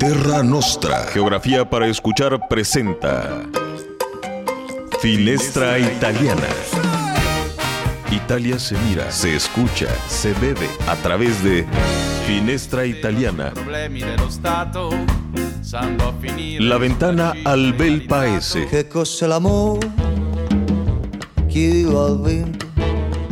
Terra 0.00 0.42
Nostra. 0.42 1.04
Geografía 1.12 1.68
para 1.68 1.86
escuchar 1.86 2.48
presenta 2.48 3.42
Finestra 4.98 5.78
Italiana. 5.78 6.48
Italia 8.10 8.58
se 8.58 8.78
mira, 8.78 9.10
se 9.10 9.36
escucha, 9.36 9.88
se 10.08 10.32
bebe 10.40 10.66
a 10.88 10.96
través 10.96 11.44
de 11.44 11.66
Finestra 12.26 12.86
Italiana. 12.86 13.52
La 16.60 16.78
ventana 16.78 17.34
al 17.44 17.74
bel 17.74 18.06
paese. 18.06 18.64
Che 18.68 18.88
cos'è 18.88 19.26
l'amore? 19.26 19.86
Chi 21.46 21.70
vive 21.70 21.98
al 21.98 22.20
vento, 22.22 22.66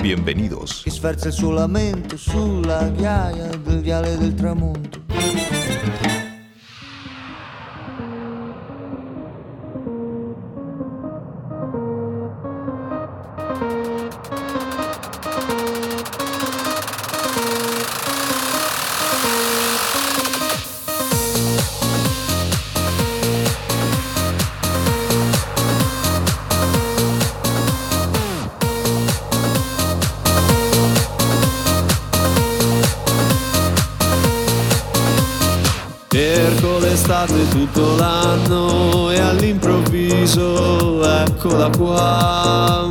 Bienvenidos. 0.03 0.82
chi 0.85 0.90
sferza 0.90 1.29
il 1.29 1.32
suo 1.32 1.50
lamento 1.50 2.18
sulla 2.18 2.90
ghiaia 2.90 3.46
del 3.57 3.80
viale 3.80 4.18
del 4.18 4.35
tramonto. 4.35 4.97
Tutto 37.59 37.97
l'anno 37.97 39.11
e 39.11 39.19
all'improvviso 39.19 41.03
eccola 41.03 41.69
qua. 41.77 42.87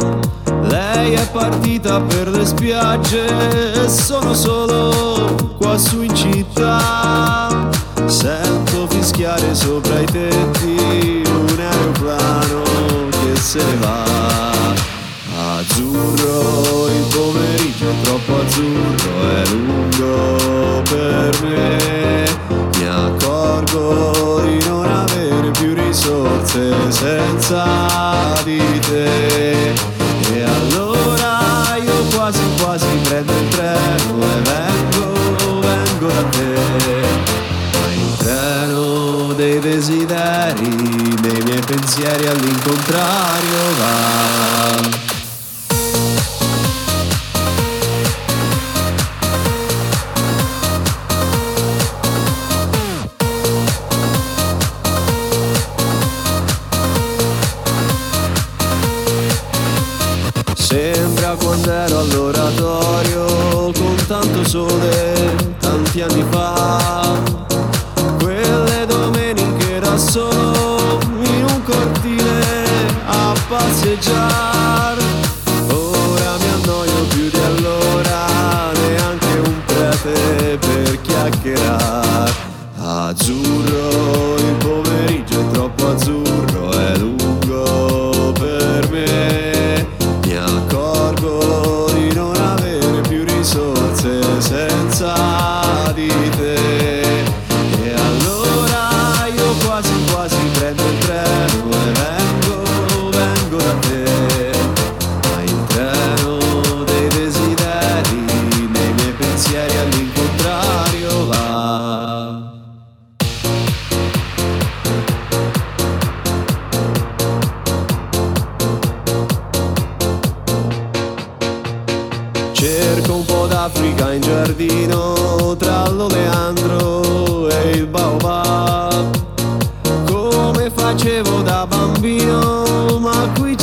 Lei 0.64 1.14
è 1.14 1.26
partita 1.32 2.02
per 2.02 2.28
le 2.28 2.46
spiagge 2.46 3.82
e 3.82 3.88
sono 3.88 4.34
solo 4.34 5.56
qua 5.58 5.78
su 5.78 6.02
in 6.02 6.14
città. 6.14 7.70
Sento 8.08 8.88
fischiare 8.90 9.56
sopra 9.56 10.00
i 10.02 10.06
tetti 10.06 11.23
un 11.26 11.56
aeroplano 11.58 12.62
che 13.10 13.40
se 13.40 13.64
ne 13.64 13.76
va. 13.78 14.04
Azzurro, 15.60 16.88
il 16.88 17.06
pomeriggio 17.10 17.90
è 17.90 18.02
troppo 18.04 18.36
azzurro, 18.42 19.30
è 19.30 19.48
lungo 19.50 20.82
per 20.82 21.42
me. 21.44 21.97
Accorgo 23.68 24.40
di 24.46 24.64
non 24.66 24.90
avere 24.90 25.52
più 25.52 25.73
risorse 25.73 26.72
senza 26.90 28.42
di 28.46 28.62
te. 28.80 29.97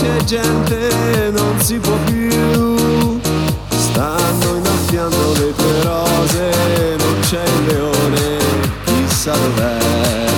C'è 0.05 0.25
gente, 0.25 1.31
non 1.33 1.59
si 1.61 1.79
può 1.79 1.97
più. 2.05 3.21
Stanno 3.69 4.57
innaffiando 4.57 5.33
le 5.33 5.55
tue 5.55 5.83
rose, 5.83 6.97
non 6.99 7.17
c'è 7.21 7.43
il 7.43 7.67
leone, 7.67 8.39
chissà 8.85 9.33
dov'è. 9.33 10.33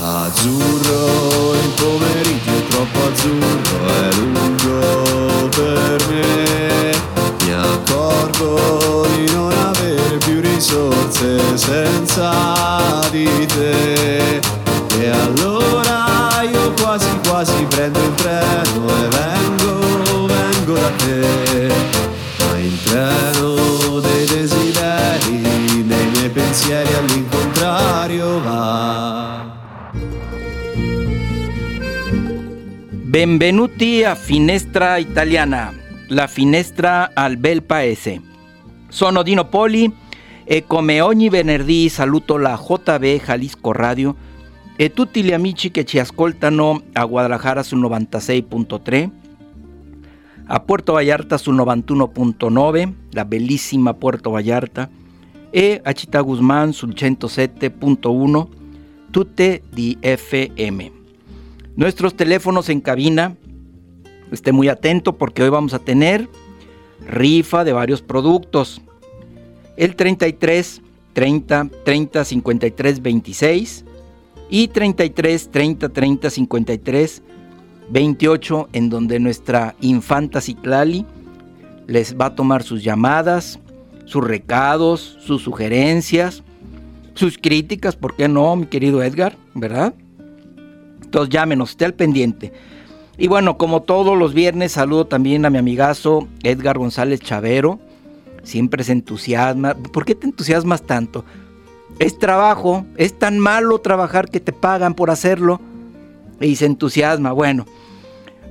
Azzurro, 0.00 1.54
il 1.54 1.70
pomeriggio 1.74 2.50
è 2.50 2.66
troppo 2.68 2.98
azzurro, 3.12 3.86
è 3.86 4.14
lungo 4.14 5.48
per 5.48 6.06
me. 6.08 6.94
Mi 7.44 7.52
accorgo 7.52 9.06
di 9.14 9.30
non 9.32 9.52
avere 9.52 10.16
più 10.18 10.40
risorse 10.40 11.56
senza 11.56 13.00
di 13.10 13.46
te. 13.46 14.40
E 14.98 15.10
allora 15.10 16.42
io 16.50 16.72
quasi 16.80 17.08
quasi 17.26 17.66
prendo 17.68 17.98
il 17.98 18.14
treno 18.14 18.65
all'incontrario 26.96 28.40
va. 28.40 29.54
Benvenuti 32.90 34.02
a 34.04 34.14
Finestra 34.14 34.96
Italiana, 34.96 35.72
la 36.08 36.26
finestra 36.26 37.10
al 37.14 37.36
bel 37.36 37.62
paese. 37.62 38.20
Sono 38.88 39.22
Dino 39.22 39.48
Poli 39.48 39.90
e 40.44 40.64
come 40.66 41.00
ogni 41.00 41.28
venerdì 41.28 41.88
saluto 41.88 42.36
la 42.36 42.60
JB 42.60 43.04
Jalisco 43.24 43.72
Radio 43.72 44.14
e 44.76 44.92
tutti 44.92 45.22
gli 45.22 45.32
amici 45.32 45.70
che 45.70 45.84
ci 45.84 45.98
ascoltano 45.98 46.82
a 46.92 47.04
Guadalajara 47.04 47.62
sul 47.62 47.80
96.3, 47.80 49.10
a 50.46 50.62
Puerto 50.64 50.92
Vallarta 50.94 51.38
sul 51.38 51.56
91.9, 51.56 52.94
la 53.12 53.24
bellissima 53.24 53.94
Puerto 53.94 54.30
Vallarta, 54.30 54.88
e 55.50 55.80
a 55.82 55.92
Città 55.92 56.20
Guzmán 56.20 56.72
sul 56.72 56.94
107.1, 56.94 58.48
tutte 59.10 59.62
di 59.72 59.96
FM. 60.00 60.92
Nuestros 61.74 62.14
teléfonos 62.14 62.68
en 62.68 62.80
cabina, 62.80 63.36
esté 64.30 64.52
muy 64.52 64.68
atento 64.68 65.16
porque 65.16 65.42
hoy 65.42 65.48
vamos 65.48 65.74
a 65.74 65.78
tener 65.78 66.28
rifa 67.06 67.64
de 67.64 67.72
varios 67.72 68.02
productos. 68.02 68.80
El 69.76 69.94
33 69.96 70.82
30 71.12 71.70
30 71.84 72.24
53 72.24 73.02
26 73.02 73.84
y 74.48 74.68
33 74.68 75.50
30 75.50 75.88
30 75.88 76.30
53 76.30 77.22
28 77.90 78.68
en 78.72 78.90
donde 78.90 79.18
nuestra 79.20 79.74
infanta 79.80 80.40
Citlali 80.40 81.06
les 81.86 82.16
va 82.16 82.26
a 82.26 82.34
tomar 82.34 82.62
sus 82.62 82.82
llamadas, 82.82 83.60
sus 84.06 84.24
recados, 84.24 85.18
sus 85.20 85.42
sugerencias 85.42 86.42
sus 87.16 87.38
críticas, 87.38 87.96
¿por 87.96 88.14
qué 88.14 88.28
no, 88.28 88.54
mi 88.56 88.66
querido 88.66 89.02
Edgar? 89.02 89.36
¿Verdad? 89.54 89.94
Entonces 91.02 91.32
llámenos, 91.32 91.70
esté 91.70 91.86
al 91.86 91.94
pendiente. 91.94 92.52
Y 93.16 93.26
bueno, 93.26 93.56
como 93.56 93.82
todos 93.82 94.16
los 94.18 94.34
viernes, 94.34 94.72
saludo 94.72 95.06
también 95.06 95.46
a 95.46 95.50
mi 95.50 95.56
amigazo 95.56 96.28
Edgar 96.42 96.78
González 96.78 97.20
Chavero. 97.20 97.80
Siempre 98.42 98.84
se 98.84 98.92
entusiasma. 98.92 99.74
¿Por 99.74 100.04
qué 100.04 100.14
te 100.14 100.26
entusiasmas 100.26 100.82
tanto? 100.82 101.24
Es 101.98 102.18
trabajo, 102.18 102.84
es 102.98 103.18
tan 103.18 103.38
malo 103.38 103.78
trabajar 103.78 104.28
que 104.28 104.38
te 104.38 104.52
pagan 104.52 104.92
por 104.92 105.10
hacerlo. 105.10 105.60
Y 106.40 106.56
se 106.56 106.66
entusiasma. 106.66 107.32
Bueno, 107.32 107.66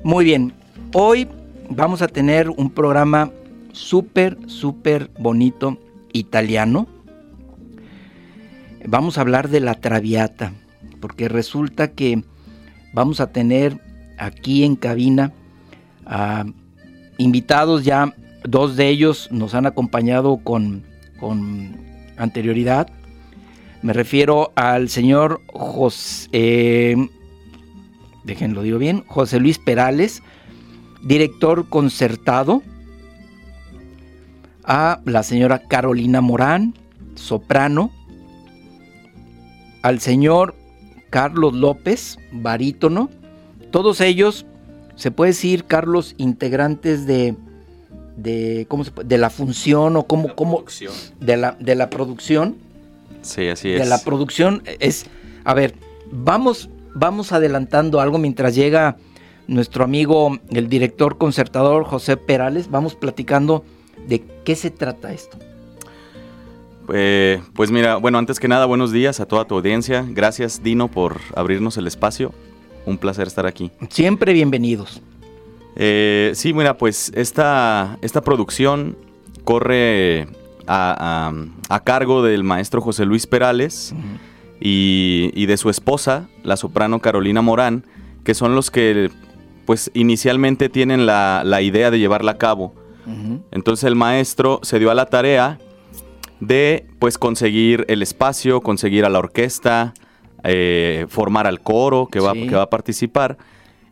muy 0.04 0.26
bien. 0.26 0.54
Hoy 0.94 1.28
vamos 1.70 2.02
a 2.02 2.08
tener 2.08 2.50
un 2.50 2.70
programa 2.70 3.32
súper, 3.72 4.38
súper 4.48 5.12
bonito 5.20 5.78
italiano. 6.14 6.88
Vamos 8.88 9.18
a 9.18 9.22
hablar 9.22 9.50
de 9.50 9.60
la 9.60 9.76
Traviata, 9.76 10.54
porque 11.00 11.28
resulta 11.28 11.92
que 11.92 12.24
vamos 12.94 13.20
a 13.20 13.32
tener 13.32 13.82
aquí 14.18 14.64
en 14.64 14.76
cabina 14.76 15.34
invitados 17.18 17.84
ya, 17.84 18.14
dos 18.44 18.76
de 18.76 18.90
ellos 18.90 19.30
nos 19.32 19.56
han 19.56 19.66
acompañado 19.66 20.38
con, 20.38 20.84
con 21.20 21.78
anterioridad. 22.18 22.88
Me 23.82 23.94
refiero 23.94 24.52
al 24.56 24.90
señor 24.90 25.42
José, 25.48 26.30
eh, 26.32 27.10
déjenlo 28.26 28.64
digo 28.64 28.78
bien, 28.78 29.04
José 29.08 29.40
Luis 29.40 29.60
Perales, 29.60 30.22
director 31.02 31.70
concertado, 31.70 32.62
a 34.64 35.00
la 35.06 35.22
señora 35.24 35.60
Carolina 35.60 36.22
Morán, 36.22 36.74
soprano, 37.14 37.92
al 39.84 40.00
señor 40.00 40.56
Carlos 41.12 41.54
López, 41.54 42.18
barítono, 42.32 43.10
todos 43.72 44.02
ellos, 44.02 44.46
se 44.96 45.12
puede 45.12 45.32
decir, 45.32 45.66
Carlos, 45.66 46.16
integrantes 46.18 47.06
de, 47.06 47.36
de, 48.18 48.66
¿cómo 48.68 48.84
se 48.84 48.92
puede? 48.92 49.08
de 49.08 49.18
la 49.20 49.30
función 49.30 49.98
o 49.98 50.08
cómo, 50.08 50.30
La 50.30 50.36
cómo 50.36 50.64
de 51.20 51.38
la, 51.38 51.52
de 51.60 51.76
la 51.76 51.90
producción, 51.90 52.56
Sí, 53.22 53.48
así 53.48 53.70
es. 53.72 53.82
de 53.82 53.86
la 53.88 54.00
producción 54.00 54.64
es, 54.80 55.06
a 55.44 55.54
ver, 55.54 55.76
vamos, 56.12 56.70
vamos 56.96 57.32
adelantando 57.32 58.00
algo 58.02 58.18
mientras 58.18 58.56
llega 58.56 58.98
nuestro 59.48 59.84
amigo, 59.84 60.40
el 60.50 60.68
director 60.70 61.20
concertador 61.20 61.84
José 61.86 62.18
Perales, 62.18 62.72
vamos 62.72 62.96
platicando 62.96 63.64
de 64.08 64.24
qué 64.44 64.56
se 64.56 64.72
trata 64.72 65.14
esto. 65.14 65.38
Eh, 66.94 67.42
pues 67.54 67.72
mira, 67.72 67.96
bueno, 67.98 68.18
antes 68.18 68.40
que 68.40 68.48
nada, 68.48 68.66
buenos 68.66 68.92
días 68.92 69.20
a 69.20 69.26
toda 69.28 69.46
tu 69.46 69.56
audiencia. 69.56 70.06
Gracias, 70.08 70.62
Dino, 70.64 70.88
por 70.88 71.20
abrirnos 71.36 71.78
el 71.78 71.88
espacio. 71.88 72.32
Un 72.86 72.98
placer 72.98 73.28
estar 73.28 73.48
aquí. 73.48 73.72
Siempre 73.90 74.34
bienvenidos. 74.34 75.02
Eh, 75.76 76.32
sí, 76.36 76.54
mira, 76.54 76.78
pues 76.78 77.12
esta, 77.16 77.98
esta 78.02 78.22
producción 78.22 78.96
corre 79.44 80.28
a, 80.68 81.30
a- 81.30 81.76
a 81.76 81.80
cargo 81.84 82.22
del 82.24 82.44
maestro 82.44 82.82
José 82.82 83.06
Luis 83.06 83.26
Perales 83.28 83.94
y, 84.60 85.32
y 85.34 85.46
de 85.46 85.58
su 85.58 85.70
esposa, 85.70 86.28
la 86.44 86.58
soprano 86.58 87.00
Carolina 87.00 87.42
Morán, 87.42 87.86
que 88.24 88.34
son 88.34 88.56
los 88.56 88.72
que 88.72 89.10
pues 89.66 89.90
inicialmente 89.94 90.70
tienen 90.70 91.06
la, 91.06 91.42
la 91.44 91.62
idea 91.62 91.92
de 91.92 92.00
llevarla 92.00 92.32
a 92.34 92.38
cabo. 92.38 92.74
Entonces 93.52 93.84
el 93.84 93.96
maestro 93.96 94.60
se 94.64 94.80
dio 94.80 94.90
a 94.90 94.96
la 94.96 95.06
tarea 95.06 95.60
de 96.40 96.88
pues 97.00 97.18
conseguir 97.20 97.86
el 97.88 98.02
espacio, 98.02 98.62
conseguir 98.62 99.06
a 99.06 99.10
la 99.10 99.20
orquesta, 99.20 99.94
eh, 100.44 101.06
formar 101.10 101.46
al 101.46 101.62
coro 101.62 102.08
que 102.12 102.20
va, 102.20 102.34
Sí. 102.34 102.48
que 102.48 102.56
va 102.56 102.64
a 102.64 102.70
participar 102.70 103.38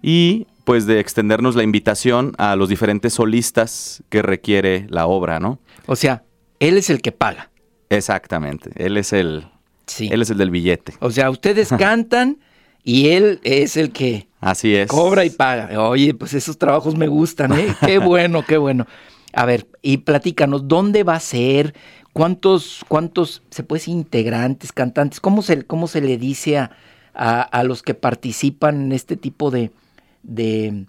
y 0.01 0.47
pues 0.63 0.85
de 0.87 0.99
extendernos 0.99 1.55
la 1.55 1.61
invitación 1.63 2.33
a 2.39 2.55
los 2.55 2.69
diferentes 2.69 3.13
solistas 3.13 4.03
que 4.09 4.21
requiere 4.23 4.87
la 4.89 5.05
obra, 5.05 5.39
¿no? 5.39 5.59
O 5.85 5.95
sea, 5.95 6.23
él 6.59 6.77
es 6.77 6.89
el 6.89 7.01
que 7.01 7.11
paga. 7.11 7.51
Exactamente, 7.89 8.71
él 8.83 8.97
es 8.97 9.13
el, 9.13 9.45
Sí. 9.87 10.09
él 10.11 10.21
es 10.21 10.29
el 10.29 10.37
del 10.37 10.49
billete. 10.51 10.93
O 10.99 11.11
sea, 11.11 11.29
ustedes 11.29 11.69
cantan 11.77 12.37
y 12.83 13.09
él 13.09 13.39
es 13.43 13.77
el 13.77 13.91
que 13.91 14.27
Así 14.39 14.75
es. 14.75 14.87
cobra 14.89 15.25
y 15.25 15.29
paga. 15.29 15.87
Oye, 15.89 16.13
pues 16.13 16.33
esos 16.33 16.57
trabajos 16.57 16.95
me 16.95 17.07
gustan, 17.07 17.53
¿eh? 17.53 17.73
Qué 17.85 17.97
bueno, 17.97 18.43
qué 18.45 18.57
bueno. 18.57 18.87
A 19.33 19.45
ver, 19.45 19.67
y 19.81 19.97
platícanos, 19.97 20.67
¿dónde 20.67 21.03
va 21.03 21.15
a 21.15 21.19
ser? 21.19 21.73
¿Cuántos, 22.13 22.85
cuántos, 22.87 23.41
se 23.49 23.63
puede 23.63 23.79
decir, 23.79 23.95
integrantes, 23.95 24.71
cantantes? 24.71 25.19
¿Cómo 25.19 25.41
se, 25.41 25.63
cómo 25.63 25.87
se 25.87 26.01
le 26.01 26.17
dice 26.17 26.57
a, 26.59 26.71
a- 27.15 27.41
a 27.41 27.63
los 27.63 27.81
que 27.81 27.95
participan 27.95 28.83
en 28.83 28.91
este 28.91 29.17
tipo 29.17 29.49
de, 29.49 29.71
de, 30.21 30.85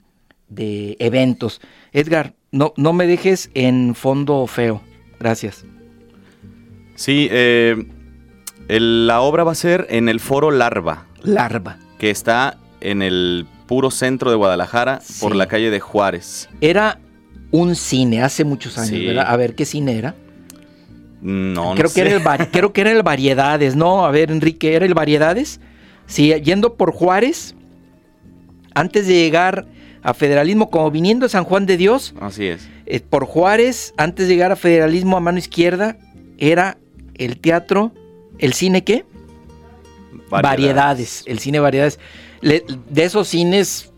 de 0.51 0.97
eventos? 0.99 1.61
Edgar, 1.93 2.35
no, 2.53 2.75
no 2.77 2.93
me 2.93 3.07
dejes 3.07 3.51
en 3.55 3.95
fondo 3.95 4.47
feo. 4.47 4.83
Gracias. 5.19 5.65
Sí, 6.97 7.29
eh, 7.31 7.87
el- 8.69 9.07
la 9.07 9.21
obra 9.21 9.45
va 9.45 9.53
a 9.53 9.57
ser 9.57 9.87
en 9.91 10.09
el 10.09 10.21
Foro 10.21 10.51
Larva, 10.51 11.07
Larva. 11.23 11.77
que 11.99 12.11
está 12.11 12.57
en 12.81 13.03
el 13.03 13.47
puro 13.67 13.91
centro 13.91 14.31
de 14.31 14.37
Guadalajara, 14.37 15.01
por 15.21 15.35
la 15.35 15.47
calle 15.49 15.71
de 15.71 15.81
Juárez. 15.81 16.49
Era 16.61 16.99
un 17.51 17.75
cine 17.77 18.23
hace 18.23 18.45
muchos 18.45 18.77
años, 18.79 18.91
Sí. 18.91 19.07
¿verdad? 19.07 19.27
A 19.29 19.37
ver, 19.37 19.55
¿qué 19.55 19.65
cine 19.65 19.97
era? 19.97 20.15
No, 21.23 21.71
no 21.71 21.75
creo, 21.75 21.89
sé. 21.89 22.03
que 22.03 22.09
era 22.11 22.17
el, 22.37 22.51
creo 22.51 22.73
que 22.73 22.81
era 22.83 22.93
el 22.93 23.03
Variedades, 23.03 23.77
¿no? 23.77 24.05
A 24.05 24.11
ver, 24.11 24.31
Enrique, 24.31 24.75
¿era 24.75 24.85
el 24.85 24.93
Variedades? 24.95 25.61
Sí, 26.07 26.35
yendo 26.43 26.75
por 26.75 26.93
Juárez, 26.93 27.55
antes 28.75 29.07
de 29.07 29.15
llegar 29.15 29.67
a 30.03 30.13
Federalismo, 30.13 30.69
como 30.69 30.91
viniendo 30.91 31.25
de 31.25 31.31
San 31.31 31.45
Juan 31.45 31.65
de 31.65 31.79
Dios, 31.79 32.15
Así 32.21 32.45
es. 32.47 32.69
eh, 32.85 33.01
por 33.01 33.25
Juárez, 33.25 33.95
antes 33.97 34.29
de 34.29 34.35
llegar 34.35 34.53
a 34.53 34.57
Federalismo 34.57 35.17
a 35.17 35.21
mano 35.21 35.39
izquierda, 35.39 35.97
era 36.37 36.77
el 37.15 37.39
teatro, 37.39 37.93
el 38.39 38.53
cine 38.53 38.85
qué? 38.85 39.05
Variedades, 40.31 41.23
el 41.27 41.39
cine 41.39 41.61
Variedades. 41.61 41.99
Le- 42.41 42.65
de 42.91 43.05
esos 43.05 43.29
cines... 43.29 43.93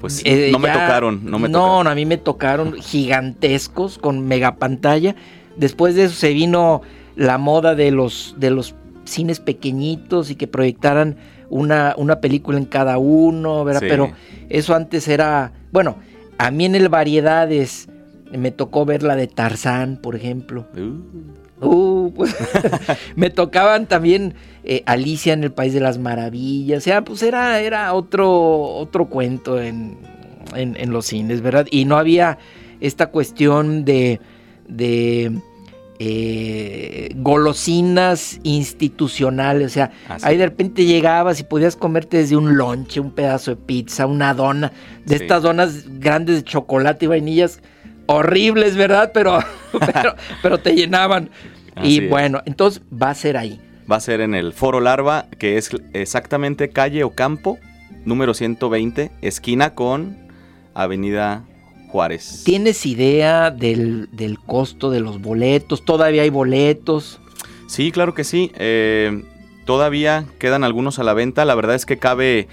Pues 0.00 0.22
eh, 0.24 0.50
no 0.52 0.60
me 0.60 0.68
tocaron, 0.68 1.24
no 1.24 1.40
me 1.40 1.48
no, 1.48 1.58
tocaron. 1.58 1.84
no, 1.84 1.90
a 1.90 1.94
mí 1.96 2.06
me 2.06 2.16
tocaron 2.16 2.74
gigantescos 2.74 3.98
con 3.98 4.26
megapantalla. 4.28 5.16
Después 5.56 5.96
de 5.96 6.04
eso 6.04 6.14
se 6.14 6.32
vino 6.32 6.82
la 7.16 7.36
moda 7.36 7.74
de 7.74 7.90
los, 7.90 8.36
de 8.38 8.50
los 8.50 8.76
cines 9.04 9.40
pequeñitos 9.40 10.30
y 10.30 10.36
que 10.36 10.46
proyectaran 10.46 11.16
una, 11.50 11.94
una 11.98 12.20
película 12.20 12.58
en 12.58 12.64
cada 12.64 12.98
uno, 12.98 13.64
¿verdad? 13.64 13.80
Sí. 13.80 13.86
Pero 13.88 14.12
eso 14.50 14.76
antes 14.76 15.08
era, 15.08 15.52
bueno, 15.72 15.96
a 16.38 16.52
mí 16.52 16.64
en 16.64 16.76
el 16.76 16.88
Variedades 16.88 17.88
me 18.30 18.52
tocó 18.52 18.84
ver 18.84 19.02
la 19.02 19.16
de 19.16 19.26
Tarzán, 19.26 19.98
por 20.00 20.14
ejemplo. 20.14 20.68
Uh, 20.76 21.00
Uh, 21.62 22.10
pues, 22.14 22.34
me 23.16 23.30
tocaban 23.30 23.86
también 23.86 24.34
eh, 24.64 24.82
Alicia 24.86 25.32
en 25.32 25.44
el 25.44 25.52
País 25.52 25.72
de 25.74 25.80
las 25.80 25.98
Maravillas. 25.98 26.78
O 26.78 26.80
sea, 26.80 27.02
pues 27.04 27.22
era, 27.22 27.60
era 27.60 27.92
otro, 27.94 28.30
otro 28.62 29.06
cuento 29.06 29.60
en, 29.60 29.96
en- 30.54 30.76
en 30.78 30.90
los 30.92 31.06
cines, 31.06 31.40
¿verdad? 31.40 31.66
Y 31.70 31.84
no 31.84 31.96
había 31.96 32.38
esta 32.80 33.06
cuestión 33.08 33.84
de, 33.84 34.20
de 34.68 35.32
eh, 35.98 37.10
golosinas 37.16 38.40
institucionales. 38.42 39.66
O 39.66 39.74
sea, 39.74 39.92
ahí 40.22 40.36
de 40.36 40.46
repente 40.46 40.84
llegabas 40.84 41.40
y 41.40 41.44
podías 41.44 41.76
comerte 41.76 42.16
desde 42.18 42.36
un 42.36 42.56
lonche, 42.56 43.00
un 43.00 43.12
pedazo 43.12 43.52
de 43.52 43.56
pizza, 43.56 44.06
una 44.06 44.34
dona, 44.34 44.72
de 45.06 45.16
Sí. 45.18 45.22
estas 45.22 45.42
donas 45.42 45.84
grandes 46.00 46.36
de 46.36 46.42
chocolate 46.44 47.04
y 47.04 47.08
vainillas 47.08 47.60
horribles, 48.06 48.76
¿verdad? 48.76 49.10
Pero, 49.14 49.38
pero, 49.92 50.14
pero 50.42 50.58
te 50.58 50.74
llenaban. 50.74 51.30
Así 51.74 51.88
y 52.00 52.04
es. 52.04 52.10
bueno, 52.10 52.42
entonces 52.44 52.82
va 52.92 53.10
a 53.10 53.14
ser 53.14 53.36
ahí. 53.36 53.60
va 53.90 53.96
a 53.96 54.00
ser 54.00 54.20
en 54.20 54.34
el 54.34 54.52
Foro 54.52 54.80
Larva, 54.80 55.26
que 55.38 55.56
es 55.56 55.70
exactamente 55.94 56.68
calle 56.70 57.04
Ocampo, 57.04 57.58
número 58.04 58.34
120, 58.34 59.10
esquina 59.22 59.74
con 59.74 60.18
Avenida 60.74 61.44
Juárez. 61.88 62.42
¿Tienes 62.44 62.84
idea 62.86 63.50
del, 63.50 64.08
del 64.12 64.38
costo 64.38 64.90
de 64.90 65.00
los 65.00 65.20
boletos? 65.20 65.84
¿Todavía 65.84 66.22
hay 66.22 66.30
boletos? 66.30 67.20
Sí, 67.66 67.90
claro 67.92 68.12
que 68.14 68.24
sí. 68.24 68.52
eh, 68.56 69.22
todavía 69.64 70.24
quedan 70.38 70.64
algunos 70.64 70.98
a 70.98 71.04
la 71.04 71.14
venta. 71.14 71.44
La 71.44 71.54
verdad 71.54 71.74
es 71.74 71.86
que 71.86 71.98
cabe 71.98 72.48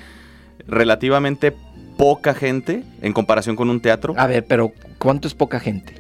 relativamente 0.68 1.54
poca 1.98 2.34
gente 2.34 2.84
en 3.02 3.12
comparación 3.14 3.56
con 3.56 3.70
un 3.70 3.82
teatro. 3.82 4.14
A 4.18 4.28
ver, 4.28 4.46
pero 4.46 4.72
¿cuánto 5.00 5.28
es 5.28 5.34
poca 5.34 5.60
gente? 5.60 5.94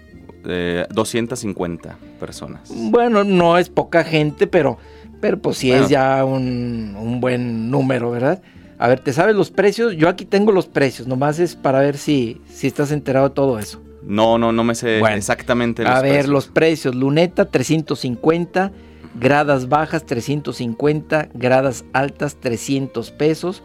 eh, 0.46 0.86
250 0.92 1.98
personas. 2.20 2.72
Bueno, 2.74 3.24
no 3.26 3.58
es 3.58 3.70
poca 3.70 4.04
gente, 4.06 4.48
pero, 4.48 4.78
pero 5.20 5.38
pues 5.40 5.58
sí 5.58 5.70
Bueno. 5.70 5.84
es 5.84 5.90
ya 5.90 6.24
un, 6.24 6.96
un 6.98 7.20
buen 7.20 7.70
número, 7.70 8.10
¿verdad? 8.12 8.42
A 8.78 8.88
ver, 8.88 9.02
¿te 9.02 9.12
sabes 9.12 9.36
los 9.36 9.52
precios? 9.52 9.96
Yo 9.98 10.08
aquí 10.08 10.24
tengo 10.24 10.54
los 10.54 10.68
precios, 10.68 11.08
nomás 11.08 11.40
es 11.40 11.56
para 11.58 11.82
ver 11.82 11.98
si, 11.98 12.40
si 12.50 12.68
estás 12.68 12.92
enterado 12.94 13.28
de 13.30 13.36
todo 13.36 13.60
eso. 13.60 13.82
No, 14.02 14.38
no, 14.38 14.54
no 14.54 14.64
me 14.64 14.76
sé 14.76 15.00
Bueno, 15.00 15.18
exactamente 15.18 15.86
A 15.86 15.96
ver, 16.02 16.12
precios. 16.14 16.28
los 16.30 16.48
precios. 16.48 16.96
Luneta 16.96 17.44
350, 17.46 18.72
gradas 19.20 19.68
bajas 19.68 20.06
350, 20.06 21.30
gradas 21.34 21.84
altas 21.92 22.38
300 22.38 23.12
pesos 23.12 23.62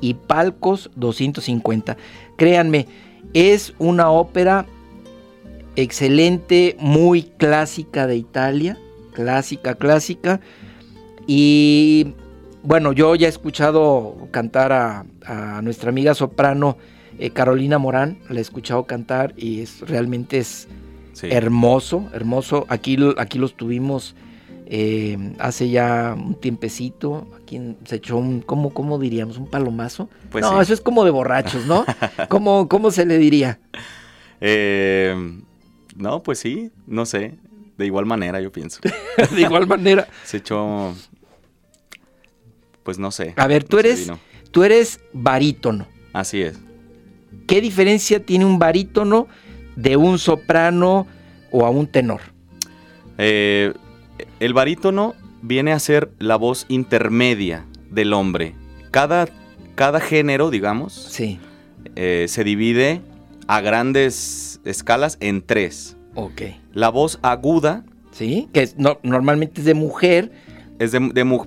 y 0.00 0.14
palcos 0.14 0.90
250. 0.96 1.98
Créanme, 2.38 2.86
es 3.34 3.74
una 3.78 4.08
ópera 4.10 4.64
excelente, 5.76 6.76
muy 6.78 7.22
clásica 7.22 8.06
de 8.06 8.16
Italia, 8.16 8.78
clásica, 9.12 9.74
clásica. 9.74 10.40
Y 11.26 12.14
bueno, 12.62 12.92
yo 12.92 13.14
ya 13.14 13.26
he 13.26 13.30
escuchado 13.30 14.28
cantar 14.30 14.72
a, 14.72 15.04
a 15.24 15.62
nuestra 15.62 15.90
amiga 15.90 16.14
soprano 16.14 16.76
eh, 17.18 17.30
Carolina 17.30 17.78
Morán, 17.78 18.18
la 18.28 18.38
he 18.38 18.42
escuchado 18.42 18.84
cantar 18.84 19.34
y 19.36 19.60
es 19.60 19.80
realmente 19.80 20.38
es 20.38 20.68
Sí. 21.12 21.28
hermoso, 21.30 22.10
hermoso. 22.12 22.66
Aquí, 22.68 22.96
aquí 23.18 23.38
los 23.38 23.54
tuvimos 23.54 24.16
eh, 24.66 25.16
hace 25.38 25.68
ya 25.70 26.16
un 26.18 26.34
tiempecito. 26.34 27.28
Aquí 27.40 27.60
se 27.84 27.96
echó 27.96 28.16
un, 28.16 28.40
¿cómo, 28.40 28.70
cómo 28.74 28.98
diríamos? 28.98 29.38
¿Un 29.38 29.46
palomazo? 29.46 30.08
Pues 30.32 30.42
no, 30.42 30.56
sí. 30.56 30.62
eso 30.62 30.74
es 30.74 30.80
como 30.80 31.04
de 31.04 31.12
borrachos, 31.12 31.66
¿no? 31.66 31.84
¿Cómo, 32.28 32.68
¿Cómo 32.68 32.90
se 32.90 33.06
le 33.06 33.18
diría? 33.18 33.60
Eh, 34.40 35.14
no, 35.96 36.22
pues 36.22 36.38
sí, 36.38 36.70
no 36.86 37.06
sé. 37.06 37.34
De 37.76 37.86
igual 37.86 38.06
manera, 38.06 38.40
yo 38.40 38.52
pienso. 38.52 38.80
de 39.34 39.40
igual 39.40 39.66
manera. 39.66 40.06
Se 40.24 40.38
echó. 40.38 40.94
Pues 42.82 42.98
no 42.98 43.10
sé. 43.10 43.34
A 43.36 43.46
ver, 43.46 43.64
tú 43.64 43.76
no 43.76 43.80
eres, 43.80 44.12
tú 44.50 44.62
eres 44.62 45.00
barítono. 45.12 45.86
Así 46.12 46.42
es. 46.42 46.58
¿Qué 47.46 47.60
diferencia 47.60 48.24
tiene 48.24 48.44
un 48.44 48.58
barítono 48.58 49.26
de 49.76 49.96
un 49.96 50.18
soprano 50.18 51.06
o 51.50 51.66
a 51.66 51.70
un 51.70 51.86
tenor? 51.86 52.20
Eh, 53.18 53.72
el 54.40 54.54
barítono 54.54 55.14
viene 55.42 55.72
a 55.72 55.78
ser 55.78 56.10
la 56.18 56.36
voz 56.36 56.66
intermedia 56.68 57.66
del 57.90 58.12
hombre. 58.12 58.54
Cada, 58.90 59.28
cada 59.74 60.00
género, 60.00 60.50
digamos, 60.50 60.92
Sí, 60.92 61.38
eh, 61.96 62.26
se 62.28 62.44
divide 62.44 63.00
a 63.46 63.60
grandes 63.60 64.53
escalas 64.64 65.16
en 65.20 65.42
tres. 65.42 65.96
ok. 66.14 66.42
La 66.72 66.88
voz 66.90 67.18
aguda 67.22 67.84
Sí, 68.12 68.48
que 68.52 68.62
es- 68.62 68.76
no- 68.78 68.98
normalmente 69.02 69.60
es 69.60 69.64
de 69.66 69.74
mujer, 69.74 70.30
es 70.78 70.92
de, 70.92 71.00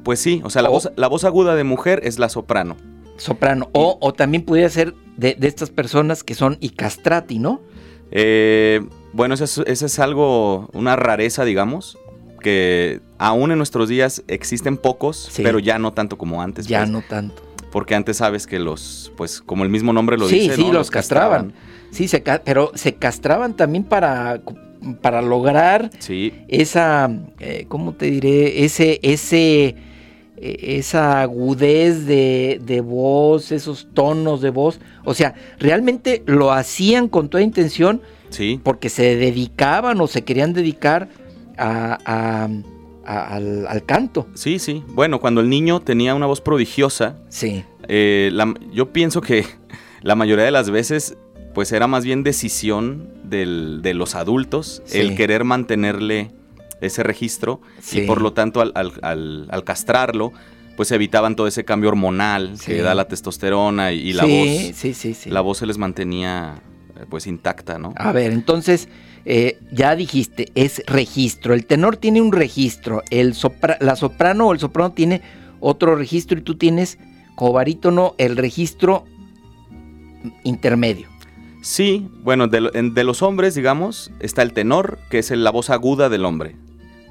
pues 0.04 0.20
sí, 0.20 0.42
o 0.44 0.50
sea, 0.50 0.62
la, 0.62 0.70
O- 0.70 0.74
voz, 0.74 0.92
la 0.98 1.08
voz 1.08 1.24
aguda 1.24 1.56
de 1.56 1.64
mujer 1.64 2.02
es 2.04 2.20
la 2.20 2.28
soprano. 2.30 2.76
soprano. 3.18 3.70
O, 3.74 3.98
o 4.02 4.14
también 4.14 4.44
pudiera 4.44 4.70
ser 4.70 4.94
de, 5.16 5.36
de 5.36 5.48
estas 5.48 5.70
personas 5.70 6.24
que 6.24 6.36
son 6.36 6.58
y 6.60 6.70
castrati, 6.70 7.40
¿no? 7.40 7.62
Eh, 8.12 8.82
bueno, 9.14 9.34
eso 9.34 9.44
es, 9.46 9.58
eso 9.66 9.86
es 9.86 10.00
algo, 10.00 10.70
una 10.74 10.96
rareza, 10.96 11.44
digamos, 11.46 11.98
que 12.42 13.02
aún 13.18 13.52
en 13.52 13.58
nuestros 13.58 13.90
días 13.90 14.24
existen 14.28 14.78
pocos, 14.78 15.30
Sí. 15.32 15.42
pero 15.44 15.60
ya 15.60 15.80
no 15.80 15.94
tanto 15.94 16.18
como 16.18 16.42
antes. 16.42 16.68
ya 16.68 16.80
pues, 16.82 16.90
no 16.92 17.02
tanto. 17.02 17.42
Porque 17.72 17.96
antes 17.96 18.18
sabes 18.18 18.46
que 18.48 18.60
los, 18.60 19.12
pues 19.18 19.42
como 19.42 19.64
el 19.64 19.70
mismo 19.70 19.92
nombre 19.94 20.18
lo 20.18 20.28
Sí, 20.28 20.40
dice, 20.42 20.56
sí, 20.56 20.66
¿no? 20.68 20.74
los 20.74 20.92
castraban. 20.92 21.54
Sí, 21.92 22.08
se 22.08 22.22
pero 22.44 22.72
se 22.76 22.96
castraban 22.96 23.56
también 23.56 23.84
para, 23.84 24.42
para 25.02 25.22
lograr 25.22 25.90
Sí, 26.00 26.34
esa, 26.48 27.10
eh, 27.40 27.66
¿cómo 27.68 27.94
te 27.94 28.08
diré? 28.12 28.64
Ese, 28.66 29.00
ese, 29.02 29.76
eh, 30.38 30.78
esa 30.78 31.22
agudez 31.22 32.06
de, 32.06 32.60
de 32.64 32.82
voz, 32.82 33.52
esos 33.52 33.88
tonos 33.94 34.42
de 34.42 34.50
voz. 34.52 34.80
O 35.06 35.14
sea, 35.14 35.34
realmente 35.60 36.22
lo 36.26 36.52
hacían 36.52 37.08
con 37.08 37.30
toda 37.30 37.42
intención 37.44 38.02
sí, 38.30 38.60
porque 38.64 38.90
se 38.90 39.16
dedicaban 39.16 40.00
o 40.02 40.08
se 40.08 40.24
querían 40.24 40.54
dedicar 40.54 41.08
a- 41.58 41.98
a- 42.06 42.50
a- 43.06 43.36
al, 43.36 43.66
al 43.68 43.86
canto. 43.86 44.28
sí, 44.36 44.60
sí. 44.60 44.84
Bueno, 44.90 45.20
cuando 45.22 45.40
el 45.42 45.50
niño 45.50 45.80
tenía 45.80 46.14
una 46.14 46.26
voz 46.26 46.42
prodigiosa, 46.42 47.16
Sí, 47.30 47.64
eh, 47.88 48.30
la- 48.34 48.54
yo 48.74 48.92
pienso 48.92 49.22
que 49.22 49.46
la 50.04 50.14
mayoría 50.16 50.44
de 50.46 50.52
las 50.52 50.70
veces, 50.70 51.18
pues 51.58 51.72
era 51.72 51.88
más 51.88 52.06
bien 52.06 52.22
decisión 52.22 53.10
del- 53.24 53.80
de 53.82 53.96
los 53.96 54.14
adultos 54.14 54.84
Sí. 54.86 55.00
el 55.00 55.16
querer 55.16 55.44
mantenerle 55.44 56.30
ese 56.82 57.02
registro 57.02 57.62
Sí. 57.82 58.02
y 58.02 58.06
por 58.06 58.22
lo 58.22 58.32
tanto 58.32 58.62
al, 58.62 58.72
al- 58.76 58.94
al- 59.02 59.48
al 59.50 59.64
castrarlo, 59.64 60.32
pues 60.76 60.92
evitaban 60.92 61.36
todo 61.36 61.48
ese 61.48 61.66
cambio 61.66 61.90
hormonal 61.90 62.60
Sí. 62.60 62.74
que 62.74 62.82
da 62.84 62.94
la 62.94 63.08
testosterona 63.08 63.92
y, 63.92 64.10
y 64.10 64.14
la 64.14 64.26
voz, 64.26 64.48
sí, 64.76 64.94
sí, 64.94 65.16
sí. 65.16 65.32
la 65.32 65.42
voz 65.42 65.58
se 65.58 65.66
les 65.66 65.80
mantenía 65.80 66.62
eh, 66.96 67.06
pues 67.10 67.26
intacta, 67.26 67.80
¿no? 67.80 67.92
A 67.96 68.12
ver, 68.12 68.34
entonces, 68.34 68.88
eh, 69.26 69.58
ya 69.72 69.96
dijiste, 69.96 70.52
es 70.54 70.84
registro. 70.86 71.56
El 71.56 71.66
tenor 71.66 71.98
tiene 71.98 72.22
un 72.22 72.34
registro, 72.34 73.02
el 73.10 73.34
sopra- 73.34 73.80
la 73.82 73.96
soprano 73.96 74.46
o 74.50 74.54
el 74.54 74.60
soprano 74.60 74.92
tiene 74.92 75.24
otro 75.60 75.96
registro 75.96 76.38
y 76.38 76.42
tú 76.44 76.54
tienes 76.56 77.00
como 77.36 77.54
barítono 77.54 78.14
el 78.20 78.38
registro 78.38 79.06
intermedio. 80.44 81.08
Sí, 81.68 82.08
bueno, 82.24 82.48
de, 82.48 82.62
de 82.72 83.04
los 83.04 83.22
hombres, 83.22 83.54
digamos, 83.54 84.10
está 84.22 84.42
el 84.42 84.54
tenor, 84.54 85.00
que 85.10 85.20
es 85.20 85.32
la 85.32 85.52
voz 85.52 85.70
aguda 85.70 86.08
del 86.08 86.24
hombre. 86.24 86.56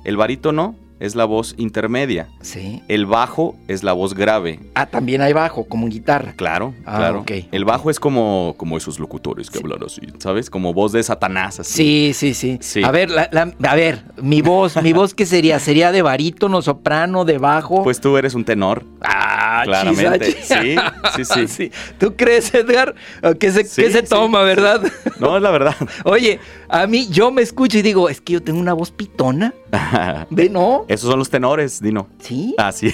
El 0.02 0.16
barítono 0.16 0.76
es 1.00 1.14
la 1.14 1.24
voz 1.24 1.54
intermedia. 1.58 2.28
Sí. 2.40 2.82
El 2.88 3.06
bajo 3.06 3.56
es 3.68 3.82
la 3.82 3.92
voz 3.92 4.14
grave. 4.14 4.60
Ah, 4.74 4.86
también 4.86 5.20
hay 5.20 5.32
bajo, 5.32 5.64
como 5.66 5.86
en 5.86 5.92
guitarra. 5.92 6.32
Claro, 6.36 6.74
Ah, 6.86 6.96
claro. 6.98 7.20
ok, 7.20 7.30
el 7.52 7.64
bajo 7.64 7.90
es 7.90 8.00
como, 8.00 8.54
como 8.56 8.76
esos 8.76 8.98
locutores 8.98 9.50
que 9.50 9.58
Sí. 9.58 9.64
hablan 9.64 9.82
así, 9.84 10.00
¿sabes? 10.18 10.48
Como 10.50 10.72
voz 10.72 10.92
de 10.92 11.02
Satanás, 11.02 11.60
así. 11.60 11.72
Sí, 11.72 12.12
sí, 12.14 12.34
sí. 12.34 12.58
Sí. 12.60 12.82
A 12.84 12.90
ver, 12.90 13.10
la- 13.10 13.28
la- 13.30 13.52
a 13.70 13.74
ver, 13.74 14.04
mi 14.22 14.40
voz, 14.42 14.80
mi 14.82 14.92
voz 14.92 15.12
qué 15.14 15.26
sería? 15.26 15.58
¿Sería 15.58 15.92
de 15.92 16.02
barítono, 16.02 16.62
soprano, 16.62 17.24
de 17.24 17.38
bajo? 17.38 17.82
Pues 17.82 18.00
tú 18.00 18.16
eres 18.16 18.34
un 18.34 18.44
tenor. 18.44 18.84
ah, 19.02 19.62
claramente. 19.64 20.34
chis, 20.34 20.50
ah, 20.78 20.92
Sí, 21.16 21.24
sí, 21.24 21.48
sí. 21.48 21.70
¿Tú 21.98 22.14
crees, 22.16 22.52
Edgar? 22.54 22.94
¿Qué 23.38 23.50
se, 23.52 23.64
Sí, 23.64 23.82
qué 23.82 23.90
se 23.90 24.02
toma, 24.02 24.40
verdad? 24.42 24.82
No, 25.18 25.36
es 25.36 25.42
la 25.42 25.50
verdad. 25.50 25.74
Oye, 26.04 26.38
a 26.68 26.86
mí 26.86 27.08
yo 27.10 27.30
me 27.30 27.42
escucho 27.42 27.78
y 27.78 27.82
digo, 27.82 28.08
es 28.08 28.20
que 28.20 28.34
yo 28.34 28.42
tengo 28.42 28.58
una 28.60 28.72
voz 28.72 28.90
pitona. 28.90 29.54
¿Ve, 30.30 30.48
no? 30.48 30.84
Esos 30.88 31.08
son 31.10 31.18
los 31.18 31.30
tenores, 31.30 31.80
Dino. 31.80 32.08
¿Sí? 32.18 32.54
Así 32.58 32.92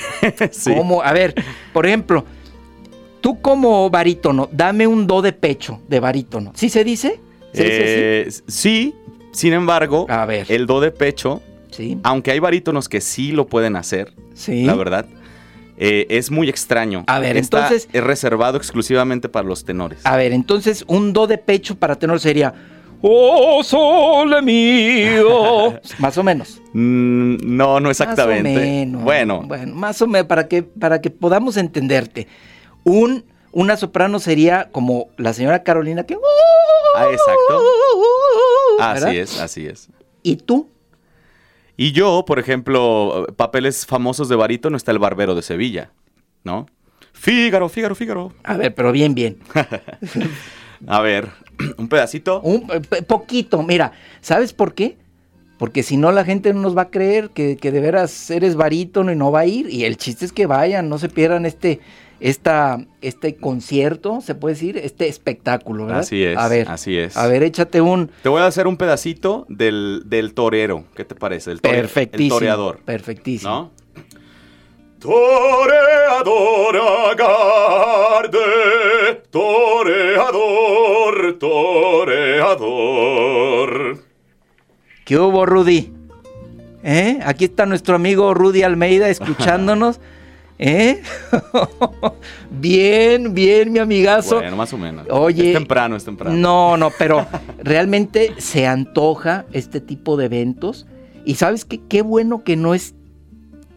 sí. 0.51 0.75
¿Cómo? 0.75 1.03
A 1.03 1.13
ver, 1.13 1.35
por 1.73 1.87
ejemplo, 1.87 2.25
tú 3.21 3.41
como 3.41 3.89
barítono, 3.91 4.49
dame 4.53 4.87
un 4.87 5.07
do 5.07 5.23
de 5.23 5.33
pecho 5.33 5.81
de 5.89 6.01
barítono. 6.01 6.53
¿Sí 6.55 6.69
se 6.69 6.85
dice? 6.85 7.21
¿Se 7.53 7.63
dice 7.63 7.79
Eh, 8.23 8.31
sí, 8.49 8.95
sin 9.33 9.53
embargo? 9.53 10.07
A 10.09 10.27
ver. 10.27 10.47
el 10.51 10.67
do 10.67 10.81
de 10.81 10.91
pecho, 10.91 11.43
Sí, 11.71 11.99
aunque 12.03 12.31
hay 12.33 12.39
barítonos 12.39 12.89
que 12.89 13.01
sí 13.01 13.33
lo 13.33 13.47
pueden 13.47 13.77
hacer, 13.77 14.13
sí. 14.35 14.65
la 14.65 14.75
verdad, 14.75 15.07
eh, 15.79 16.07
es 16.11 16.31
muy 16.31 16.49
extraño. 16.51 17.03
A 17.07 17.19
ver, 17.19 17.37
Está- 17.39 17.61
entonces- 17.69 17.89
Es 17.93 18.05
reservado 18.05 18.59
exclusivamente 18.59 19.29
para 19.31 19.49
los 19.49 19.65
tenores. 19.65 20.01
A 20.05 20.17
ver, 20.17 20.33
entonces 20.33 20.85
un 20.87 21.15
do 21.15 21.27
de 21.27 21.39
pecho 21.39 21.77
para 21.77 21.97
tenor 21.97 22.21
sería 22.21 22.53
Oh 23.03 23.63
sole 23.65 24.41
mío. 24.43 25.79
más 25.99 26.17
o 26.19 26.23
menos. 26.23 26.61
Mm, 26.73 27.37
no, 27.57 27.81
no 27.81 27.91
exactamente. 27.91 28.51
Más 28.53 28.59
o 28.59 28.61
menos. 28.61 29.03
Bueno, 29.03 29.43
Bueno, 29.47 29.75
más 29.75 30.01
o 30.03 30.07
menos 30.07 30.27
para 30.29 30.47
que 30.49 30.63
para 30.63 31.01
que 31.01 31.11
podamos 31.11 31.57
entenderte. 31.57 32.29
Un 32.85 33.25
una 33.53 33.77
soprano 33.77 34.19
sería 34.19 34.71
como 34.73 35.09
la 35.19 35.33
señora 35.35 35.63
Carolina 35.63 36.05
que 36.05 36.17
Ah, 36.97 37.07
exacto. 37.11 37.63
¿verdad? 38.79 39.09
así 39.09 39.19
es, 39.19 39.41
así 39.41 39.67
es. 39.67 39.89
¿Y 40.23 40.37
tú? 40.37 40.69
Y 41.77 41.93
yo, 41.93 42.25
por 42.27 42.39
ejemplo, 42.39 43.27
papeles 43.37 43.85
famosos 43.87 44.29
de 44.29 44.37
barítono 44.37 44.77
está 44.77 44.93
el 44.93 44.99
Barbero 44.99 45.35
de 45.35 45.43
Sevilla, 45.43 45.91
¿no? 46.45 46.67
Fígaro, 47.13 47.69
Fígaro, 47.69 47.95
Fígaro. 47.95 48.33
A 48.45 48.57
ver, 48.57 48.75
pero 48.75 48.93
bien, 48.93 49.15
bien. 49.15 49.39
A 50.87 51.01
ver, 51.01 51.29
un 51.79 51.89
pedacito. 51.89 52.41
Un 52.43 52.67
eh, 52.73 53.03
poquito, 53.03 53.63
mira, 53.63 53.93
¿sabes 54.21 54.53
por 54.53 54.75
qué? 54.75 54.97
Porque 55.59 55.83
si 55.85 55.97
no 55.97 56.11
la 56.11 56.25
gente 56.25 56.53
no 56.53 56.61
nos 56.61 56.77
va 56.77 56.83
a 56.83 56.91
creer 56.91 57.31
que, 57.31 57.57
que 57.57 57.71
de 57.71 57.81
veras 57.81 58.31
eres 58.31 58.57
barítono 58.57 59.13
y 59.13 59.17
no 59.17 59.31
va 59.31 59.41
a 59.41 59.47
ir. 59.47 59.69
Y 59.71 59.85
el 59.85 59.97
chiste 59.97 60.25
es 60.25 60.33
que 60.33 60.47
vayan, 60.47 60.89
no 60.89 60.99
se 60.99 61.09
pierdan 61.09 61.47
este, 61.47 61.79
esta, 62.19 62.85
este 63.01 63.37
concierto, 63.37 64.21
se 64.23 64.35
puede 64.35 64.55
decir, 64.55 64.77
este 64.77 65.07
espectáculo, 65.07 65.87
¿verdad? 65.87 66.01
Así 66.01 66.25
es, 66.25 66.37
A 66.37 66.49
ver, 66.49 66.69
así 66.69 66.97
es. 66.99 67.17
a 67.17 67.29
ver, 67.29 67.45
échate 67.45 67.81
un 67.81 68.11
Te 68.25 68.29
voy 68.29 68.41
a 68.43 68.47
hacer 68.47 68.67
un 68.67 68.77
pedacito 68.77 69.47
del, 69.49 70.03
del 70.07 70.35
torero. 70.35 70.85
¿Qué 70.97 71.05
te 71.05 71.15
parece? 71.15 71.53
El, 71.53 71.63
tore- 71.63 71.77
perfectísimo. 71.83 72.25
el 72.35 72.41
toreador. 72.41 72.81
Perfectísimo. 72.85 73.51
¿No? 73.51 73.82
Toreador 75.03 76.77
agarde, 77.11 78.39
toreador, 79.33 81.39
toreador. 81.41 83.99
¿Qué 85.05 85.19
hubo, 85.19 85.45
Rudy? 85.45 85.93
¿Eh? 86.85 87.19
Aquí 87.25 87.47
está 87.47 87.67
nuestro 87.67 87.97
amigo 87.97 88.33
Rudy 88.33 88.63
Almeida 88.63 89.09
escuchándonos. 89.09 89.99
¿Eh? 90.61 91.03
bien, 92.53 93.35
bien, 93.35 93.73
mi 93.73 93.81
amigazo. 93.81 94.37
Bueno, 94.37 94.55
más 94.55 94.73
o 94.73 94.79
menos. 94.79 95.09
Oye, 95.11 95.49
Es 95.49 95.55
temprano, 95.55 95.97
es 95.97 96.05
temprano. 96.05 96.37
No, 96.37 96.77
no, 96.77 96.93
pero 96.97 97.27
realmente 97.59 98.35
se 98.39 98.69
antoja 98.69 99.47
este 99.51 99.81
tipo 99.81 100.17
de 100.17 100.27
eventos. 100.27 100.87
Y 101.25 101.35
sabes 101.35 101.65
qué, 101.65 101.81
qué 101.89 102.03
bueno 102.03 102.45
que 102.45 102.55
no 102.55 102.73
es 102.73 102.95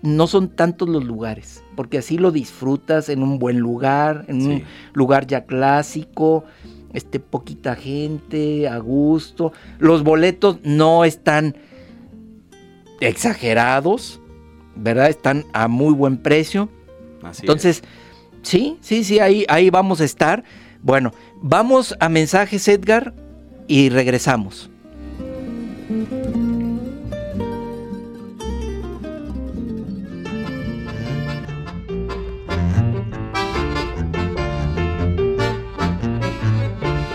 no 0.06 0.28
son 0.28 0.50
tantos 0.50 0.88
los 0.88 1.04
lugares, 1.04 1.64
porque 1.76 1.98
así 1.98 2.18
lo 2.18 2.32
disfrutas 2.32 3.10
en 3.10 3.24
un 3.24 3.40
buen 3.40 3.60
lugar, 3.60 4.26
en 4.28 4.42
un 4.42 4.64
lugar 4.94 5.28
ya 5.28 5.46
clásico, 5.46 6.46
este 6.94 7.20
poquita 7.20 7.76
gente, 7.76 8.68
a 8.68 8.78
gusto. 8.78 9.52
Los 9.80 10.04
boletos 10.04 10.60
no 10.64 11.04
están 11.06 11.58
exagerados, 13.00 14.22
¿verdad? 14.76 15.10
Están 15.10 15.46
a 15.54 15.68
muy 15.68 15.94
buen 15.94 16.18
precio. 16.18 16.70
Así 17.24 17.42
Entonces, 17.42 17.84
sí, 18.44 18.78
sí, 18.82 19.04
sí, 19.04 19.20
ahí, 19.20 19.46
ahí 19.50 19.70
vamos 19.70 20.02
a 20.02 20.06
estar. 20.06 20.44
Bueno, 20.82 21.12
vamos 21.42 21.96
a 22.00 22.10
mensajes, 22.10 22.68
Edgar, 22.68 23.14
y 23.68 23.90
regresamos. 23.90 24.70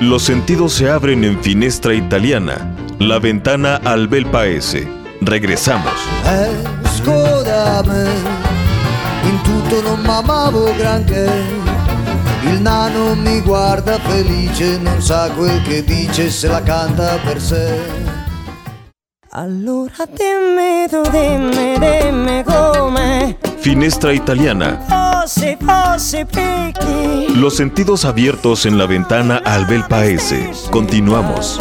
Los 0.01 0.23
sentidos 0.23 0.73
se 0.73 0.89
abren 0.89 1.25
en 1.25 1.39
Finestra 1.43 1.93
Italiana, 1.93 2.75
la 2.99 3.19
ventana 3.19 3.77
al 3.85 4.09
bel 4.09 4.25
paese. 4.25 4.89
Regresamos. 5.21 5.93
Esco 6.83 7.43
da 7.43 7.83
me, 7.83 8.07
in 9.29 9.43
tutto 9.43 9.83
non 9.83 10.01
m'amavo 10.01 10.75
granché. 10.79 11.29
Il 12.45 12.63
nano 12.63 13.15
mi 13.15 13.43
guarda 13.43 13.99
felice, 13.99 14.79
non 14.79 15.03
sa 15.03 15.29
quel 15.37 15.61
che 15.65 15.85
dice 15.85 16.31
se 16.31 16.49
la 16.49 16.63
canta 16.63 17.19
per 17.23 17.39
sé. 17.39 17.79
Allora 19.33 20.07
dimmi 20.07 20.89
tu, 20.89 21.03
dimmi, 21.11 21.79
dimmi 21.79 22.43
come 22.43 23.37
Finestra 23.59 24.13
Italiana, 24.13 24.79
los 27.37 27.57
sentidos 27.57 28.05
abiertos 28.07 28.65
en 28.65 28.79
la 28.79 28.87
ventana 28.87 29.37
al 29.37 29.67
bel 29.67 29.85
paese. 29.85 30.51
Continuamos. 30.71 31.59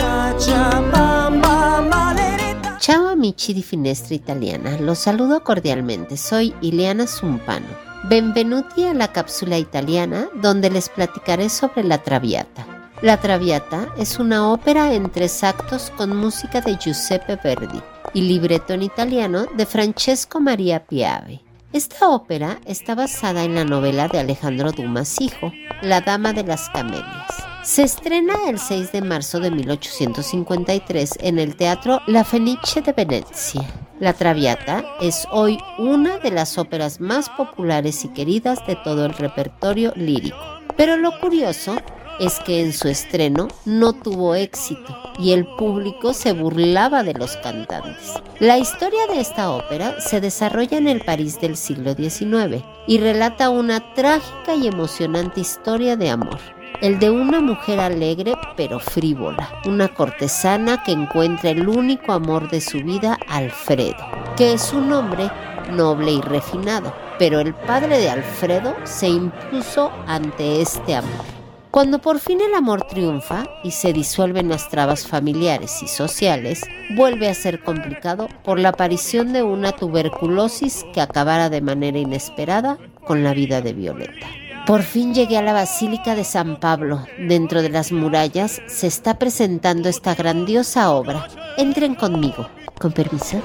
Ciao 2.80 3.08
amici 3.10 3.54
di 3.54 3.62
Finestra 3.62 4.16
Italiana, 4.16 4.78
los 4.80 5.00
saludo 5.00 5.44
cordialmente, 5.44 6.16
soy 6.16 6.54
Ileana 6.62 7.06
Zumpano. 7.06 7.68
Benvenuti 8.04 8.86
a 8.86 8.94
la 8.94 9.12
cápsula 9.12 9.58
italiana 9.58 10.30
donde 10.36 10.70
les 10.70 10.88
platicaré 10.88 11.50
sobre 11.50 11.84
La 11.84 11.98
Traviata. 11.98 12.66
La 13.02 13.18
Traviata 13.18 13.94
es 13.98 14.20
una 14.20 14.50
ópera 14.52 14.94
en 14.94 15.10
tres 15.10 15.44
actos 15.44 15.92
con 15.98 16.16
música 16.16 16.62
de 16.62 16.78
Giuseppe 16.78 17.38
Verdi 17.44 17.82
y 18.14 18.22
libreto 18.22 18.74
en 18.74 18.84
italiano 18.84 19.46
de 19.58 19.66
Francesco 19.66 20.40
Maria 20.40 20.86
Piave. 20.86 21.49
Esta 21.72 22.10
ópera 22.10 22.60
está 22.66 22.96
basada 22.96 23.44
en 23.44 23.54
la 23.54 23.64
novela 23.64 24.08
de 24.08 24.18
Alejandro 24.18 24.72
Dumas 24.72 25.22
hijo, 25.22 25.52
La 25.84 26.02
Dama 26.02 26.34
de 26.34 26.44
las 26.44 26.68
Camelias. 26.72 27.28
Se 27.64 27.84
estrena 27.84 28.34
el 28.48 28.58
6 28.58 28.92
de 28.92 29.04
marzo 29.04 29.40
de 29.40 29.52
1853 29.52 31.20
en 31.22 31.38
el 31.38 31.56
Teatro 31.56 32.02
La 32.08 32.24
Fenice 32.24 32.82
de 32.82 32.92
Venecia. 32.94 33.62
La 34.00 34.14
Traviata 34.14 34.84
es 35.00 35.28
hoy 35.30 35.60
una 35.78 36.18
de 36.18 36.32
las 36.32 36.58
óperas 36.58 37.00
más 37.00 37.30
populares 37.30 38.04
y 38.04 38.08
queridas 38.08 38.66
de 38.66 38.76
todo 38.76 39.06
el 39.06 39.14
repertorio 39.14 39.94
lírico. 39.96 40.38
Pero 40.76 40.98
lo 40.98 41.20
curioso 41.20 41.76
es 42.20 42.40
que 42.40 42.62
en 42.62 42.74
su 42.74 42.88
estreno 42.88 43.48
no 43.66 43.94
tuvo 43.94 44.36
éxito 44.36 44.96
y 45.18 45.32
el 45.32 45.46
público 45.46 46.14
se 46.14 46.34
burlaba 46.34 47.04
de 47.04 47.14
los 47.14 47.38
cantantes. 47.38 48.14
La 48.40 48.58
historia 48.58 49.08
de 49.08 49.20
esta 49.20 49.52
ópera 49.52 50.00
se 50.00 50.22
desarrolla 50.22 50.78
en 50.78 50.88
el 50.88 51.02
París 51.02 51.40
del 51.42 51.58
siglo 51.58 51.94
XIX 51.94 52.64
y 52.88 53.00
relata 53.00 53.50
una 53.50 53.94
trágica 53.94 54.56
y 54.56 54.68
emocionante 54.68 55.42
historia 55.42 55.96
de 55.96 56.10
amor. 56.10 56.40
El 56.82 57.00
de 57.00 57.10
una 57.10 57.42
mujer 57.42 57.80
alegre 57.80 58.36
pero 58.56 58.80
frívola, 58.80 59.50
una 59.66 59.90
cortesana 59.90 60.82
que 60.84 60.94
encuentra 60.94 61.50
el 61.50 61.68
único 61.68 62.14
amor 62.14 62.50
de 62.50 62.62
su 62.62 62.78
vida, 62.80 63.18
Alfredo, 63.28 63.98
que 64.38 64.54
es 64.54 64.72
un 64.72 64.94
hombre 64.94 65.30
noble 65.72 66.14
y 66.14 66.22
refinado, 66.22 66.94
pero 67.18 67.42
el 67.42 67.54
padre 67.54 67.98
de 67.98 68.10
Alfredo 68.10 68.76
se 68.86 69.10
impuso 69.10 69.92
ante 70.08 70.62
este 70.62 70.96
amor. 70.96 71.39
Cuando 71.80 72.00
por 72.00 72.20
fin 72.20 72.42
el 72.42 72.54
amor 72.56 72.82
triunfa 72.90 73.46
y 73.64 73.72
se 73.72 73.94
disuelven 73.94 74.50
las 74.50 74.68
trabas 74.68 75.08
familiares 75.08 75.82
y 75.82 75.88
sociales, 75.88 76.62
vuelve 76.98 77.30
a 77.30 77.34
ser 77.34 77.64
complicado 77.64 78.28
por 78.44 78.60
la 78.60 78.68
aparición 78.68 79.32
de 79.32 79.44
una 79.44 79.72
tuberculosis 79.72 80.86
que 80.94 81.00
acabara 81.00 81.50
de 81.50 81.62
manera 81.62 81.98
inesperada 81.98 82.78
con 83.06 83.24
la 83.24 83.34
vida 83.34 83.62
de 83.62 83.72
Violeta. 83.72 84.28
Por 84.68 84.84
fin 84.84 85.14
llegué 85.14 85.38
a 85.38 85.42
la 85.42 85.54
Basílica 85.54 86.16
de 86.16 86.26
San 86.26 86.60
Pablo. 86.60 87.08
Dentro 87.18 87.62
de 87.62 87.70
las 87.70 87.94
murallas 87.94 88.62
se 88.68 88.88
está 88.88 89.18
presentando 89.18 89.88
esta 89.88 90.16
grandiosa 90.16 90.92
obra. 90.92 91.30
Entren 91.56 91.96
conmigo. 91.96 92.50
¿Con 92.78 92.92
permiso? 92.92 93.42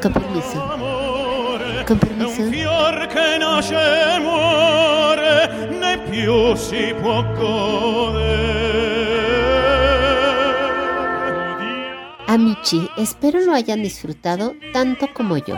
Con 0.00 0.14
permiso. 0.14 0.74
Con 1.86 1.98
permiso. 1.98 2.44
Più 6.10 6.56
si 6.56 6.92
può 7.00 7.22
godere. 7.34 8.50
Amici, 12.26 12.88
espero 12.96 13.40
lo 13.40 13.52
hayan 13.52 13.82
disfrutado 13.82 14.54
tanto 14.72 15.08
como 15.12 15.36
yo. 15.36 15.56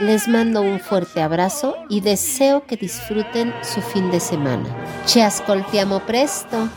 Les 0.00 0.26
mando 0.26 0.62
un 0.62 0.80
fuerte 0.80 1.22
abrazo 1.22 1.76
y 1.88 2.00
deseo 2.00 2.66
que 2.66 2.76
disfruten 2.76 3.52
su 3.62 3.80
fin 3.80 4.10
de 4.10 4.20
semana. 4.20 4.64
Ci 5.06 5.20
ascoltiamo 5.20 6.00
presto. 6.00 6.68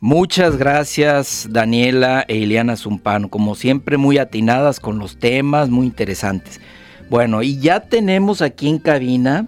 Muchas 0.00 0.56
gracias 0.58 1.46
Daniela 1.50 2.24
e 2.28 2.36
Ileana 2.36 2.76
Zumpano, 2.76 3.30
como 3.30 3.54
siempre 3.54 3.96
muy 3.96 4.18
atinadas 4.18 4.80
con 4.80 4.98
los 4.98 5.18
temas, 5.18 5.70
muy 5.70 5.86
interesantes. 5.86 6.60
Bueno, 7.08 7.42
y 7.42 7.58
ya 7.58 7.80
tenemos 7.80 8.42
aquí 8.42 8.68
en 8.68 8.78
cabina 8.78 9.46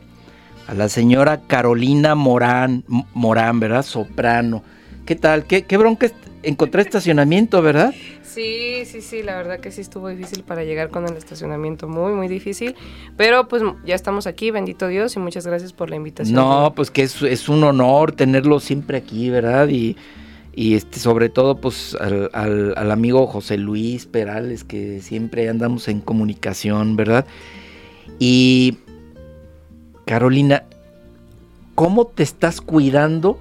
a 0.67 0.75
la 0.75 0.89
señora 0.89 1.43
Carolina 1.47 2.15
Morán, 2.15 2.85
Morán, 3.15 3.61
¿verdad? 3.61 3.83
Soprano. 3.83 4.63
¿Qué 5.05 5.15
tal? 5.15 5.45
¿Qué, 5.45 5.63
qué 5.63 5.77
bronca? 5.77 6.09
Encontré 6.43 6.83
estacionamiento, 6.83 7.63
¿verdad? 7.63 7.95
Sí, 8.23 8.85
sí, 8.85 9.01
sí, 9.01 9.23
la 9.23 9.35
verdad 9.37 9.61
que 9.61 9.71
sí 9.71 9.81
estuvo 9.81 10.09
difícil 10.09 10.43
para 10.43 10.63
llegar 10.65 10.91
con 10.91 11.07
el 11.07 11.17
estacionamiento, 11.17 11.89
muy, 11.89 12.13
muy 12.13 12.29
difícil. 12.29 12.75
Pero 13.17 13.49
pues 13.49 13.63
ya 13.87 13.95
estamos 13.95 14.27
aquí, 14.27 14.51
bendito 14.51 14.89
Dios, 14.89 15.17
y 15.17 15.19
muchas 15.21 15.47
gracias 15.47 15.73
por 15.73 15.89
la 15.91 15.97
invitación. 15.97 16.35
No, 16.37 16.73
pues 16.77 16.91
que 16.91 17.03
es, 17.03 17.23
es 17.23 17.49
un 17.49 17.65
honor 17.65 18.13
tenerlo 18.13 18.61
siempre 18.61 18.99
aquí, 18.99 19.31
¿verdad? 19.31 19.69
Y, 19.69 19.97
y 20.55 20.75
este, 20.75 20.99
sobre 21.01 21.29
todo, 21.31 21.57
pues 21.57 21.97
al, 21.99 22.31
al- 22.33 22.75
al 22.77 22.91
amigo 22.91 23.27
José 23.27 23.57
Luis 23.57 24.07
Perales, 24.07 24.65
que 24.65 25.01
siempre 25.01 25.49
andamos 25.49 25.89
en 25.89 26.01
comunicación, 26.01 26.95
¿verdad? 26.97 27.27
Y 28.19 28.77
Carolina, 30.07 30.63
¿cómo 31.75 32.07
te 32.07 32.23
estás 32.23 32.61
cuidando 32.61 33.39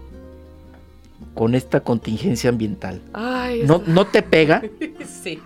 con 1.36 1.54
esta 1.54 1.82
contingencia 1.82 2.50
ambiental? 2.50 3.02
Ay, 3.14 3.62
¿No, 3.66 3.84
¿No 3.86 4.06
te 4.08 4.22
pega? 4.24 4.64
sí. 5.24 5.40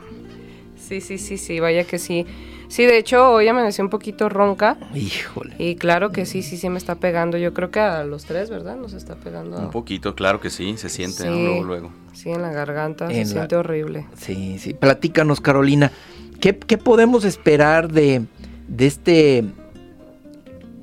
Sí, 0.77 1.01
sí, 1.01 1.17
sí, 1.19 1.37
sí, 1.37 1.59
vaya 1.59 1.83
que 1.83 1.99
sí. 1.99 2.25
Sí, 2.69 2.85
de 2.85 2.97
hecho, 2.97 3.31
hoy 3.31 3.47
amanecí 3.47 3.81
un 3.81 3.89
poquito 3.89 4.29
ronca. 4.29 4.77
Híjole. 4.95 5.55
Y 5.59 5.75
claro 5.75 6.11
que 6.11 6.25
sí, 6.25 6.41
sí, 6.41 6.55
sí 6.57 6.69
me 6.69 6.77
está 6.77 6.95
pegando. 6.95 7.37
Yo 7.37 7.53
creo 7.53 7.69
que 7.69 7.79
a 7.81 8.03
los 8.05 8.23
tres, 8.25 8.49
¿verdad? 8.49 8.77
Nos 8.77 8.93
está 8.93 9.15
pegando. 9.15 9.57
Un 9.59 9.69
poquito, 9.71 10.15
claro 10.15 10.39
que 10.39 10.49
sí, 10.49 10.77
se 10.77 10.89
siente 10.89 11.25
luego, 11.29 11.63
luego. 11.63 11.91
Sí, 12.13 12.29
en 12.31 12.41
la 12.41 12.51
garganta, 12.51 13.05
En 13.05 13.11
se 13.27 13.33
la- 13.35 13.41
siente 13.41 13.55
horrible. 13.57 14.07
Sí, 14.17 14.57
sí. 14.57 14.73
Platícanos, 14.73 15.41
Carolina. 15.41 15.91
¿Qué, 16.39 16.57
qué 16.57 16.77
podemos 16.77 17.25
esperar 17.25 17.91
de, 17.91 18.23
de 18.69 18.87
este 18.87 19.43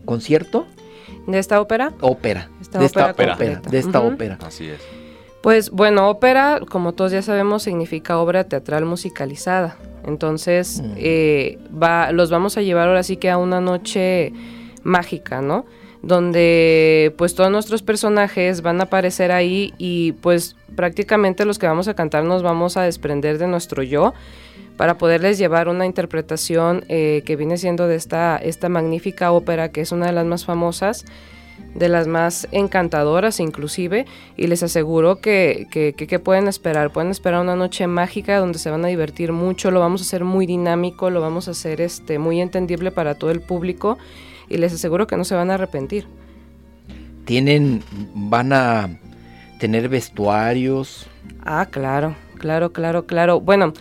concierto? 0.06 0.66
¿De 1.26 1.38
esta 1.38 1.60
ópera? 1.60 1.92
Ópera. 2.00 2.48
Esta 2.60 2.78
de 2.78 2.86
esta 2.86 3.10
ópera. 3.10 3.36
De 3.36 3.78
esta 3.78 4.00
ópera. 4.00 4.38
Así 4.42 4.68
es. 4.68 4.80
Pues 5.42 5.70
bueno, 5.70 6.08
ópera, 6.08 6.60
como 6.68 6.92
todos 6.94 7.12
ya 7.12 7.22
sabemos, 7.22 7.62
significa 7.64 8.18
obra 8.18 8.44
teatral 8.44 8.84
musicalizada. 8.84 9.76
Entonces, 10.04 10.80
Mm. 10.82 10.92
eh, 10.96 11.58
va, 11.80 12.10
los 12.12 12.30
vamos 12.30 12.56
a 12.56 12.62
llevar 12.62 12.88
ahora 12.88 13.02
sí 13.02 13.16
que 13.16 13.28
a 13.30 13.36
una 13.38 13.60
noche 13.60 14.32
mágica, 14.82 15.42
¿no? 15.42 15.66
Donde 16.02 17.12
pues 17.18 17.34
todos 17.34 17.50
nuestros 17.50 17.82
personajes 17.82 18.62
van 18.62 18.80
a 18.80 18.84
aparecer 18.84 19.32
ahí 19.32 19.74
y 19.78 20.12
pues 20.12 20.56
prácticamente 20.76 21.44
los 21.44 21.58
que 21.58 21.66
vamos 21.66 21.88
a 21.88 21.94
cantar 21.94 22.24
nos 22.24 22.42
vamos 22.42 22.76
a 22.76 22.82
desprender 22.82 23.38
de 23.38 23.46
nuestro 23.48 23.82
yo 23.82 24.14
para 24.76 24.98
poderles 24.98 25.38
llevar 25.38 25.68
una 25.68 25.86
interpretación 25.86 26.84
eh, 26.88 27.22
que 27.24 27.36
viene 27.36 27.56
siendo 27.58 27.86
de 27.88 27.96
esta, 27.96 28.36
esta 28.36 28.68
magnífica 28.68 29.32
ópera 29.32 29.70
que 29.70 29.80
es 29.80 29.92
una 29.92 30.06
de 30.06 30.12
las 30.12 30.26
más 30.26 30.44
famosas 30.44 31.04
de 31.74 31.88
las 31.88 32.06
más 32.06 32.48
encantadoras 32.52 33.40
inclusive, 33.40 34.04
y 34.36 34.46
les 34.46 34.62
aseguro 34.62 35.20
que, 35.20 35.66
que, 35.70 35.94
que- 35.94 36.06
que 36.06 36.18
pueden 36.18 36.48
esperar, 36.48 36.90
pueden 36.90 37.10
esperar 37.10 37.40
una 37.42 37.56
noche 37.56 37.86
mágica 37.86 38.38
donde 38.38 38.58
se 38.58 38.70
van 38.70 38.84
a 38.84 38.88
divertir 38.88 39.32
mucho, 39.32 39.70
lo 39.70 39.80
vamos 39.80 40.00
a 40.02 40.04
hacer 40.04 40.24
muy 40.24 40.46
dinámico, 40.46 41.08
lo 41.10 41.20
vamos 41.20 41.48
a 41.48 41.52
hacer 41.52 41.80
este, 41.80 42.18
muy 42.18 42.40
entendible 42.40 42.90
para 42.92 43.14
todo 43.14 43.30
el 43.30 43.40
público, 43.40 43.96
y 44.48 44.56
les 44.58 44.72
aseguro 44.74 45.06
que 45.06 45.16
no 45.16 45.24
se 45.24 45.34
van 45.34 45.50
a 45.50 45.54
arrepentir. 45.54 46.06
Tienen, 47.24 47.82
van 48.14 48.52
a 48.52 48.98
tener 49.58 49.88
vestuarios. 49.88 51.06
Ah, 51.44 51.66
claro, 51.70 52.14
claro, 52.38 52.72
claro, 52.72 53.06
claro. 53.06 53.40
Bueno, 53.40 53.72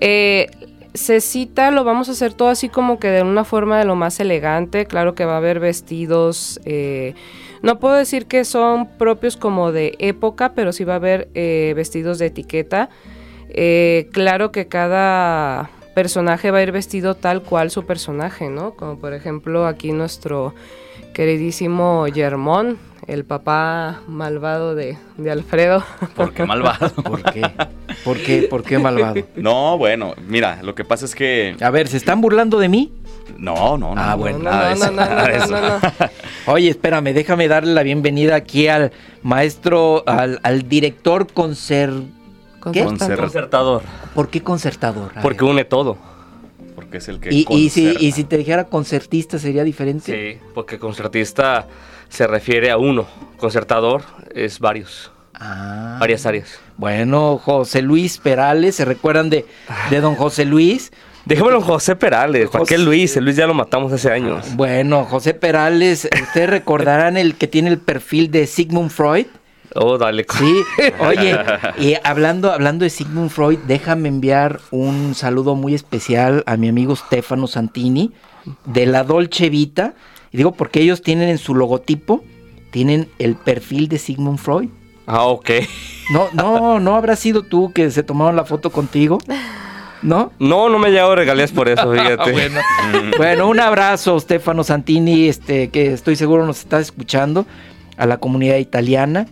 eh, 0.00 0.48
se 0.94 1.20
cita, 1.20 1.70
lo 1.70 1.84
vamos 1.84 2.08
a 2.08 2.12
hacer 2.12 2.34
todo 2.34 2.48
así 2.48 2.68
como 2.68 2.98
que 2.98 3.08
de 3.08 3.22
una 3.22 3.44
forma 3.44 3.78
de 3.78 3.84
lo 3.84 3.94
más 3.94 4.18
elegante. 4.20 4.86
Claro 4.86 5.14
que 5.14 5.24
va 5.24 5.34
a 5.34 5.38
haber 5.38 5.60
vestidos. 5.60 6.60
eh, 6.64 7.14
no 7.62 7.78
puedo 7.78 7.94
decir 7.94 8.26
que 8.26 8.44
son 8.44 8.86
propios 8.86 9.36
como 9.36 9.70
de 9.70 9.94
época, 9.98 10.52
pero 10.54 10.72
sí 10.72 10.84
va 10.84 10.94
a 10.94 10.96
haber 10.96 11.28
eh, 11.34 11.74
vestidos 11.76 12.18
de 12.18 12.26
etiqueta. 12.26 12.88
Eh, 13.50 14.08
claro 14.12 14.50
que 14.50 14.66
cada 14.66 15.70
personaje 15.94 16.50
va 16.50 16.58
a 16.58 16.62
ir 16.62 16.72
vestido 16.72 17.16
tal 17.16 17.42
cual 17.42 17.70
su 17.70 17.84
personaje, 17.84 18.48
¿no? 18.48 18.72
Como 18.72 18.98
por 18.98 19.12
ejemplo 19.12 19.66
aquí 19.66 19.92
nuestro 19.92 20.54
queridísimo 21.12 22.06
Germón, 22.12 22.78
el 23.10 23.24
papá 23.24 24.02
malvado 24.06 24.76
de, 24.76 24.96
de 25.16 25.30
Alfredo. 25.32 25.82
¿Por 26.14 26.32
qué 26.32 26.44
malvado? 26.44 26.90
¿Por 27.02 27.22
qué? 27.24 27.42
¿Por 28.04 28.18
qué? 28.18 28.42
¿Por 28.42 28.62
qué 28.62 28.78
malvado? 28.78 29.20
No, 29.34 29.76
bueno, 29.76 30.14
mira, 30.28 30.60
lo 30.62 30.76
que 30.76 30.84
pasa 30.84 31.06
es 31.06 31.14
que. 31.14 31.56
A 31.60 31.70
ver, 31.70 31.88
¿se 31.88 31.96
están 31.96 32.20
burlando 32.20 32.58
de 32.60 32.68
mí? 32.68 32.92
No, 33.36 33.76
no, 33.76 33.94
no. 33.94 34.00
Ah, 34.00 34.10
no, 34.12 34.18
bueno. 34.18 34.38
nada 34.38 34.68
de 34.68 34.76
no, 34.76 34.84
eso, 34.84 34.92
no, 34.92 34.92
no, 34.92 34.96
nada 34.96 35.28
de 35.28 35.38
no, 35.38 35.44
eso. 35.44 35.60
no, 35.60 35.60
no. 35.60 35.80
Oye, 36.52 36.68
espérame, 36.70 37.12
déjame 37.12 37.48
darle 37.48 37.74
la 37.74 37.82
bienvenida 37.82 38.36
aquí 38.36 38.68
al 38.68 38.92
maestro, 39.22 40.04
al, 40.06 40.38
al 40.42 40.68
director 40.68 41.32
concer... 41.32 41.90
Concertador, 42.60 43.82
¿Por 44.14 44.28
qué 44.28 44.42
concertador? 44.42 45.12
A 45.16 45.22
porque 45.22 45.44
ver. 45.44 45.50
une 45.52 45.64
todo. 45.64 45.96
Porque 46.74 46.98
es 46.98 47.08
el 47.08 47.18
que. 47.18 47.30
y, 47.32 47.46
y 47.48 47.70
si, 47.70 47.96
y 47.98 48.12
si 48.12 48.24
te 48.24 48.36
dijera 48.36 48.64
concertista 48.64 49.38
sería 49.38 49.64
diferente. 49.64 50.34
Sí, 50.34 50.40
porque 50.54 50.78
concertista 50.78 51.66
se 52.10 52.26
refiere 52.26 52.70
a 52.70 52.76
uno. 52.76 53.06
Concertador 53.38 54.02
es 54.34 54.58
varios, 54.58 55.10
Ah. 55.32 55.96
varias 55.98 56.26
áreas. 56.26 56.60
Bueno, 56.76 57.38
José 57.38 57.80
Luis 57.80 58.18
Perales, 58.18 58.74
¿se 58.76 58.84
recuerdan 58.84 59.30
de, 59.30 59.46
de 59.88 60.00
don 60.00 60.14
José 60.14 60.44
Luis? 60.44 60.92
En 61.28 61.60
José 61.60 61.96
Perales. 61.96 62.48
¿Para 62.50 62.64
qué 62.64 62.78
Luis? 62.78 63.16
El 63.16 63.24
Luis 63.24 63.36
ya 63.36 63.46
lo 63.46 63.54
matamos 63.54 63.92
hace 63.92 64.10
años. 64.10 64.56
Bueno, 64.56 65.04
José 65.04 65.32
Perales, 65.34 66.08
ustedes 66.12 66.50
recordarán 66.50 67.16
el 67.16 67.36
que 67.36 67.46
tiene 67.46 67.70
el 67.70 67.78
perfil 67.78 68.30
de 68.30 68.46
Sigmund 68.46 68.90
Freud. 68.90 69.26
Oh, 69.74 69.96
dale. 69.98 70.26
Sí, 70.36 70.62
oye, 70.98 71.38
y 71.78 71.94
hablando, 72.02 72.52
hablando 72.52 72.82
de 72.82 72.90
Sigmund 72.90 73.30
Freud, 73.30 73.58
déjame 73.68 74.08
enviar 74.08 74.60
un 74.72 75.14
saludo 75.14 75.54
muy 75.54 75.74
especial 75.74 76.42
a 76.46 76.56
mi 76.56 76.68
amigo 76.68 76.96
Stefano 76.96 77.46
Santini 77.46 78.12
de 78.64 78.86
la 78.86 79.04
Dolce 79.04 79.48
Vita. 79.48 79.94
Y 80.32 80.36
digo 80.36 80.52
porque 80.52 80.80
ellos 80.80 81.02
tienen 81.02 81.28
en 81.28 81.38
su 81.38 81.54
logotipo, 81.54 82.22
tienen 82.70 83.08
el 83.18 83.34
perfil 83.34 83.88
de 83.88 83.98
Sigmund 83.98 84.38
Freud. 84.38 84.68
Ah, 85.06 85.24
ok. 85.24 85.50
No, 86.12 86.28
no, 86.32 86.78
no 86.78 86.94
habrá 86.94 87.16
sido 87.16 87.42
tú 87.42 87.72
que 87.72 87.90
se 87.90 88.02
tomaron 88.02 88.36
la 88.36 88.44
foto 88.44 88.70
contigo, 88.70 89.18
¿no? 90.02 90.32
No, 90.38 90.68
no 90.68 90.78
me 90.78 90.90
llegado 90.90 91.16
regalías 91.16 91.50
por 91.50 91.68
eso, 91.68 91.92
fíjate. 91.92 92.32
bueno. 92.32 92.60
Bueno, 93.16 93.48
un 93.48 93.58
abrazo, 93.58 94.18
Stefano 94.20 94.62
Santini, 94.62 95.28
este, 95.28 95.70
que 95.70 95.92
estoy 95.92 96.14
seguro 96.14 96.46
nos 96.46 96.60
está 96.60 96.78
escuchando, 96.78 97.44
a 97.96 98.06
la 98.06 98.18
comunidad 98.18 98.56
italiana. 98.56 99.26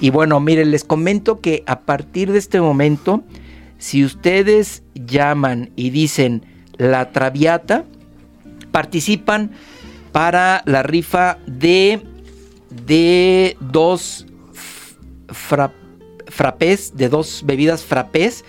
Y 0.00 0.08
bueno, 0.08 0.40
miren, 0.40 0.70
les 0.70 0.84
comento 0.84 1.40
que 1.40 1.62
a 1.66 1.80
partir 1.80 2.32
de 2.32 2.38
este 2.38 2.60
momento, 2.60 3.22
si 3.78 4.04
ustedes 4.04 4.82
llaman 4.94 5.70
y 5.76 5.90
dicen 5.90 6.46
la 6.78 7.12
Traviata, 7.12 7.84
participan 8.72 9.50
para 10.12 10.62
la 10.66 10.82
rifa 10.82 11.38
de, 11.46 12.00
de 12.86 13.56
dos 13.60 14.26
fra- 15.28 15.72
de 16.94 17.08
dos 17.08 17.42
bebidas 17.44 17.82
frappés 17.84 18.44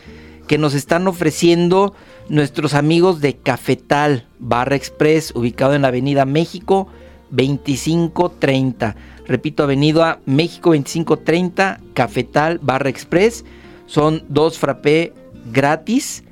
que 0.48 0.58
nos 0.58 0.74
están 0.74 1.08
ofreciendo 1.08 1.94
nuestros 2.30 2.74
amigos 2.74 3.22
de 3.22 3.36
Cafetal 3.38 4.26
Barra 4.40 4.76
Express, 4.76 5.34
ubicado 5.36 5.74
en 5.76 5.82
la 5.84 5.90
Avenida 5.90 6.26
México 6.26 6.88
2530. 7.32 8.96
Repito, 9.28 9.64
Avenida 9.64 10.20
México 10.26 10.72
2530, 10.72 11.80
Cafetal 11.94 12.60
Barra 12.62 12.90
Express. 12.90 13.46
Son 13.86 14.24
dos 14.30 14.58
frappé 14.58 15.14
gratis 15.52 16.24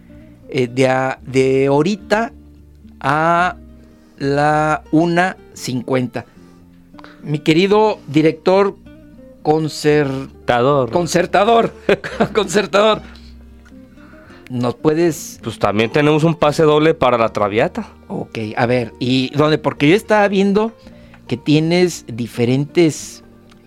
eh, 0.50 0.68
de, 0.68 0.88
a- 0.88 1.20
de 1.26 1.68
ahorita 1.68 2.32
a 3.00 3.56
la 4.20 4.84
1.50. 4.92 6.24
Mi 7.24 7.40
querido 7.40 8.00
director 8.08 8.76
concer- 9.44 10.30
Tador. 10.46 10.92
concertador, 10.92 11.74
concertador, 12.34 13.02
¿nos 14.50 14.76
puedes 14.76 15.40
Pues 15.44 15.60
también 15.60 15.92
tenemos 15.92 16.24
un 16.24 16.36
pase 16.36 16.64
doble 16.64 16.94
para 16.94 17.18
la 17.18 17.30
Traviata. 17.30 17.88
Ok, 18.08 18.38
a 18.56 18.66
ver, 18.66 18.94
¿y 19.00 19.30
dónde? 19.36 19.58
Porque 19.58 19.88
yo 19.90 19.96
estaba 19.96 20.28
viendo 20.28 20.72
que 21.28 21.38
tienes 21.38 22.06
diferentes, 22.08 23.19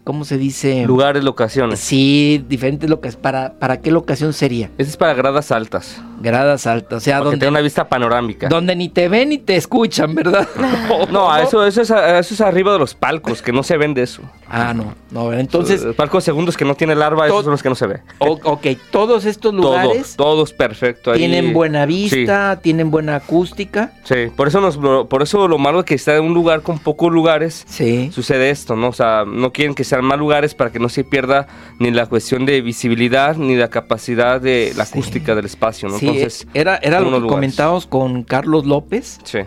¿cómo 0.05 0.25
se 0.25 0.39
dice? 0.39 0.85
Lugares, 0.87 1.25
locaciones. 1.25 1.79
Sí, 1.81 2.45
diferentes 2.49 2.89
locas. 2.91 3.17
¿Para, 3.17 3.55
¿Para 3.55 3.81
qué 3.81 3.91
locación 3.91 4.33
sería? 4.33 4.67
Este 4.79 4.83
es 4.91 4.97
para 4.97 5.15
gradas 5.15 5.51
altas. 5.53 6.01
Gradas 6.21 6.69
altas, 6.69 6.99
o 6.99 7.01
sea, 7.01 7.15
Para 7.15 7.23
que 7.23 7.25
donde, 7.31 7.39
tenga 7.41 7.51
una 7.51 7.61
vista 7.61 7.89
panorámica. 7.89 8.49
donde 8.49 8.77
ni 8.77 8.89
te 8.89 9.09
ven 9.09 9.31
ni 9.31 9.39
te 9.39 9.57
escuchan, 9.57 10.15
¿verdad? 10.15 10.47
No, 11.11 11.37
eso, 11.37 11.67
eso, 11.67 11.83
es, 11.83 11.91
eso 11.91 12.35
es 12.35 12.41
arriba 12.41 12.73
de 12.73 12.79
los 12.79 12.95
palcos, 12.95 13.43
que 13.43 13.53
no 13.53 13.63
se 13.65 13.77
ven 13.77 13.93
de 13.93 14.03
eso. 14.03 14.23
Ah, 14.49 14.73
no, 14.75 14.95
no, 15.11 15.33
entonces, 15.33 15.83
Los 15.83 15.97
palcos 15.97 16.23
segundos 16.23 16.57
que 16.57 16.65
no 16.65 16.75
tiene 16.75 16.95
larva, 16.95 17.27
esos 17.27 17.43
son 17.43 17.51
los 17.53 17.63
que 17.63 17.69
no 17.71 17.75
se 17.75 17.87
ve. 17.87 18.01
o- 18.19 18.39
ok, 18.45 18.67
todos 18.91 19.25
estos 19.25 19.53
lugares 19.55 20.15
Todo, 20.15 20.35
todo 20.35 20.45
es 20.45 20.53
perfecto. 20.53 21.11
ahí. 21.11 21.19
tienen 21.19 21.53
buena 21.53 21.87
vista, 21.87 22.61
tienen 22.63 22.91
buena 22.91 23.17
acústica. 23.17 23.93
Sí, 24.05 24.15
sí. 24.27 24.31
Por 24.37 24.47
eso, 24.49 24.61
nos, 24.61 24.77
por 25.09 25.23
eso 25.23 25.49
lo 25.49 25.59
malo 25.59 25.85
que 25.85 25.95
está 25.95 26.17
en 26.17 26.25
un 26.25 26.35
lugar 26.35 26.61
con 26.63 26.79
pocos 26.79 27.11
lugares, 27.11 27.65
Sí. 27.67 28.11
sucede 28.13 28.51
esto, 28.51 28.77
¿no? 28.77 28.89
O 28.89 28.93
sea, 28.93 29.25
no 29.27 29.53
quieren 29.53 29.75
que 29.75 29.83
sean 29.93 30.05
más 30.07 30.19
lugares 30.19 30.55
para 30.55 30.73
que 30.73 30.79
no 30.79 30.89
se 30.89 31.05
pierda 31.05 31.47
ni 31.79 31.91
la 31.91 32.07
cuestión 32.07 32.47
de 32.47 32.61
visibilidad 32.63 33.37
ni 33.37 33.57
la 33.57 33.69
capacidad 33.69 34.41
de 34.41 34.73
la 34.77 34.87
Sí. 34.87 34.93
acústica 34.99 35.35
del 35.35 35.45
espacio, 35.45 35.89
¿no? 35.89 35.99
Sí, 35.99 36.07
Entonces, 36.07 36.47
era, 36.55 36.77
era 36.77 36.99
lo 37.01 37.07
que 37.07 37.11
lugares. 37.13 37.31
comentábamos 37.33 37.87
con 37.87 38.23
Carlos 38.23 38.65
López. 38.67 39.19
sí. 39.25 39.41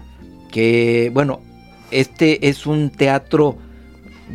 que 0.52 1.12
bueno, 1.14 1.42
este 1.92 2.48
es 2.48 2.66
un 2.66 2.90
teatro 2.90 3.58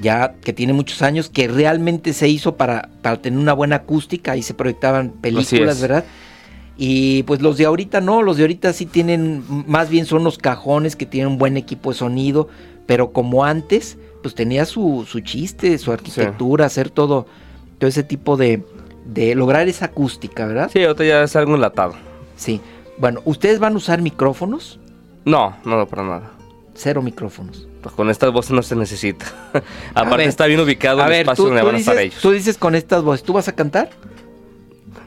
ya 0.02 0.34
que 0.44 0.52
tiene 0.52 0.72
muchos 0.72 1.02
años, 1.02 1.30
que 1.30 1.48
realmente 1.48 2.12
se 2.12 2.28
hizo 2.28 2.56
para, 2.56 2.88
para 3.02 3.20
tener 3.22 3.38
una 3.38 3.52
buena 3.54 3.76
acústica 3.76 4.36
y 4.36 4.42
se 4.42 4.52
proyectaban 4.54 5.10
películas. 5.10 5.80
¿verdad? 5.80 6.04
Y 6.76 7.22
pues 7.24 7.40
los 7.40 7.56
de 7.56 7.64
ahorita 7.66 8.00
no, 8.00 8.22
los 8.22 8.36
de 8.36 8.42
ahorita 8.44 8.72
sí 8.72 8.86
tienen, 8.86 9.42
más 9.66 9.90
bien 9.90 10.06
son 10.06 10.22
los 10.24 10.38
cajones 10.38 10.94
que 10.96 11.06
tienen 11.06 11.32
un 11.32 11.38
buen 11.38 11.56
equipo 11.56 11.90
de 11.90 11.96
sonido, 11.98 12.48
pero 12.86 13.12
como 13.12 13.44
antes, 13.44 13.98
pues 14.22 14.34
tenía 14.34 14.64
su, 14.64 15.06
su 15.08 15.20
chiste, 15.20 15.76
su 15.78 15.92
arquitectura, 15.92 16.66
hacer 16.66 16.90
todo, 16.90 17.26
todo 17.78 17.88
ese 17.88 18.02
tipo 18.02 18.36
de, 18.36 18.62
de 19.06 19.34
lograr 19.34 19.68
esa 19.68 19.86
acústica, 19.86 20.46
¿verdad? 20.46 20.70
Sí, 20.72 20.82
ahorita 20.82 21.04
ya 21.04 21.22
es 21.22 21.36
algo 21.36 21.54
enlatado. 21.54 21.94
Sí. 22.36 22.60
Bueno, 22.98 23.20
¿ustedes 23.24 23.58
van 23.58 23.74
a 23.74 23.76
usar 23.76 24.02
micrófonos? 24.02 24.78
No, 25.24 25.56
no, 25.64 25.78
no, 25.78 25.86
para 25.86 26.02
nada. 26.02 26.30
Cero 26.74 27.02
micrófonos. 27.02 27.66
Pues 27.82 27.94
con 27.94 28.10
estas 28.10 28.32
voces 28.32 28.52
no 28.52 28.62
se 28.62 28.76
necesita. 28.76 29.26
Aparte 29.94 30.16
ver, 30.18 30.28
está 30.28 30.46
bien 30.46 30.60
ubicado 30.60 31.02
el 31.02 31.08
ver, 31.08 31.20
espacio 31.20 31.44
tú, 31.44 31.48
donde 31.48 31.60
tú 31.60 31.66
van 31.66 31.74
a 31.74 31.78
estar 31.78 31.98
ellos. 31.98 32.20
tú 32.20 32.30
dices 32.30 32.58
con 32.58 32.74
estas 32.74 33.02
voces, 33.02 33.24
¿tú 33.24 33.32
vas 33.32 33.48
a 33.48 33.52
cantar? 33.52 33.90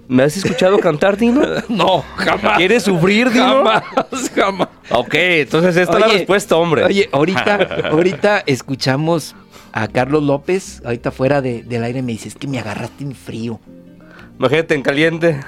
¿Me 0.08 0.24
has 0.24 0.36
escuchado 0.38 0.78
cantar, 0.80 1.18
Dino? 1.18 1.42
No, 1.70 2.04
jamás. 2.16 2.58
¿Quieres 2.58 2.84
sufrir, 2.84 3.30
Dino? 3.32 3.64
Jamás, 3.64 3.84
jamás. 4.36 4.68
Ok, 4.90 5.14
entonces 5.16 5.78
esta 5.78 5.94
es 5.94 6.00
la 6.00 6.06
Oye, 6.08 6.18
respuesta, 6.18 6.56
hombre. 6.58 6.84
Oye, 6.84 7.10
ahorita, 7.12 7.56
ahorita 7.92 8.44
escuchamos 8.46 9.36
a 9.72 9.88
Carlos 9.88 10.22
López, 10.24 10.82
ahorita 10.86 11.12
fuera 11.12 11.42
de- 11.42 11.64
del 11.64 11.84
aire 11.84 12.02
me 12.02 12.12
dice, 12.12 12.28
es 12.28 12.36
que 12.36 12.48
me 12.48 12.60
agarraste 12.60 13.04
en 13.04 13.16
frío. 13.16 13.60
Imagínate 14.38 14.74
en 14.76 14.82
caliente. 14.82 15.40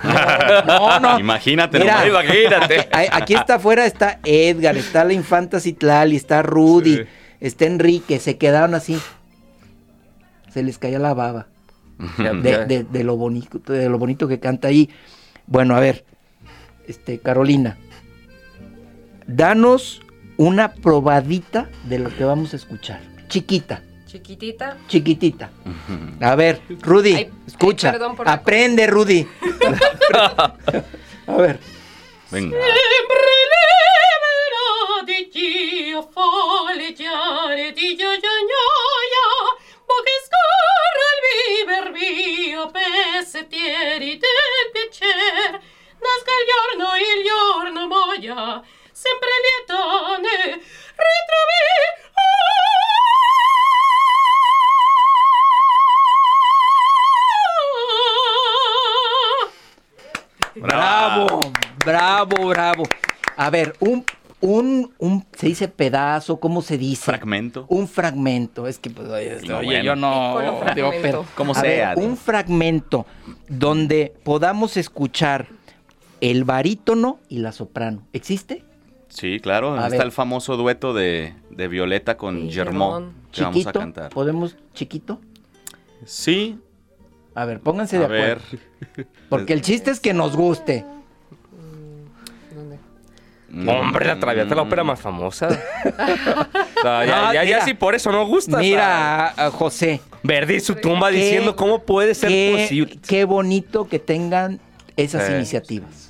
No, 0.65 0.99
no. 0.99 1.19
Imagínate, 1.19 1.79
Mira, 1.79 2.05
nomás. 2.05 2.25
Imagínate. 2.25 2.87
Aquí 3.11 3.33
está 3.33 3.55
afuera, 3.55 3.85
está 3.85 4.19
Edgar, 4.23 4.77
está 4.77 5.03
la 5.03 5.13
infanta 5.13 5.59
Citlali, 5.59 6.15
está 6.15 6.41
Rudy, 6.43 6.97
Sí. 6.97 7.03
está 7.41 7.65
Enrique, 7.65 8.19
se 8.19 8.37
quedaron 8.37 8.73
así. 8.75 8.99
Se 10.53 10.63
les 10.63 10.77
caía 10.77 10.99
la 10.99 11.13
baba. 11.13 11.47
de, 12.17 12.65
de- 12.65 12.83
de 12.83 13.03
lo 13.03 13.15
bonito, 13.17 13.59
de 13.59 13.89
lo 13.89 13.97
bonito 13.97 14.27
que 14.27 14.39
canta 14.39 14.67
ahí. 14.67 14.89
Bueno, 15.47 15.75
a 15.75 15.79
ver, 15.79 16.05
este, 16.87 17.19
Carolina, 17.19 17.77
danos 19.27 20.01
una 20.37 20.73
probadita 20.73 21.69
de 21.83 21.99
lo 21.99 22.15
que 22.15 22.23
vamos 22.23 22.53
a 22.53 22.57
escuchar. 22.57 23.01
Chiquita. 23.27 23.81
Chiquitita. 24.05 24.77
Chiquitita. 24.87 25.49
A 26.21 26.35
ver, 26.35 26.61
Rudy, 26.81 27.13
Ay, 27.15 27.31
escucha. 27.47 27.91
ay, 27.91 27.99
por 28.15 28.27
Aprende, 28.29 28.87
Rudy. 28.87 29.27
A 31.27 31.35
ver. 31.37 31.59
Venga. 32.31 32.57
di 37.77 37.97
mio 41.95 42.69
pezzettieri 42.71 44.17
del 44.17 44.69
piacer, 44.73 45.51
nasca 45.51 46.31
il 46.35 46.45
giorno 46.51 46.95
il 46.97 47.23
giorno 47.23 47.87
moia, 47.87 48.61
sempre 48.91 49.29
lieta 49.43 50.17
ne 50.17 50.51
ritrovi. 50.51 51.55
Bravo, 60.57 61.51
bravo, 61.83 62.47
bravo. 62.47 62.85
A 63.35 63.49
ver, 63.49 63.75
un, 63.79 64.03
un, 64.41 64.91
un, 64.99 65.25
se 65.35 65.47
dice 65.47 65.67
pedazo, 65.67 66.39
¿cómo 66.39 66.61
se 66.61 66.77
dice? 66.77 67.03
Fragmento. 67.05 67.65
Un 67.69 67.87
fragmento, 67.87 68.67
es 68.67 68.77
que 68.79 68.89
pues, 68.89 69.07
oye, 69.09 69.37
No, 69.47 69.57
oye, 69.57 69.65
bueno. 69.67 69.83
yo 69.83 69.95
no 69.95 70.37
fragmento. 70.59 70.87
ópera. 70.89 71.19
Como 71.35 71.53
A 71.55 71.61
ver, 71.61 71.71
sea, 71.77 71.93
un 71.97 72.15
fragmento 72.17 73.05
donde 73.47 74.13
podamos 74.23 74.77
escuchar 74.77 75.47
el 76.21 76.43
barítono 76.43 77.19
y 77.29 77.39
la 77.39 77.51
soprano. 77.51 78.03
¿Existe? 78.13 78.63
Sí, 79.09 79.39
claro. 79.39 79.73
A 79.75 79.85
está 79.85 79.97
ver. 79.97 80.01
el 80.07 80.11
famoso 80.11 80.57
dueto 80.57 80.93
de, 80.93 81.33
de 81.49 81.67
Violeta 81.67 82.17
con 82.17 82.49
Germón. 82.51 83.13
que 83.31 83.41
vamos 83.43 83.65
a 83.67 83.71
cantar. 83.73 84.09
¿podemos 84.11 84.57
chiquito? 84.73 85.19
Sí, 86.05 86.59
A 87.33 87.45
ver, 87.45 87.59
pónganse 87.61 87.97
de 87.97 88.05
a 88.05 88.07
ver. 88.07 88.39
acuerdo. 88.39 89.07
Porque 89.29 89.53
el 89.53 89.61
chiste 89.61 89.91
es 89.91 89.99
que 89.99 90.13
nos 90.13 90.35
guste. 90.35 90.85
Hombre, 93.55 94.05
la 94.05 94.19
Traviata 94.19 94.49
es 94.49 94.55
la 94.55 94.61
ópera 94.63 94.83
más 94.83 94.99
famosa. 94.99 95.47
O 96.77 96.81
sea, 96.81 97.05
ya, 97.05 97.15
No, 97.21 97.33
ya, 97.33 97.43
ya 97.43 97.43
mira. 97.43 97.65
sí 97.65 97.73
por 97.73 97.95
eso 97.95 98.11
no 98.11 98.25
gusta. 98.27 98.57
Mira, 98.57 99.27
a 99.29 99.49
José, 99.49 100.01
Verdi 100.23 100.59
su 100.59 100.75
tumba 100.75 101.09
Qué- 101.09 101.15
diciendo 101.17 101.55
cómo 101.55 101.79
puede 101.83 102.13
ser 102.13 102.29
qué, 102.29 102.57
posible. 102.61 102.99
qué 103.07 103.25
bonito 103.25 103.87
que 103.87 103.97
tengan 103.97 104.59
esas 104.97 105.29
Eh, 105.29 105.35
iniciativas. 105.37 106.04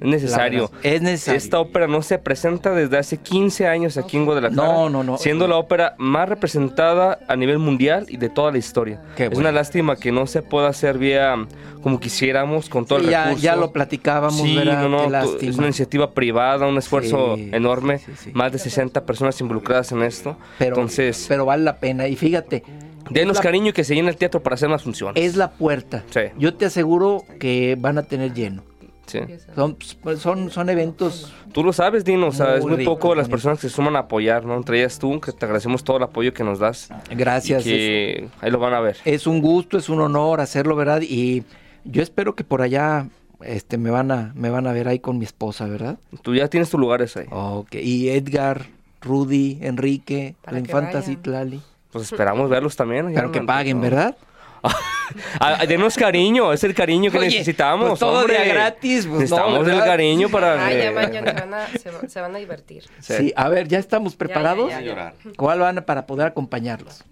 Es 0.00 0.06
necesario. 0.08 0.70
Es 0.82 1.00
necesario. 1.02 1.38
Esta 1.38 1.60
ópera 1.60 1.86
no 1.86 2.02
se 2.02 2.18
presenta 2.18 2.72
desde 2.72 2.98
hace 2.98 3.18
15 3.18 3.66
años 3.66 3.96
aquí 3.96 4.16
en 4.16 4.24
Guadalajara. 4.24 4.54
No, 4.62 4.90
no, 4.90 5.02
no. 5.04 5.16
Siendo 5.18 5.46
la 5.48 5.56
ópera 5.56 5.94
más 5.98 6.28
representada 6.28 7.18
a 7.28 7.36
nivel 7.36 7.58
mundial 7.58 8.06
y 8.08 8.16
de 8.16 8.28
toda 8.28 8.52
la 8.52 8.58
historia. 8.58 9.00
Qué 9.16 9.24
es 9.24 9.30
bueno. 9.30 9.40
una 9.48 9.52
lástima 9.52 9.96
que 9.96 10.12
no 10.12 10.26
se 10.26 10.42
pueda 10.42 10.68
hacer 10.68 10.98
vía 10.98 11.34
como 11.82 12.00
quisiéramos, 12.00 12.68
con 12.68 12.86
todo 12.86 12.98
Sí, 13.00 13.04
el 13.06 13.10
ya, 13.10 13.24
recurso. 13.24 13.44
ya 13.44 13.56
lo 13.56 13.72
platicábamos, 13.72 14.40
Sí, 14.40 14.54
no, 14.64 14.88
no, 14.88 15.04
es 15.40 15.56
una 15.58 15.66
iniciativa 15.66 16.12
privada, 16.12 16.66
un 16.66 16.78
esfuerzo 16.78 17.36
Sí, 17.36 17.50
enorme, 17.52 18.00
más 18.32 18.52
de 18.52 18.58
60 18.58 19.04
personas 19.04 19.38
involucradas 19.40 19.92
en 19.92 20.02
esto. 20.02 20.36
pero, 20.58 20.76
Entonces, 20.76 21.26
pero 21.28 21.44
vale 21.44 21.62
la 21.62 21.76
pena. 21.76 22.08
Y 22.08 22.16
fíjate, 22.16 22.62
denos 23.10 23.36
la- 23.36 23.42
cariño 23.42 23.68
y 23.70 23.72
que 23.74 23.84
se 23.84 23.94
llene 23.94 24.08
el 24.08 24.16
teatro 24.16 24.42
para 24.42 24.54
hacer 24.54 24.68
más 24.70 24.82
funciones. 24.82 25.22
es 25.22 25.36
la 25.36 25.50
puerta. 25.50 26.04
Sí. 26.10 26.20
Yo 26.38 26.54
te 26.54 26.64
aseguro 26.64 27.22
que 27.38 27.76
van 27.78 27.98
a 27.98 28.02
tener 28.04 28.32
lleno. 28.32 28.62
Sí. 29.06 29.20
Son, 29.54 29.76
son, 30.18 30.50
son 30.50 30.68
eventos. 30.70 31.32
Tú 31.52 31.62
lo 31.62 31.72
sabes, 31.72 32.04
Dino, 32.04 32.28
o 32.28 32.32
sea, 32.32 32.56
es 32.56 32.64
Muy 32.64 32.76
rico, 32.76 32.94
poco 32.94 33.14
las 33.14 33.28
personas 33.28 33.58
que 33.60 33.68
se 33.68 33.74
suman 33.74 33.96
a 33.96 34.00
apoyar, 34.00 34.44
¿no? 34.44 34.56
Entre 34.56 34.80
ellas 34.80 34.98
tú, 34.98 35.20
que 35.20 35.32
te 35.32 35.44
agradecemos 35.44 35.84
todo 35.84 35.98
el 35.98 36.02
apoyo 36.02 36.32
que 36.32 36.44
nos 36.44 36.58
das. 36.58 36.88
Gracias. 37.10 37.66
Y 37.66 37.70
que 37.70 38.28
ahí 38.40 38.50
lo 38.50 38.58
van 38.58 38.74
a 38.74 38.80
ver. 38.80 38.96
Es, 39.04 39.26
un 39.26 39.40
gusto, 39.40 39.78
es 39.78 39.88
un 39.88 40.00
honor 40.00 40.40
hacerlo, 40.40 40.76
¿verdad? 40.76 41.02
Y 41.02 41.44
yo 41.84 42.02
espero 42.02 42.34
que 42.34 42.44
por 42.44 42.62
allá 42.62 43.08
este, 43.40 43.78
me, 43.78 43.90
van 43.90 44.10
a, 44.10 44.32
me 44.34 44.50
van 44.50 44.66
a 44.66 44.72
ver 44.72 44.88
ahí 44.88 44.98
con 44.98 45.18
mi 45.18 45.24
esposa, 45.24 45.66
¿verdad? 45.66 45.98
Tú 46.22 46.34
ya 46.34 46.48
tienes 46.48 46.70
tus 46.70 46.80
lugares 46.80 47.16
ahí. 47.16 47.26
Ok. 47.30 47.74
Y 47.74 48.08
Edgar, 48.08 48.66
Rudy, 49.00 49.58
Enrique, 49.60 50.34
Para 50.42 50.54
la 50.54 50.60
infanta. 50.60 51.02
Citlali. 51.02 51.60
Pues 51.92 52.04
esperamos 52.10 52.50
verlos 52.50 52.74
también. 52.74 53.12
Pero 53.14 53.30
que 53.30 53.40
paguen, 53.42 53.80
¿verdad? 53.80 54.16
Ah, 55.38 55.64
denos 55.66 55.94
cariño, 55.96 56.52
es 56.52 56.64
el 56.64 56.74
cariño 56.74 57.10
que 57.10 57.18
Oye, 57.18 57.26
necesitamos. 57.28 57.88
pues 57.90 58.00
todo 58.00 58.20
hombre. 58.20 58.38
a 58.38 58.44
gratis, 58.44 59.06
pues, 59.06 59.30
no, 59.30 59.36
Necesitamos 59.36 59.68
el 59.68 59.78
cariño 59.80 60.28
para. 60.28 60.66
Ah, 60.66 60.72
ya 60.72 60.88
que- 60.88 60.90
mañana 60.90 61.30
se 61.32 61.40
van 61.40 61.54
a, 61.54 61.66
se, 61.68 61.90
va- 61.90 62.08
se 62.08 62.20
van 62.20 62.34
a 62.34 62.38
divertir. 62.38 62.84
Sí. 63.00 63.14
Sí. 63.18 63.32
a 63.36 63.48
ver, 63.48 63.68
¿ya 63.68 63.78
estamos 63.78 64.16
preparados? 64.16 64.70
ya, 64.70 64.80
ya. 64.80 64.86
Llorar. 64.86 65.14
¿Cuál 65.36 65.60
van 65.60 65.84
para 65.84 66.06
poder 66.06 66.26
acompañarlos? 66.26 67.04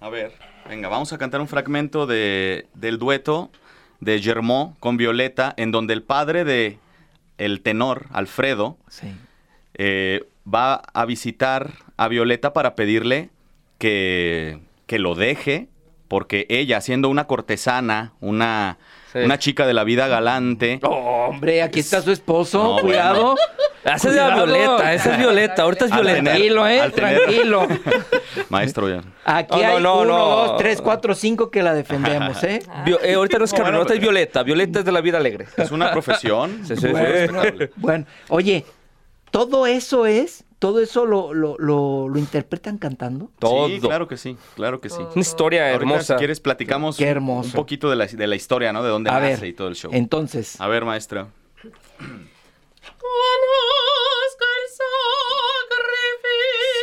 A 0.00 0.08
ver, 0.10 0.32
venga, 0.68 0.88
vamos 0.88 1.12
a 1.12 1.18
cantar 1.18 1.40
un 1.40 1.48
fragmento 1.48 2.06
de, 2.06 2.66
del 2.74 2.98
dueto 2.98 3.50
de 4.00 4.20
Germó 4.20 4.76
con 4.80 4.96
Violeta, 4.96 5.54
en 5.56 5.70
donde 5.70 5.94
el 5.94 6.02
padre 6.02 6.44
de 6.44 6.78
el 7.38 7.62
tenor, 7.62 8.06
Alfredo, 8.12 8.76
Sí. 8.88 9.08
eh, 9.74 10.24
va 10.52 10.82
a 10.92 11.04
visitar 11.06 11.70
a 11.96 12.08
Violeta 12.08 12.52
para 12.52 12.74
pedirle 12.74 13.30
que, 13.78 14.58
que 14.86 14.98
lo 14.98 15.14
deje, 15.14 15.68
porque 16.08 16.46
ella, 16.48 16.80
siendo 16.80 17.08
una 17.08 17.26
cortesana, 17.26 18.12
una, 18.20 18.78
Sí. 19.12 19.20
una 19.20 19.38
chica 19.38 19.66
de 19.66 19.72
la 19.72 19.84
vida 19.84 20.06
galante, 20.06 20.80
Hombre, 20.82 21.62
aquí 21.62 21.80
está 21.80 22.02
su 22.02 22.10
esposo, 22.12 22.62
No, 22.76 22.80
cuidado. 22.82 23.36
Ah, 23.84 23.94
Esa 23.94 24.08
es 24.10 24.16
la. 24.16 24.34
Violeta, 24.34 24.92
esa 24.92 25.12
es 25.12 25.18
Violeta, 25.18 25.62
ahorita 25.62 25.84
es 25.86 25.90
Violeta. 25.92 26.16
tener- 26.18 26.32
Tranquilo, 26.34 26.68
eh, 26.68 26.90
tranquilo. 26.94 27.68
maestro, 28.50 28.88
ya. 28.88 29.02
Aquí 29.24 29.56
No, 29.62 29.66
hay 29.76 29.82
no, 29.82 30.00
uno, 30.00 30.04
no. 30.04 30.18
dos, 30.26 30.56
tres, 30.58 30.82
cuatro, 30.82 31.14
cinco 31.14 31.50
que 31.50 31.62
la 31.62 31.72
defendemos, 31.72 32.42
¿eh? 32.44 32.60
Vio- 32.84 33.00
eh, 33.02 33.14
ahorita 33.14 33.38
no 33.38 33.44
es 33.46 33.50
Carmen, 33.52 33.66
Bueno, 33.66 33.78
ahorita 33.78 33.94
es 33.94 34.00
Violeta. 34.00 34.42
Violeta 34.42 34.78
es 34.80 34.84
de 34.84 34.92
la 34.92 35.00
vida 35.00 35.16
alegre. 35.18 35.46
es 35.56 35.70
una 35.70 35.90
profesión. 35.90 36.62
Sí, 36.66 36.76
sí, 36.76 36.86
respetable. 36.88 37.70
Bueno, 37.76 38.04
oye, 38.28 38.66
todo 39.30 39.66
eso 39.66 40.04
es, 40.06 40.44
todo 40.58 40.80
eso 40.80 41.06
lo, 41.06 41.32
lo, 41.34 41.56
lo, 41.58 42.08
lo 42.08 42.18
interpretan 42.18 42.78
cantando. 42.78 43.30
Todo. 43.38 43.68
Sí, 43.68 43.78
claro 43.80 44.08
que 44.08 44.16
sí, 44.16 44.36
claro 44.56 44.80
que 44.80 44.88
sí. 44.90 44.96
Una 44.98 45.20
historia 45.20 45.62
Ahorita, 45.72 45.76
hermosa. 45.76 46.14
si 46.14 46.18
quieres, 46.18 46.40
platicamos 46.40 46.96
Qué 46.96 47.06
hermoso. 47.06 47.48
un 47.48 47.52
poquito 47.54 47.88
de 47.90 47.96
la, 47.96 48.06
de 48.06 48.26
la 48.26 48.36
historia, 48.36 48.72
¿no? 48.72 48.82
De 48.82 48.90
dónde 48.90 49.10
A 49.10 49.20
nace 49.20 49.40
ver, 49.40 49.44
y 49.50 49.52
todo 49.52 49.68
el 49.68 49.74
show. 49.76 49.90
entonces, 49.94 50.60
A 50.60 50.66
ver, 50.68 50.84
maestra. 50.84 51.28
Il 51.62 51.72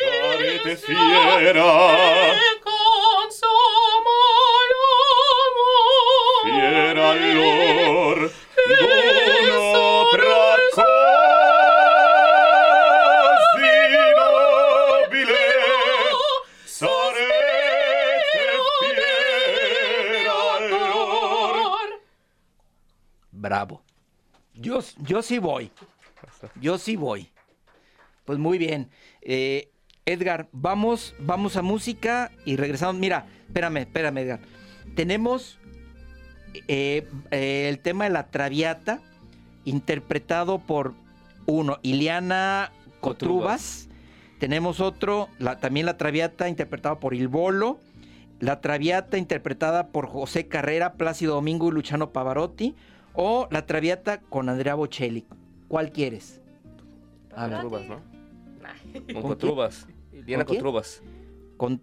Sarete 0.01 0.75
sacrificio 0.75 0.95
fiera. 1.39 1.71
Fiera 6.43 7.13
bravo. 23.45 23.84
Yo, 24.55 24.79
yo 25.03 25.21
sí 25.21 25.38
voy. 25.38 25.71
Yo 26.60 26.77
sí 26.77 26.95
voy. 26.95 27.29
Pues 28.25 28.39
muy 28.39 28.58
bien. 28.58 28.89
Eh, 29.21 29.69
Edgar, 30.05 30.47
vamos, 30.51 31.13
vamos 31.19 31.55
a 31.58 31.62
música 31.62 32.31
y 32.45 32.55
regresamos. 32.55 32.95
Mira, 32.95 33.27
espérame, 33.47 33.77
espérame, 33.77 34.17
Edgar. 34.19 34.39
Tenemos 34.95 35.60
eh, 36.67 37.08
eh, 37.31 37.67
el 37.69 37.79
tema 37.79 38.05
de 38.05 38.10
la 38.12 38.27
Traviata, 38.27 39.01
interpretado 39.63 40.60
por 40.60 40.93
uno, 41.45 41.77
Iliana 41.84 42.71
Cotrubas. 43.01 43.89
Tenemos 44.39 44.79
otro, 44.79 45.29
la- 45.38 45.60
también 45.60 45.86
la 45.86 45.97
Traviata, 45.97 46.49
interpretada 46.49 46.99
por 46.99 47.13
Il 47.13 47.27
Bolo. 47.27 47.79
La 48.39 48.60
Traviata, 48.60 49.17
interpretada 49.17 49.88
por 49.88 50.08
José 50.08 50.47
Carrera, 50.47 50.93
Plácido 50.93 51.36
Domingo 51.36 51.69
y 51.69 51.71
Luciano 51.71 52.12
Pavarotti. 52.12 52.75
O 53.15 53.47
la 53.51 53.65
Traviata 53.65 54.19
con 54.21 54.49
Andrea 54.49 54.75
Bocelli. 54.75 55.25
¿Cuál 55.67 55.91
quieres? 55.91 56.41
A 57.36 57.47
ver, 57.47 57.62
Cotrubas, 57.62 57.88
¿no? 57.88 57.95
Con 59.06 59.13
¿Con 59.13 59.21
Cotrubas. 59.23 59.88
Diana 60.12 60.45
¿Con 60.45 60.54
quién? 60.54 60.62
Cotrubas. 60.63 61.04
con, 61.58 61.82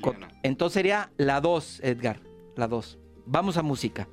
con- 0.00 0.16
entonces 0.42 0.74
sería 0.74 1.10
la 1.16 1.40
2, 1.40 1.80
Edgar. 1.82 2.20
La 2.56 2.66
2. 2.68 2.98
Vamos 3.26 3.56
a 3.56 3.62
música. 3.62 4.08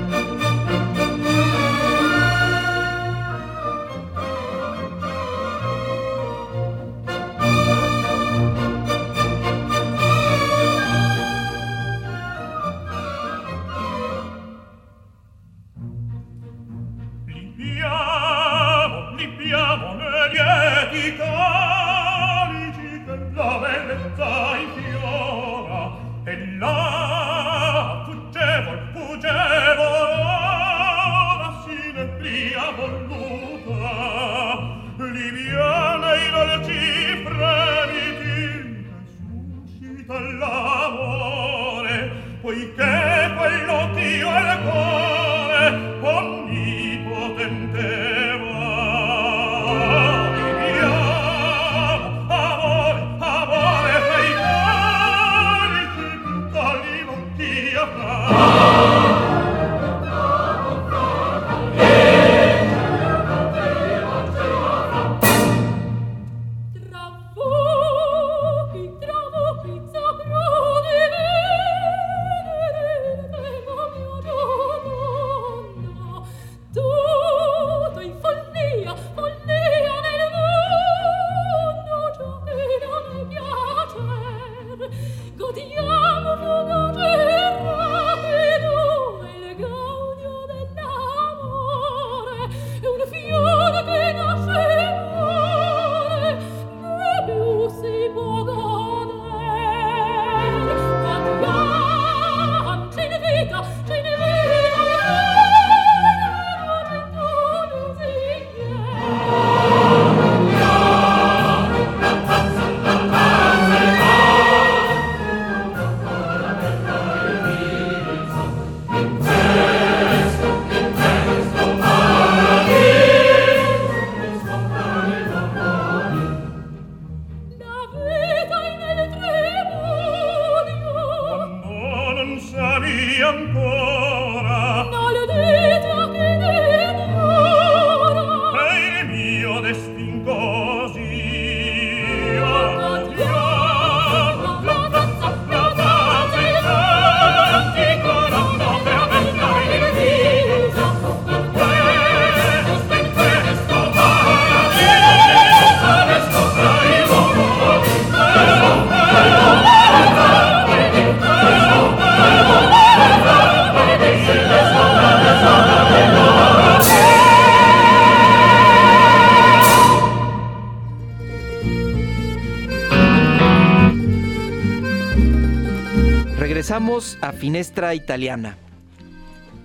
Regresamos 176.62 177.18
a 177.22 177.32
Finestra 177.32 177.96
Italiana. 177.96 178.56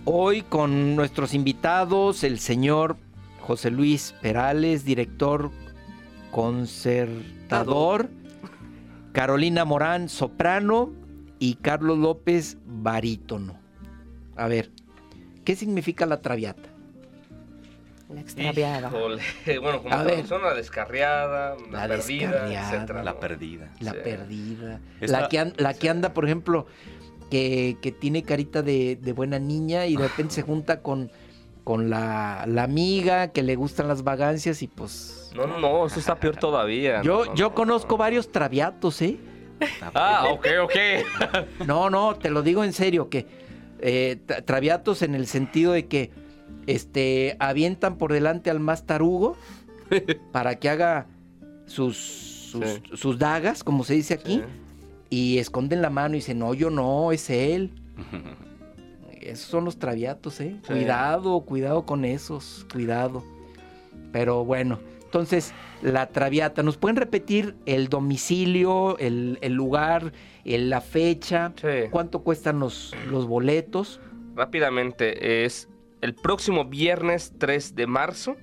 Hoy 0.06 0.40
con 0.40 0.96
nuestros 0.96 1.34
invitados, 1.34 2.24
el 2.24 2.38
señor 2.38 2.96
José 3.42 3.70
Luis 3.70 4.14
Perales, 4.22 4.86
director 4.86 5.50
concertador, 6.30 8.08
Carolina 9.12 9.66
Morán, 9.66 10.08
soprano, 10.08 10.90
y 11.38 11.56
Carlos 11.56 11.98
López, 11.98 12.56
barítono. 12.64 13.58
A 14.34 14.48
ver, 14.48 14.70
¿qué 15.44 15.54
significa 15.54 16.06
la 16.06 16.22
traviata? 16.22 16.70
La 18.08 18.20
extraviada. 18.20 18.88
Híjole, 18.88 19.22
Bueno, 19.60 19.82
como 19.82 19.92
A 19.94 19.98
ver. 20.02 20.06
traducción, 20.12 20.42
la 20.42 20.54
descarriada, 20.54 21.56
la, 21.70 21.86
La 21.86 21.88
perdida, 21.96 22.30
descarriada. 22.30 22.72
etcétera, 22.74 23.02
La 23.04 23.12
¿no? 23.14 23.20
perdida. 23.20 23.70
La 23.80 23.90
Sí. 23.92 23.96
perdida. 24.04 24.80
Esta- 25.00 25.20
La, 25.22 25.28
que 25.28 25.38
an- 25.38 25.54
la 25.56 25.74
que 25.74 25.90
anda, 25.90 26.14
por 26.14 26.24
ejemplo, 26.24 26.66
que, 27.30 27.76
que 27.82 27.90
tiene 27.92 28.22
carita 28.22 28.62
de, 28.62 28.96
de 28.96 29.12
buena 29.12 29.38
niña 29.40 29.86
y 29.86 29.96
de 29.96 30.04
repente 30.06 30.34
se 30.34 30.42
junta 30.42 30.82
con, 30.82 31.10
con 31.64 31.90
la, 31.90 32.44
la 32.46 32.62
amiga 32.62 33.28
que 33.32 33.42
le 33.42 33.56
gustan 33.56 33.88
las 33.88 34.04
vagancias 34.04 34.62
y 34.62 34.68
pues... 34.68 35.32
No, 35.34 35.46
no, 35.48 35.58
no, 35.58 35.86
eso 35.86 35.98
está 35.98 36.14
peor 36.14 36.36
todavía. 36.36 37.02
Yo, 37.02 37.24
No, 37.24 37.24
no, 37.26 37.34
yo 37.34 37.48
no, 37.48 37.54
conozco 37.56 37.94
no. 37.94 37.98
varios 37.98 38.30
traviatos, 38.30 39.02
¿eh? 39.02 39.16
Ah, 39.94 40.26
ok, 40.30 40.46
ok. 40.62 41.66
No, 41.66 41.90
no, 41.90 42.14
te 42.14 42.30
lo 42.30 42.42
digo 42.42 42.62
en 42.62 42.72
serio, 42.72 43.08
que 43.08 43.26
eh, 43.80 44.18
tra- 44.26 44.44
traviatos 44.44 45.02
en 45.02 45.14
el 45.16 45.26
sentido 45.26 45.72
de 45.72 45.86
que 45.86 46.10
este 46.66 47.36
avientan 47.38 47.96
por 47.98 48.12
delante 48.12 48.50
al 48.50 48.60
más 48.60 48.86
tarugo 48.86 49.36
para 50.32 50.56
que 50.56 50.68
haga 50.68 51.06
sus, 51.66 51.96
sus, 51.96 52.64
Sí. 52.64 52.82
sus 52.94 53.18
dagas, 53.18 53.62
como 53.64 53.84
se 53.84 53.94
dice 53.94 54.14
aquí, 54.14 54.36
Sí. 54.36 54.44
y 55.10 55.38
esconden 55.38 55.82
la 55.82 55.90
mano 55.90 56.14
y 56.14 56.18
dicen, 56.18 56.38
no, 56.38 56.54
yo 56.54 56.70
no, 56.70 57.12
es 57.12 57.30
él. 57.30 57.70
Esos 59.20 59.46
son 59.48 59.64
los 59.64 59.78
traviatos, 59.78 60.40
¿eh? 60.40 60.56
Sí. 60.62 60.72
Cuidado, 60.72 61.40
cuidado 61.40 61.84
con 61.84 62.04
esos, 62.04 62.64
cuidado. 62.72 63.24
Pero 64.12 64.44
bueno, 64.44 64.78
entonces, 65.04 65.52
la 65.82 66.06
traviata, 66.08 66.62
¿nos 66.62 66.76
pueden 66.76 66.96
repetir 66.96 67.56
el 67.66 67.88
domicilio, 67.88 68.96
el, 68.98 69.38
el 69.40 69.52
lugar, 69.54 70.12
el- 70.44 70.70
la 70.70 70.80
fecha? 70.80 71.52
Sí. 71.60 71.88
¿Cuánto 71.90 72.20
cuestan 72.22 72.60
los, 72.60 72.94
los 73.10 73.26
boletos? 73.26 74.00
Rápidamente, 74.36 75.44
es 75.44 75.68
el 76.06 76.14
próximo 76.14 76.64
viernes 76.64 77.32
3 77.36 77.74
de 77.74 77.88
marzo. 77.88 78.36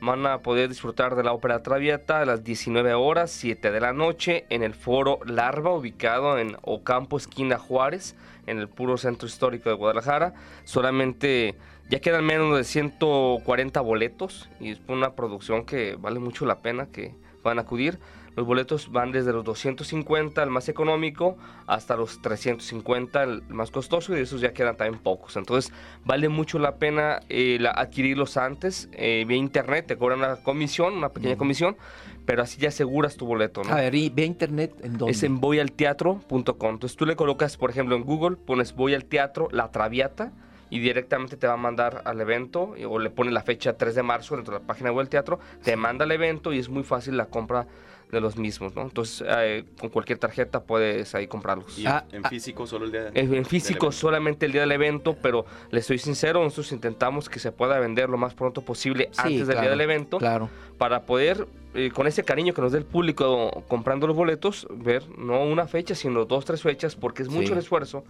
Van 0.00 0.24
a 0.24 0.38
poder 0.38 0.68
disfrutar 0.68 1.16
de 1.16 1.24
la 1.24 1.32
ópera 1.32 1.60
Traviata 1.60 2.20
a 2.20 2.24
las 2.24 2.44
19 2.44 2.94
horas, 2.94 3.32
7 3.32 3.72
de 3.72 3.80
la 3.80 3.92
noche, 3.92 4.46
en 4.50 4.62
el 4.62 4.72
foro 4.72 5.18
Larva, 5.26 5.74
ubicado 5.74 6.38
en 6.38 6.56
Ocampo, 6.62 7.16
esquina 7.16 7.58
Juárez, 7.58 8.14
en 8.46 8.58
el 8.58 8.68
puro 8.68 8.98
centro 8.98 9.26
histórico 9.26 9.68
de 9.68 9.74
Guadalajara. 9.74 10.34
Solamente 10.62 11.56
ya 11.90 11.98
quedan 11.98 12.24
menos 12.24 12.56
de 12.56 12.62
140 12.62 13.80
boletos 13.80 14.48
y 14.60 14.70
es 14.70 14.80
una 14.86 15.16
producción 15.16 15.64
que 15.64 15.96
vale 15.96 16.20
mucho 16.20 16.46
la 16.46 16.62
pena 16.62 16.86
que 16.86 17.16
van 17.42 17.58
a 17.58 17.62
acudir. 17.62 17.98
Los 18.36 18.46
boletos 18.46 18.90
van 18.90 19.12
desde 19.12 19.32
los 19.32 19.44
250, 19.44 20.42
el 20.42 20.48
más 20.50 20.68
económico, 20.68 21.36
hasta 21.66 21.96
los 21.96 22.22
350, 22.22 23.22
el 23.24 23.42
más 23.48 23.70
costoso, 23.70 24.12
y 24.12 24.16
de 24.16 24.22
esos 24.22 24.40
ya 24.40 24.52
quedan 24.52 24.76
también 24.76 25.02
pocos. 25.02 25.36
Entonces, 25.36 25.72
vale 26.04 26.28
mucho 26.28 26.58
la 26.58 26.76
pena 26.76 27.20
eh, 27.28 27.58
la- 27.60 27.70
adquirirlos 27.72 28.36
antes. 28.36 28.88
eh, 28.92 29.24
vía 29.28 29.36
internet 29.36 29.86
te 29.86 29.96
cobran 29.96 30.18
una 30.20 30.36
comisión, 30.36 30.94
una 30.94 31.10
pequeña 31.10 31.36
comisión, 31.36 31.76
pero 32.24 32.42
así 32.42 32.58
ya 32.60 32.68
aseguras 32.68 33.16
tu 33.16 33.26
boleto. 33.26 33.64
¿no? 33.64 33.70
A 33.72 33.76
ver, 33.76 33.94
¿y 33.94 34.08
ve 34.08 34.22
a 34.22 34.26
internet 34.26 34.72
en 34.82 34.96
dónde? 34.96 35.12
Es 35.12 35.22
en 35.24 35.40
voyalteatro.com. 35.40 36.70
Entonces 36.70 36.96
tú 36.96 37.04
le 37.06 37.16
colocas, 37.16 37.56
por 37.56 37.70
ejemplo, 37.70 37.96
en 37.96 38.04
Google, 38.04 38.36
pones 38.36 38.74
voy 38.74 38.94
al 38.94 39.04
teatro, 39.04 39.48
la 39.50 39.70
traviata, 39.70 40.32
y 40.70 40.78
directamente 40.78 41.36
te 41.36 41.46
va 41.46 41.52
a 41.52 41.58
mandar 41.58 42.00
al 42.06 42.18
evento, 42.22 42.74
o 42.88 42.98
le 42.98 43.10
pone 43.10 43.30
la 43.30 43.42
fecha 43.42 43.76
3 43.76 43.94
de 43.94 44.02
marzo 44.02 44.36
dentro 44.36 44.54
de 44.54 44.60
la 44.60 44.66
página 44.66 44.90
web 44.90 45.04
del 45.04 45.10
teatro, 45.10 45.38
te 45.62 45.76
manda 45.76 46.04
al 46.06 46.12
evento 46.12 46.50
y 46.54 46.58
es 46.58 46.70
muy 46.70 46.82
fácil 46.82 47.18
la 47.18 47.26
compra 47.26 47.66
de 48.12 48.20
los 48.20 48.36
mismos, 48.36 48.76
¿no? 48.76 48.82
Entonces, 48.82 49.24
eh, 49.26 49.64
con 49.80 49.88
cualquier 49.88 50.18
tarjeta 50.18 50.62
puedes 50.62 51.14
ahí 51.14 51.26
comprarlos. 51.26 51.78
Y 51.78 51.86
Ah, 51.86 52.04
en 52.12 52.24
ah. 52.24 52.28
físico 52.28 52.66
solo 52.66 52.84
el 52.84 52.92
día 52.92 53.10
En, 53.14 53.32
en 53.34 53.44
físico 53.46 53.86
evento. 53.86 53.92
solamente 53.92 54.44
el 54.46 54.52
día 54.52 54.60
del 54.60 54.72
evento, 54.72 55.16
pero 55.20 55.46
les 55.70 55.86
soy 55.86 55.96
sincero, 55.98 56.42
nosotros 56.44 56.70
intentamos 56.72 57.30
que 57.30 57.38
se 57.40 57.52
pueda 57.52 57.78
vender 57.80 58.10
lo 58.10 58.18
más 58.18 58.34
pronto 58.34 58.60
posible 58.60 59.08
Sí, 59.12 59.20
antes 59.22 59.38
del 59.38 59.46
claro, 59.46 59.60
día 59.62 59.70
del 59.70 59.80
evento 59.80 60.18
Claro. 60.18 60.50
para 60.76 61.06
poder, 61.06 61.46
eh, 61.74 61.90
con 61.90 62.06
ese 62.06 62.22
cariño 62.22 62.52
que 62.52 62.60
nos 62.60 62.72
dé 62.72 62.78
el 62.78 62.84
público 62.84 63.64
comprando 63.66 64.06
los 64.06 64.14
boletos, 64.14 64.68
ver 64.70 65.02
no 65.18 65.42
una 65.44 65.66
fecha, 65.66 65.94
sino 65.94 66.26
dos, 66.26 66.44
tres 66.44 66.60
fechas, 66.60 66.94
porque 66.94 67.22
es 67.22 67.30
mucho 67.30 67.46
Sí. 67.46 67.52
el 67.54 67.58
esfuerzo 67.60 68.04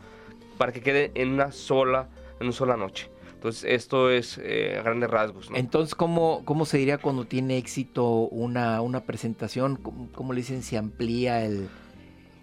para 0.58 0.72
que 0.72 0.80
quede 0.80 1.12
en 1.14 1.30
una 1.30 1.52
sola, 1.52 2.08
en 2.40 2.46
una 2.48 2.52
sola 2.56 2.76
noche. 2.76 3.08
Entonces, 3.42 3.64
esto 3.64 4.08
es 4.08 4.38
eh, 4.40 4.76
a 4.78 4.82
grandes 4.82 5.10
rasgos. 5.10 5.50
¿no? 5.50 5.56
Entonces, 5.56 5.96
¿cómo, 5.96 6.42
¿cómo 6.44 6.64
se 6.64 6.78
diría 6.78 6.98
cuando 6.98 7.24
tiene 7.24 7.56
éxito 7.58 8.08
una, 8.28 8.80
una 8.80 9.00
presentación? 9.00 9.74
¿Cómo, 9.74 10.08
cómo 10.14 10.32
le 10.32 10.42
dicen? 10.42 10.62
¿Se 10.62 10.78
amplía 10.78 11.44
el...? 11.44 11.68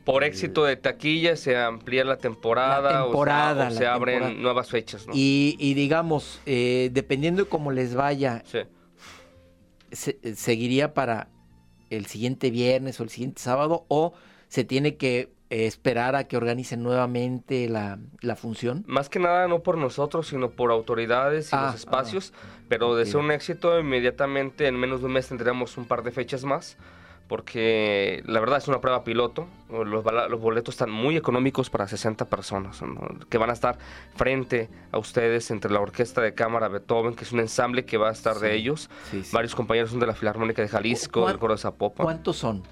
Por 0.03 0.25
éxito 0.25 0.65
de 0.65 0.75
taquilla 0.75 1.37
se 1.37 1.55
amplía 1.55 2.03
la 2.03 2.17
temporada, 2.17 2.91
La 2.91 2.99
o 3.05 3.05
se- 3.05 3.11
temporada, 3.11 3.67
o 3.67 3.69
la 3.69 3.71
se, 3.77 3.87
abren 3.87 4.15
temporada. 4.19 4.41
nuevas 4.41 4.69
fechas. 4.69 5.07
¿no? 5.07 5.13
Y, 5.15 5.55
y 5.57 5.73
digamos, 5.73 6.41
eh, 6.45 6.89
dependiendo 6.91 7.45
de 7.45 7.49
cómo 7.49 7.71
les 7.71 7.95
vaya, 7.95 8.43
Sí. 8.45 8.59
se- 9.93 10.19
eh, 10.21 10.35
¿seguiría 10.35 10.93
para 10.93 11.29
el 11.89 12.07
siguiente 12.07 12.51
viernes 12.51 12.99
o 12.99 13.03
el 13.03 13.09
siguiente 13.09 13.41
sábado? 13.41 13.85
¿O 13.87 14.11
se 14.49 14.65
tiene 14.65 14.97
que 14.97 15.31
esperar 15.49 16.15
a 16.15 16.25
que 16.25 16.37
organicen 16.37 16.83
nuevamente 16.83 17.67
la, 17.69 17.97
la 18.21 18.35
función? 18.35 18.83
Más 18.87 19.09
que 19.09 19.19
nada 19.19 19.47
no 19.47 19.59
por 19.63 19.77
nosotros, 19.77 20.27
sino 20.27 20.51
por 20.51 20.71
autoridades 20.71 21.51
y 21.51 21.55
Ah, 21.55 21.67
los 21.67 21.75
espacios. 21.75 22.33
pero 22.67 22.95
de 22.95 23.05
ser 23.05 23.17
un 23.17 23.31
éxito, 23.31 23.79
inmediatamente 23.79 24.67
en 24.67 24.75
menos 24.75 24.99
de 24.99 25.07
un 25.07 25.13
mes 25.13 25.27
tendremos 25.27 25.77
un 25.77 25.85
par 25.85 26.03
de 26.03 26.11
fechas 26.11 26.43
más. 26.45 26.77
Porque 27.29 28.23
la 28.25 28.39
verdad 28.39 28.57
es 28.57 28.67
una 28.67 28.81
prueba 28.81 29.03
piloto. 29.03 29.47
Los, 29.71 30.03
los 30.03 30.41
boletos 30.41 30.73
están 30.73 30.89
muy 30.89 31.15
económicos 31.15 31.69
para 31.69 31.87
60 31.87 32.25
personas, 32.25 32.81
¿no? 32.81 33.07
que 33.29 33.37
van 33.37 33.51
a 33.51 33.53
estar 33.53 33.77
frente 34.15 34.67
a 34.91 34.97
ustedes 34.97 35.51
entre 35.51 35.71
la 35.71 35.79
Orquesta 35.79 36.21
de 36.21 36.33
Cámara 36.33 36.69
Beethoven, 36.69 37.13
que 37.15 37.23
es 37.25 37.31
un 37.31 37.39
ensamble 37.39 37.85
que 37.85 37.97
va 37.97 38.09
a 38.09 38.13
estar 38.13 38.39
de 38.39 38.49
Sí, 38.53 38.55
ellos. 38.57 38.89
sí, 39.11 39.23
sí. 39.23 39.29
Varios 39.31 39.53
compañeros 39.53 39.91
son 39.91 39.99
de 39.99 40.07
la 40.07 40.15
Filarmónica 40.15 40.63
de 40.63 40.69
Jalisco, 40.69 41.21
¿Cuán- 41.21 41.33
del 41.33 41.39
Coro 41.39 41.53
de 41.53 41.59
Zapopan. 41.61 42.03
¿Cuántos 42.03 42.35
son? 42.37 42.63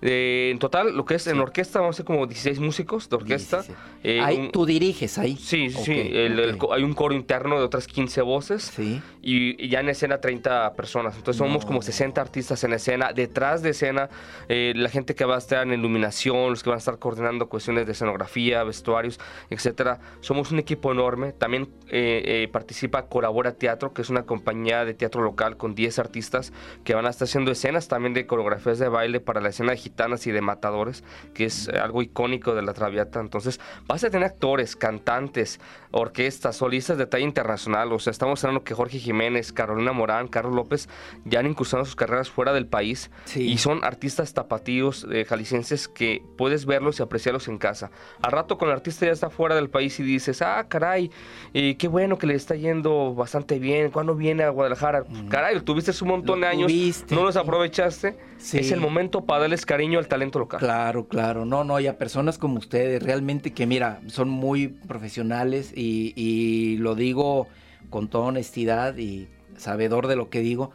Eh, 0.00 0.50
en 0.52 0.58
total, 0.58 0.96
lo 0.96 1.04
que 1.04 1.14
es 1.16 1.26
en 1.26 1.34
Sí. 1.34 1.40
orquesta, 1.40 1.80
vamos 1.80 1.96
a 1.96 1.98
ser 1.98 2.06
como 2.06 2.26
16 2.26 2.60
músicos 2.60 3.08
de 3.08 3.16
orquesta. 3.16 3.58
16. 3.62 3.78
Eh, 4.04 4.20
Ahí, 4.20 4.36
un- 4.38 4.50
¿Tú 4.52 4.64
diriges 4.64 5.18
ahí? 5.18 5.36
Sí, 5.36 5.70
sí. 5.70 5.92
El- 5.92 6.38
el 6.38 6.50
ok. 6.54 6.58
co- 6.58 6.72
hay 6.74 6.82
un 6.84 6.94
coro 6.94 7.14
interno 7.14 7.58
de 7.58 7.64
otras 7.64 7.86
15 7.88 8.22
voces 8.22 8.62
Sí. 8.74 9.02
y, 9.22 9.62
y 9.64 9.68
ya 9.68 9.80
en 9.80 9.88
escena 9.88 10.20
30 10.20 10.72
personas. 10.74 11.16
Entonces 11.16 11.38
somos 11.38 11.62
No. 11.64 11.66
como 11.66 11.82
60 11.82 12.20
artistas 12.20 12.62
en 12.64 12.72
escena. 12.74 13.12
Detrás 13.12 13.62
de 13.62 13.70
escena, 13.70 14.08
eh, 14.48 14.72
la 14.76 14.88
gente 14.88 15.14
que 15.16 15.24
va 15.24 15.34
a 15.34 15.38
estar 15.38 15.66
en 15.66 15.72
iluminación, 15.72 16.50
los 16.50 16.62
que 16.62 16.70
van 16.70 16.76
a 16.76 16.78
estar 16.78 16.98
coordinando 16.98 17.48
cuestiones 17.48 17.86
de 17.86 17.92
escenografía, 17.92 18.62
vestuarios, 18.62 19.18
etcétera. 19.50 19.98
Somos 20.20 20.52
un 20.52 20.58
equipo 20.60 20.92
enorme. 20.92 21.32
También 21.32 21.68
eh, 21.90 22.22
eh, 22.44 22.48
participa 22.52 23.06
Colabora 23.08 23.52
Teatro, 23.52 23.92
que 23.92 24.02
es 24.02 24.10
una 24.10 24.24
compañía 24.24 24.84
de 24.84 24.94
teatro 24.94 25.22
local 25.22 25.56
con 25.56 25.74
10 25.74 25.98
artistas 25.98 26.52
que 26.84 26.94
van 26.94 27.06
a 27.06 27.10
estar 27.10 27.26
haciendo 27.26 27.50
escenas 27.50 27.88
también 27.88 28.14
de 28.14 28.26
coreografías 28.26 28.78
de 28.78 28.88
baile 28.88 29.20
para 29.20 29.40
la 29.40 29.48
escena 29.48 29.72
de 29.72 29.78
gitanas 29.88 30.26
y 30.26 30.32
de 30.32 30.40
matadores, 30.40 31.02
que 31.34 31.46
es 31.46 31.68
eh, 31.68 31.78
algo 31.78 32.02
icónico 32.02 32.54
de 32.54 32.62
la 32.62 32.74
Traviata. 32.74 33.20
Entonces 33.20 33.60
vas 33.86 34.04
a 34.04 34.10
tener 34.10 34.26
actores, 34.26 34.76
cantantes, 34.76 35.60
orquestas, 35.90 36.56
solistas 36.56 36.98
de 36.98 37.06
talla 37.06 37.24
internacional. 37.24 37.92
O 37.92 37.98
sea, 37.98 38.10
estamos 38.10 38.42
hablando 38.44 38.64
que 38.64 38.74
Jorge 38.74 38.98
Jiménez, 38.98 39.52
Carolina 39.52 39.92
Morán, 39.92 40.28
Carlos 40.28 40.54
López 40.54 40.88
ya 41.24 41.40
han 41.40 41.46
incursionado 41.46 41.86
sus 41.86 41.96
carreras 41.96 42.30
fuera 42.30 42.52
del 42.52 42.66
país 42.66 43.10
Sí. 43.24 43.48
y 43.48 43.58
son 43.58 43.84
artistas 43.84 44.34
tapatíos 44.34 45.06
eh, 45.10 45.24
jaliscienses 45.24 45.88
que 45.88 46.22
puedes 46.36 46.66
verlos 46.66 47.00
y 47.00 47.02
apreciarlos 47.02 47.48
en 47.48 47.58
casa. 47.58 47.90
Al 48.22 48.32
rato 48.32 48.58
con 48.58 48.68
el 48.68 48.74
artista 48.74 49.06
ya 49.06 49.12
está 49.12 49.30
fuera 49.30 49.54
del 49.54 49.70
país 49.70 49.98
y 50.00 50.02
dices, 50.02 50.42
ah, 50.42 50.66
caray, 50.68 51.10
eh, 51.54 51.76
qué 51.78 51.88
bueno 51.88 52.18
que 52.18 52.26
le 52.26 52.34
está 52.34 52.54
yendo 52.54 53.14
bastante 53.14 53.58
bien. 53.58 53.90
¿Cuándo 53.90 54.14
viene 54.14 54.44
a 54.44 54.50
Guadalajara? 54.50 55.04
Caray, 55.30 55.60
tuviste 55.60 55.92
un 56.02 56.08
montón 56.08 56.40
Lo 56.40 56.46
de 56.46 56.52
años, 56.52 56.66
tuviste. 56.68 57.14
no 57.14 57.24
los 57.24 57.36
aprovechaste. 57.36 58.16
Sí. 58.38 58.58
Es 58.58 58.70
el 58.72 58.80
momento 58.80 59.24
para 59.24 59.42
darles 59.42 59.66
cariño 59.66 59.98
al 59.98 60.06
talento 60.08 60.38
local. 60.38 60.60
Claro, 60.60 61.08
claro. 61.08 61.44
No, 61.44 61.64
no, 61.64 61.78
y 61.80 61.86
a 61.88 61.98
personas 61.98 62.38
como 62.38 62.58
ustedes, 62.58 63.02
realmente 63.02 63.52
que 63.52 63.66
mira, 63.66 64.00
son 64.06 64.28
muy 64.30 64.68
profesionales 64.68 65.72
y, 65.76 66.12
y 66.16 66.76
lo 66.78 66.94
digo 66.94 67.48
con 67.90 68.08
toda 68.08 68.26
honestidad 68.26 68.96
y 68.96 69.28
sabedor 69.56 70.06
de 70.06 70.16
lo 70.16 70.30
que 70.30 70.40
digo, 70.40 70.70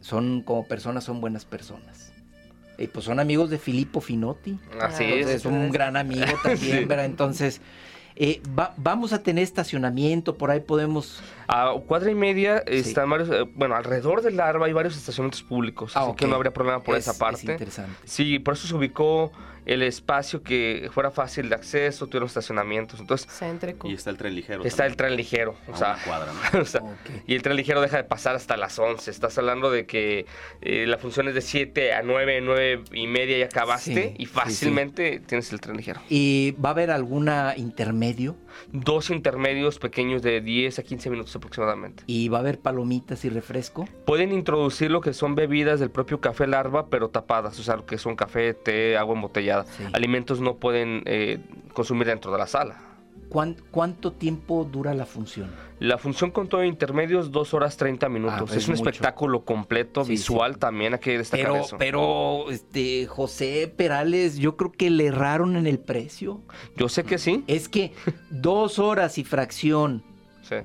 son 0.00 0.42
como 0.42 0.66
personas, 0.66 1.04
son 1.04 1.20
buenas 1.20 1.44
personas. 1.44 2.12
Y 2.78 2.86
pues 2.86 3.04
son 3.04 3.20
amigos 3.20 3.50
de 3.50 3.58
Filippo 3.58 4.00
Finotti. 4.00 4.58
Así 4.80 5.04
Entonces, 5.04 5.26
es. 5.26 5.34
es 5.40 5.44
un 5.46 5.70
gran 5.70 5.96
amigo 5.96 6.24
también, 6.42 6.78
Sí. 6.80 6.84
¿verdad? 6.84 7.04
Entonces, 7.04 7.60
eh, 8.16 8.40
va- 8.58 8.74
vamos 8.76 9.12
a 9.12 9.22
tener 9.22 9.42
estacionamiento, 9.44 10.36
por 10.36 10.50
ahí 10.50 10.60
podemos... 10.60 11.22
A 11.54 11.74
cuadra 11.86 12.10
y 12.10 12.14
media 12.14 12.62
están 12.66 13.10
varios, 13.10 13.28
eh, 13.28 13.44
bueno, 13.54 13.74
alrededor 13.76 14.22
del 14.22 14.36
Larva 14.38 14.64
hay 14.66 14.72
varios 14.72 14.96
estacionamientos 14.96 15.42
públicos, 15.42 15.92
Ah, 15.94 16.00
así 16.06 16.16
que 16.16 16.24
ok. 16.24 16.30
no 16.30 16.36
habría 16.36 16.52
problema 16.52 16.82
por 16.82 16.96
Es- 16.96 17.02
esa 17.04 17.10
es 17.12 17.18
parte. 17.18 17.52
interesante. 17.52 17.92
Sí, 18.04 18.38
por 18.38 18.54
eso 18.54 18.66
se 18.66 18.74
ubicó 18.74 19.30
el 19.64 19.82
espacio 19.82 20.42
que 20.42 20.90
fuera 20.92 21.12
fácil 21.12 21.48
de 21.48 21.54
acceso, 21.54 22.08
tuvieron 22.08 22.26
estacionamientos. 22.26 22.98
Entonces, 22.98 23.28
Céntrico. 23.30 23.86
Y 23.88 23.92
está 23.94 24.10
el 24.10 24.16
tren 24.16 24.34
ligero. 24.34 24.64
está 24.64 24.86
el 24.86 24.96
tren 24.96 25.14
ligero. 25.14 25.54
a 25.68 25.70
O 25.70 25.76
sea, 25.76 25.92
una 25.94 26.02
cuadra, 26.02 26.32
¿no? 26.32 26.60
o 26.62 26.64
sea, 26.64 26.80
y 27.28 27.34
el 27.36 27.42
tren 27.42 27.54
ligero 27.54 27.80
deja 27.80 27.96
de 27.98 28.02
pasar 28.02 28.34
hasta 28.34 28.56
las 28.56 28.76
11. 28.80 29.08
Estás 29.12 29.38
hablando 29.38 29.70
de 29.70 29.86
que 29.86 30.26
eh, 30.62 30.86
la 30.88 30.98
función 30.98 31.28
es 31.28 31.34
de 31.34 31.42
7 31.42 31.92
a 31.92 32.02
9, 32.02 32.40
9 32.42 32.82
y 32.92 33.06
media 33.06 33.38
y 33.38 33.42
acabaste 33.42 33.94
Sí, 33.94 34.14
y 34.18 34.26
sí, 34.26 34.32
fácilmente 34.32 35.20
tienes 35.26 35.52
el 35.52 35.60
tren 35.60 35.76
ligero. 35.76 36.00
¿Y 36.08 36.52
va 36.52 36.70
a 36.70 36.72
haber 36.72 36.90
alguna 36.90 37.54
intermedio? 37.56 38.36
Dos 38.72 39.10
intermedios 39.10 39.78
pequeños 39.78 40.22
de 40.22 40.40
10 40.40 40.80
a 40.80 40.82
15 40.82 41.08
minutos 41.08 41.30
aproximadamente. 41.42 42.04
¿Y 42.06 42.28
va 42.28 42.38
a 42.38 42.40
haber 42.40 42.60
palomitas 42.60 43.24
y 43.24 43.28
refresco? 43.28 43.88
Pueden 44.06 44.32
introducir 44.32 44.90
lo 44.90 45.00
que 45.00 45.12
son 45.12 45.34
bebidas 45.34 45.80
del 45.80 45.90
propio 45.90 46.20
café 46.20 46.46
larva, 46.46 46.86
pero 46.86 47.08
tapadas, 47.10 47.58
o 47.58 47.62
sea, 47.62 47.76
lo 47.76 47.84
que 47.86 47.98
son 47.98 48.14
café, 48.16 48.54
té, 48.54 48.96
agua 48.96 49.14
embotellada. 49.16 49.64
Sí. 49.64 49.84
Alimentos 49.92 50.40
no 50.40 50.56
pueden 50.56 51.02
eh, 51.06 51.38
consumir 51.74 52.06
dentro 52.06 52.30
de 52.32 52.38
la 52.38 52.46
sala. 52.46 52.80
¿Cuán- 53.28 53.56
¿Cuánto 53.70 54.12
tiempo 54.12 54.68
dura 54.70 54.92
la 54.92 55.06
función? 55.06 55.50
La 55.78 55.96
función 55.96 56.30
con 56.30 56.48
todo 56.48 56.64
intermedios, 56.64 57.32
2 57.32 57.54
horas 57.54 57.78
30 57.78 58.08
minutos. 58.10 58.36
Ah, 58.36 58.44
pues 58.46 58.56
es 58.58 58.68
un 58.68 58.74
mucho. 58.76 58.90
espectáculo 58.90 59.44
completo, 59.44 60.04
Sí, 60.04 60.10
visual 60.12 60.52
sí. 60.54 60.60
también, 60.60 60.92
hay 60.92 61.00
que 61.00 61.16
destacar 61.16 61.46
Pero, 61.46 61.56
eso. 61.64 61.76
pero, 61.78 62.50
este, 62.50 63.06
José 63.06 63.72
Perales, 63.74 64.36
yo 64.36 64.56
creo 64.58 64.70
que 64.70 64.90
le 64.90 65.06
erraron 65.06 65.56
en 65.56 65.66
el 65.66 65.78
precio. 65.78 66.42
Yo 66.76 66.88
sé 66.90 67.04
que 67.04 67.16
sí. 67.16 67.42
Es 67.46 67.70
que 67.70 67.94
dos 68.30 68.78
horas 68.78 69.16
y 69.16 69.24
fracción 69.24 70.02
sí. 70.42 70.56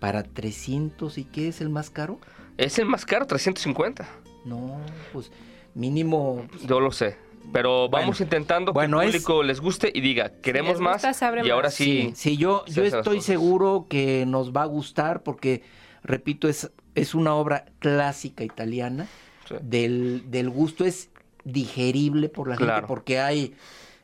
Para 0.00 0.22
300 0.22 1.18
y 1.18 1.24
qué 1.24 1.48
es 1.48 1.60
el 1.60 1.68
más 1.68 1.90
caro? 1.90 2.18
Es 2.56 2.78
el 2.78 2.86
más 2.86 3.04
caro, 3.06 3.26
350. 3.26 4.08
No, 4.44 4.80
pues 5.12 5.30
mínimo. 5.74 6.46
pues, 6.50 6.62
Yo 6.64 6.80
lo 6.80 6.90
sé. 6.92 7.16
Pero 7.52 7.88
vamos 7.88 8.18
Bueno. 8.18 8.24
intentando 8.24 8.72
Bueno, 8.72 8.98
que 8.98 9.04
el 9.06 9.14
es- 9.14 9.22
público 9.22 9.42
les 9.42 9.60
guste 9.60 9.90
y 9.94 10.00
diga, 10.00 10.30
queremos 10.42 10.78
más. 10.78 11.02
gusta, 11.04 11.32
y 11.44 11.50
ahora 11.50 11.70
sí. 11.70 12.12
sí, 12.14 12.36
yo, 12.36 12.64
yo 12.66 12.82
estoy 12.84 13.20
seguro 13.22 13.86
que 13.88 14.24
nos 14.26 14.52
va 14.52 14.62
a 14.62 14.66
gustar 14.66 15.22
porque, 15.22 15.62
repito, 16.02 16.48
es, 16.48 16.70
es 16.94 17.14
una 17.14 17.34
obra 17.34 17.64
clásica 17.78 18.44
italiana. 18.44 19.06
Sí. 19.48 19.54
Del, 19.62 20.30
del 20.30 20.50
gusto 20.50 20.84
es 20.84 21.08
digerible 21.44 22.28
por 22.28 22.48
la 22.48 22.56
gente 22.56 22.82
porque 22.86 23.18
hay, 23.20 23.54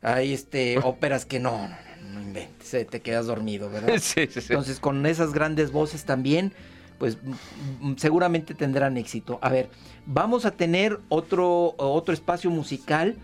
hay 0.03 0.33
este, 0.33 0.79
óperas 0.83 1.25
que 1.27 1.39
no, 1.39 1.69
no, 1.69 1.77
no, 2.17 2.23
inventes, 2.23 2.75
eh, 2.75 2.85
te 2.85 3.01
quedas 3.01 3.27
dormido, 3.27 3.71
¿verdad? 3.71 3.95
sí, 4.01 4.27
sí, 4.27 4.41
sí. 4.41 4.47
Entonces, 4.51 4.81
con 4.81 5.05
esas 5.07 5.33
grandes 5.33 5.73
voces 5.73 6.05
también, 6.05 6.53
pues 6.99 7.19
mm, 7.23 7.91
mm, 7.91 7.97
seguramente 7.97 8.55
tendrán 8.55 8.97
éxito. 8.97 9.39
A 9.43 9.51
ver, 9.51 9.69
vamos 10.07 10.45
a 10.45 10.51
tener 10.53 10.99
otro, 11.09 11.75
otro 11.79 12.15
espacio 12.15 12.51
musical. 12.51 13.17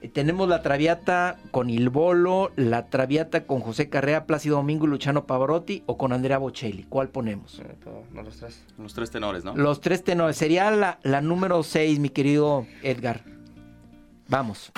Eh, 0.00 0.08
Tenemos 0.08 0.48
la 0.48 0.62
Traviata 0.62 1.38
con 1.50 1.70
Il 1.70 1.90
Bolo, 1.90 2.52
la 2.56 2.86
Traviata 2.86 3.44
con 3.44 3.60
José 3.60 3.88
Carrea, 3.88 4.26
Plácido 4.26 4.56
Domingo 4.56 4.86
y 4.86 4.90
Luciano 4.90 5.26
Pavarotti 5.26 5.82
o 5.86 5.98
con 5.98 6.12
Andrea 6.12 6.38
Bocelli. 6.38 6.84
¿Cuál 6.88 7.08
ponemos? 7.08 7.60
Eh, 7.60 7.74
no 8.12 8.22
los 8.22 8.36
tres. 8.36 8.62
Los 8.78 8.94
tres 8.94 9.10
tenores, 9.10 9.44
¿no? 9.44 9.56
Los 9.56 9.80
tres 9.80 10.04
tenores. 10.04 10.36
Sería 10.36 10.70
la, 10.70 10.98
la 11.02 11.20
número 11.20 11.62
6, 11.62 11.98
mi 11.98 12.10
querido 12.10 12.66
Edgar. 12.82 13.24
Vamos. 14.28 14.70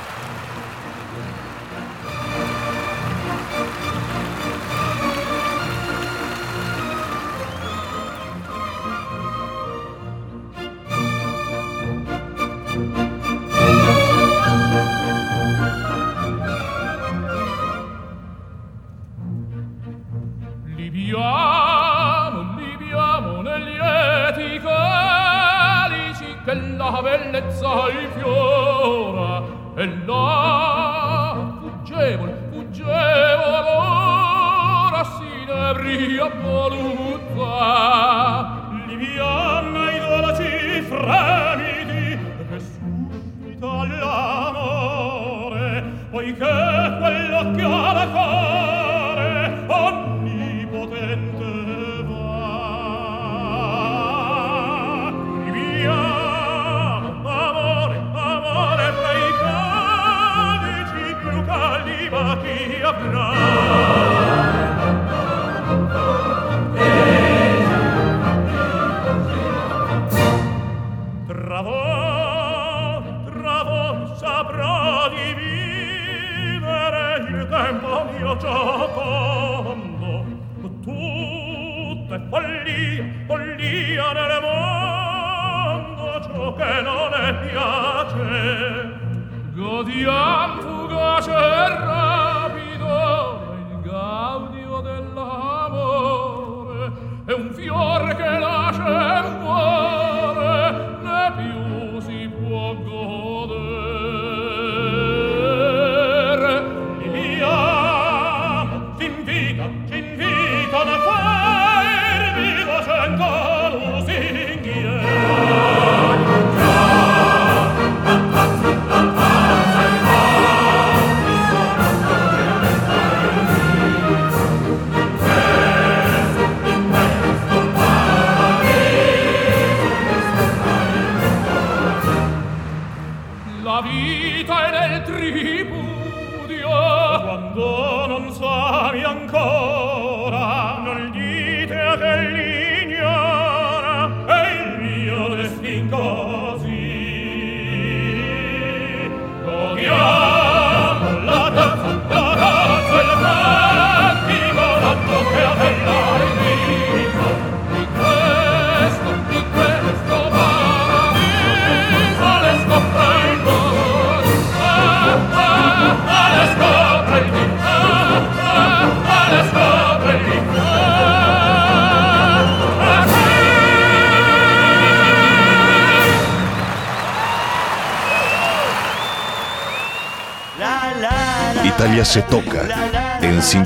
bellezza 27.21 27.87
rifiora 27.89 29.43
e 29.77 29.87
là 30.07 31.53
fuggevol 31.61 32.33
fuggevol 32.51 33.67
ora 33.77 35.05
si 35.05 35.33
ne 35.47 35.73
bria 35.75 36.29
voluzza 36.43 38.00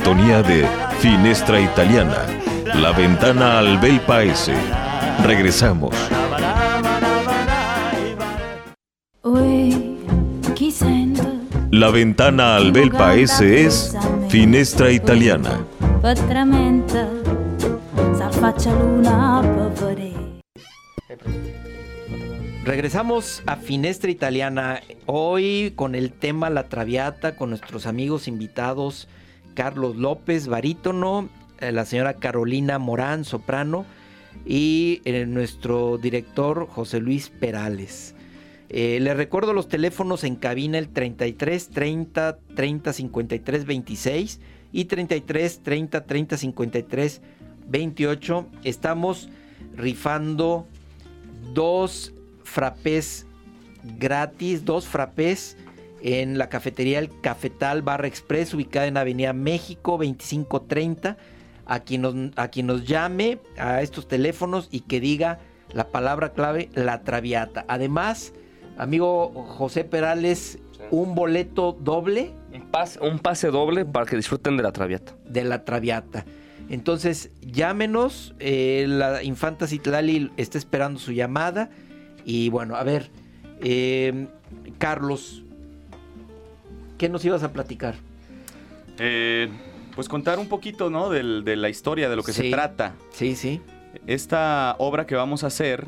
sintonía 0.05 0.43
de 0.43 0.69
Finestra 0.99 1.59
Italiana, 1.59 2.27
la 2.75 2.93
ventana 2.93 3.59
al 3.59 3.79
bel 3.79 4.03
paese. 4.03 4.53
Regresamos. 5.25 5.95
La 11.71 11.89
ventana 11.91 12.57
al 12.57 12.71
bel 12.71 12.91
paese 12.91 13.65
es 13.65 13.97
Finestra 14.29 14.93
Italiana. 14.93 15.65
Regresamos 22.67 23.43
a 23.47 23.57
Finestra 23.57 24.11
Italiana, 24.11 24.83
hoy 25.07 25.73
con 25.75 25.95
el 25.95 26.13
tema 26.13 26.51
La 26.51 26.69
Traviata, 26.69 27.37
con 27.37 27.49
nuestros 27.49 27.87
amigos 27.87 28.29
invitados 28.29 29.09
Carlos 29.55 29.97
López, 29.97 30.49
barítono, 30.49 31.29
eh, 31.61 31.73
la 31.73 31.85
señora 31.85 32.15
Carolina 32.15 32.79
Morán, 32.79 33.25
soprano, 33.25 33.87
y 34.45 35.01
eh, 35.05 35.27
nuestro 35.27 35.99
director 35.99 36.67
José 36.69 37.01
Luis 37.01 37.31
Perales. 37.31 38.15
Eh, 38.69 38.99
les 39.01 39.17
recuerdo 39.17 39.53
los 39.53 39.69
teléfonos 39.69 40.25
en 40.25 40.37
cabina 40.37 40.79
el 40.79 40.89
33 40.89 41.69
30 41.69 42.39
30 42.57 42.93
53 42.93 43.65
26 43.67 44.41
y 44.73 44.85
33 44.87 45.61
30 45.63 46.05
30 46.05 46.37
53 46.37 47.23
28. 47.69 48.47
Estamos 48.65 49.29
rifando 49.77 50.67
dos 51.53 52.13
frappés 52.43 53.27
gratis, 53.99 54.65
dos 54.65 54.87
frappés 54.87 55.57
en 56.05 56.37
la 56.37 56.51
cafetería 56.51 56.99
El 56.99 57.09
Cafetal 57.23 57.81
Barra 57.81 58.07
Express, 58.07 58.53
ubicada 58.53 58.87
en 58.87 58.99
Avenida 58.99 59.33
México 59.33 59.93
2530. 59.93 61.17
A 61.67 61.81
quien, 61.81 62.03
nos, 62.03 62.15
a 62.37 62.49
quien 62.49 62.67
nos 62.67 62.85
llame 62.85 63.39
a 63.57 63.81
estos 63.81 64.07
teléfonos 64.07 64.69
y 64.71 64.81
que 64.81 65.01
diga 65.01 65.39
la 65.73 65.89
palabra 65.89 66.35
clave, 66.35 66.69
la 66.75 67.05
traviata. 67.05 67.65
Además, 67.69 68.35
amigo 68.77 69.31
José 69.33 69.85
Perales, 69.85 70.59
un 70.91 71.15
boleto 71.15 71.73
doble. 71.73 72.33
Un 72.53 72.71
pase, 72.71 73.01
un 73.01 73.19
pase 73.19 73.49
doble 73.49 73.87
para 73.87 74.05
que 74.05 74.17
disfruten 74.17 74.59
de 74.59 74.63
la 74.63 74.73
traviata. 74.73 75.15
De 75.27 75.43
la 75.43 75.65
traviata. 75.65 76.27
Entonces, 76.69 77.31
llámenos. 77.41 78.35
eh, 78.41 78.85
la 78.87 79.23
infanta 79.23 79.67
Citlali 79.67 80.33
está 80.37 80.59
esperando 80.59 81.01
su 81.01 81.13
llamada. 81.13 81.71
Y 82.27 82.51
bueno, 82.51 82.77
a 82.77 82.85
ver, 82.85 83.11
eh, 83.63 84.29
Carlos, 84.77 85.44
¿qué 86.99 87.09
nos 87.09 87.25
ibas 87.25 87.43
a 87.43 87.53
platicar? 87.53 87.95
Eh, 88.99 89.49
pues 89.95 90.09
contar 90.09 90.39
un 90.39 90.49
poquito, 90.49 90.91
¿no? 90.91 91.11
De 91.11 91.57
la 91.57 91.69
historia, 91.69 92.09
de 92.09 92.17
lo 92.17 92.23
que 92.23 92.33
se 92.33 92.51
trata. 92.51 92.95
Sí, 93.11 93.37
sí. 93.37 93.61
Esta 94.07 94.77
obra 94.79 95.07
que 95.07 95.15
vamos 95.15 95.45
a 95.45 95.49
hacer 95.49 95.87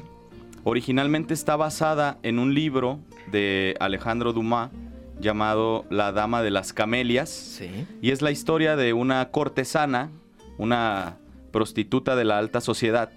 originalmente 0.65 1.35
está 1.35 1.57
basada 1.57 2.19
en 2.23 2.39
un 2.39 2.55
libro 2.55 3.01
de 3.31 3.77
Alejandro 3.81 4.33
Dumas 4.33 4.71
llamado 5.19 5.85
La 5.91 6.13
Dama 6.13 6.43
de 6.43 6.51
las 6.51 6.73
Camelias. 6.73 7.31
Sí. 7.31 7.87
Y 8.03 8.11
es 8.11 8.23
la 8.23 8.31
historia 8.31 8.77
de 8.77 8.93
una 8.93 9.31
cortesana, 9.31 10.11
una 10.59 11.17
prostituta 11.53 12.17
de 12.17 12.25
la 12.25 12.39
alta 12.39 12.61
sociedad, 12.61 13.11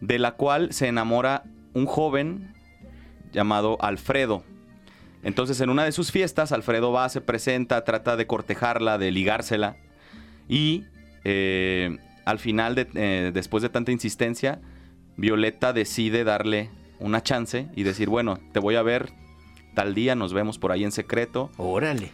de 0.00 0.18
la 0.18 0.32
cual 0.32 0.72
se 0.72 0.88
enamora 0.88 1.44
un 1.72 1.86
joven 1.86 2.54
llamado 3.32 3.76
Alfredo. 3.80 4.44
Entonces 5.22 5.60
en 5.60 5.70
una 5.70 5.84
de 5.84 5.92
sus 5.92 6.10
fiestas, 6.12 6.52
Alfredo 6.52 6.92
va, 6.92 7.08
se 7.08 7.20
presenta, 7.20 7.84
trata 7.84 8.16
de 8.16 8.26
cortejarla, 8.26 8.96
de 8.98 9.10
ligársela. 9.10 9.76
Y 10.48 10.84
eh, 11.24 11.98
al 12.24 12.38
final, 12.38 12.74
de- 12.74 12.88
eh, 12.94 13.30
después 13.34 13.62
de 13.62 13.68
tanta 13.68 13.92
insistencia, 13.92 14.60
Violeta 15.16 15.72
decide 15.72 16.24
darle 16.24 16.70
una 16.98 17.22
chance 17.22 17.66
y 17.76 17.82
decir, 17.82 18.08
bueno, 18.08 18.38
te 18.52 18.60
voy 18.60 18.76
a 18.76 18.82
ver 18.82 19.10
tal 19.74 19.94
día, 19.94 20.14
nos 20.14 20.32
vemos 20.32 20.58
por 20.58 20.72
ahí 20.72 20.84
en 20.84 20.92
secreto. 20.92 21.50
Órale. 21.58 22.10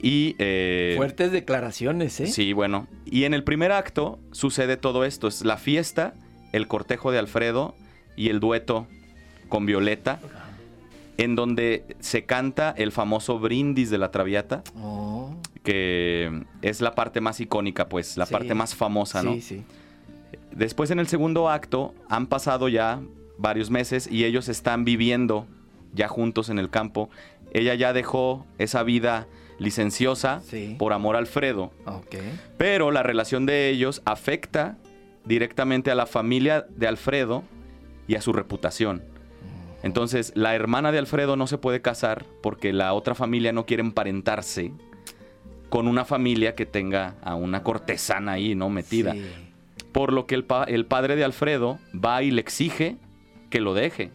Y... 0.00 0.36
eh, 0.38 0.94
Fuertes 0.96 1.32
declaraciones, 1.32 2.20
¿eh? 2.20 2.28
Sí, 2.28 2.52
bueno. 2.52 2.86
Y 3.04 3.24
en 3.24 3.34
el 3.34 3.42
primer 3.42 3.72
acto 3.72 4.20
sucede 4.30 4.76
todo 4.76 5.04
esto. 5.04 5.26
Es 5.26 5.44
la 5.44 5.56
fiesta, 5.56 6.14
el 6.52 6.68
cortejo 6.68 7.10
de 7.10 7.18
Alfredo 7.18 7.74
y 8.16 8.28
el 8.28 8.38
dueto 8.38 8.86
con 9.48 9.66
Violeta, 9.66 10.20
en 11.18 11.34
donde 11.34 11.84
se 12.00 12.24
canta 12.24 12.74
el 12.78 12.90
famoso 12.92 13.38
brindis 13.38 13.90
de 13.90 13.98
la 13.98 14.10
Traviata, 14.10 14.62
Oh, 14.76 15.34
que 15.62 16.44
es 16.62 16.80
la 16.80 16.94
parte 16.94 17.20
más 17.20 17.40
icónica, 17.40 17.88
pues, 17.88 18.16
la 18.16 18.24
Sí. 18.26 18.32
parte 18.32 18.54
más 18.54 18.74
famosa, 18.74 19.22
¿no? 19.22 19.34
sí, 19.34 19.42
sí. 19.42 19.64
Después 20.52 20.90
en 20.90 20.98
el 20.98 21.06
segundo 21.08 21.48
acto 21.50 21.94
han 22.08 22.26
pasado 22.26 22.68
ya 22.68 23.00
varios 23.36 23.70
meses 23.70 24.08
y 24.10 24.24
ellos 24.24 24.48
están 24.48 24.84
viviendo 24.84 25.46
ya 25.94 26.08
juntos 26.08 26.48
en 26.48 26.58
el 26.58 26.70
campo. 26.70 27.10
Ella 27.52 27.74
ya 27.74 27.92
dejó 27.92 28.44
esa 28.58 28.82
vida 28.82 29.26
licenciosa 29.58 30.40
Sí. 30.44 30.76
por 30.78 30.92
amor 30.92 31.16
a 31.16 31.18
Alfredo. 31.18 31.72
Ok. 31.86 32.16
Pero 32.56 32.90
la 32.90 33.02
relación 33.02 33.46
de 33.46 33.68
ellos 33.70 34.02
afecta 34.04 34.76
directamente 35.24 35.90
a 35.90 35.94
la 35.94 36.06
familia 36.06 36.66
de 36.76 36.86
Alfredo 36.88 37.42
y 38.06 38.14
a 38.16 38.20
su 38.20 38.32
reputación. 38.32 39.02
Entonces, 39.82 40.32
la 40.34 40.54
hermana 40.54 40.90
de 40.92 40.98
Alfredo 40.98 41.36
no 41.36 41.46
se 41.46 41.58
puede 41.58 41.80
casar 41.80 42.24
porque 42.42 42.72
la 42.72 42.92
otra 42.94 43.14
familia 43.14 43.52
no 43.52 43.64
quiere 43.66 43.82
emparentarse 43.82 44.72
con 45.68 45.86
una 45.86 46.04
familia 46.04 46.54
que 46.54 46.66
tenga 46.66 47.14
a 47.22 47.34
una 47.34 47.62
cortesana 47.62 48.32
ahí, 48.32 48.54
¿no? 48.54 48.70
Metida. 48.70 49.12
Sí. 49.12 49.24
Por 49.92 50.12
lo 50.12 50.26
que 50.26 50.34
el, 50.34 50.44
pa- 50.44 50.64
el 50.64 50.86
padre 50.86 51.14
de 51.14 51.24
Alfredo 51.24 51.78
va 51.94 52.22
y 52.22 52.30
le 52.30 52.40
exige 52.40 52.96
que 53.50 53.60
lo 53.60 53.74
deje. 53.74 54.10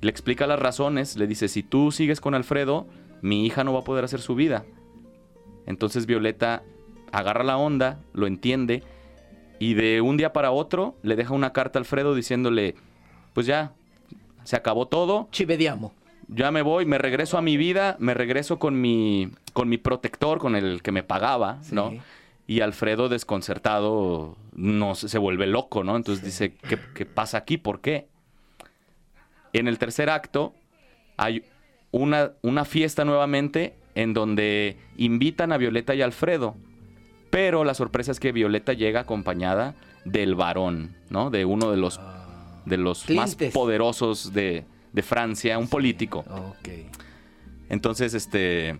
Le 0.00 0.10
explica 0.10 0.46
las 0.46 0.58
razones, 0.60 1.16
le 1.16 1.26
dice, 1.26 1.48
si 1.48 1.62
tú 1.62 1.90
sigues 1.90 2.20
con 2.20 2.34
Alfredo, 2.34 2.86
mi 3.20 3.44
hija 3.46 3.64
no 3.64 3.72
va 3.72 3.80
a 3.80 3.84
poder 3.84 4.04
hacer 4.04 4.20
su 4.20 4.34
vida. 4.36 4.64
Entonces 5.66 6.06
Violeta 6.06 6.62
agarra 7.12 7.42
la 7.44 7.56
onda, 7.56 8.00
lo 8.12 8.26
entiende 8.26 8.82
y 9.58 9.74
de 9.74 10.00
un 10.00 10.16
día 10.16 10.32
para 10.32 10.50
otro 10.52 10.94
le 11.02 11.16
deja 11.16 11.34
una 11.34 11.52
carta 11.52 11.78
a 11.78 11.80
Alfredo 11.80 12.14
diciéndole, 12.14 12.74
pues 13.34 13.46
ya, 13.46 13.72
se 14.48 14.56
acabó 14.56 14.88
todo. 14.88 15.28
Chivediamo. 15.30 15.92
Ya 16.26 16.50
me 16.50 16.62
voy, 16.62 16.86
me 16.86 16.96
regreso 16.96 17.36
a 17.36 17.42
mi 17.42 17.58
vida, 17.58 17.96
me 17.98 18.14
regreso 18.14 18.58
con 18.58 18.80
mi, 18.80 19.30
con 19.52 19.68
mi 19.68 19.76
protector, 19.76 20.38
con 20.38 20.56
el 20.56 20.80
que 20.80 20.90
me 20.90 21.02
pagaba, 21.02 21.60
¿no? 21.70 21.92
Y 22.46 22.62
Alfredo, 22.62 23.10
desconcertado, 23.10 24.38
no, 24.54 24.94
se 24.94 25.18
vuelve 25.18 25.46
loco, 25.46 25.84
¿no? 25.84 25.96
Entonces 25.96 26.24
dice, 26.24 26.54
¿qué, 26.66 26.78
qué 26.94 27.04
pasa 27.04 27.36
aquí? 27.36 27.58
¿Por 27.58 27.82
qué? 27.82 28.08
En 29.52 29.68
el 29.68 29.76
tercer 29.76 30.08
acto 30.08 30.54
hay 31.18 31.44
una, 31.90 32.32
una 32.40 32.64
fiesta 32.64 33.04
nuevamente 33.04 33.74
en 33.94 34.14
donde 34.14 34.78
invitan 34.96 35.52
a 35.52 35.58
Violeta 35.58 35.94
y 35.94 36.00
Alfredo. 36.00 36.56
Pero 37.28 37.64
la 37.64 37.74
sorpresa 37.74 38.12
es 38.12 38.18
que 38.18 38.32
Violeta 38.32 38.72
llega 38.72 39.00
acompañada 39.00 39.74
del 40.06 40.36
varón, 40.36 40.96
¿no? 41.10 41.28
De 41.28 41.44
uno 41.44 41.70
de 41.70 41.76
los, 41.76 42.00
de 42.68 42.76
los 42.76 43.08
más 43.10 43.36
poderosos 43.52 44.32
de, 44.32 44.64
de 44.92 45.02
Francia, 45.02 45.58
un 45.58 45.68
político. 45.68 46.24
Ok. 46.28 46.68
Entonces, 47.68 48.14
este. 48.14 48.78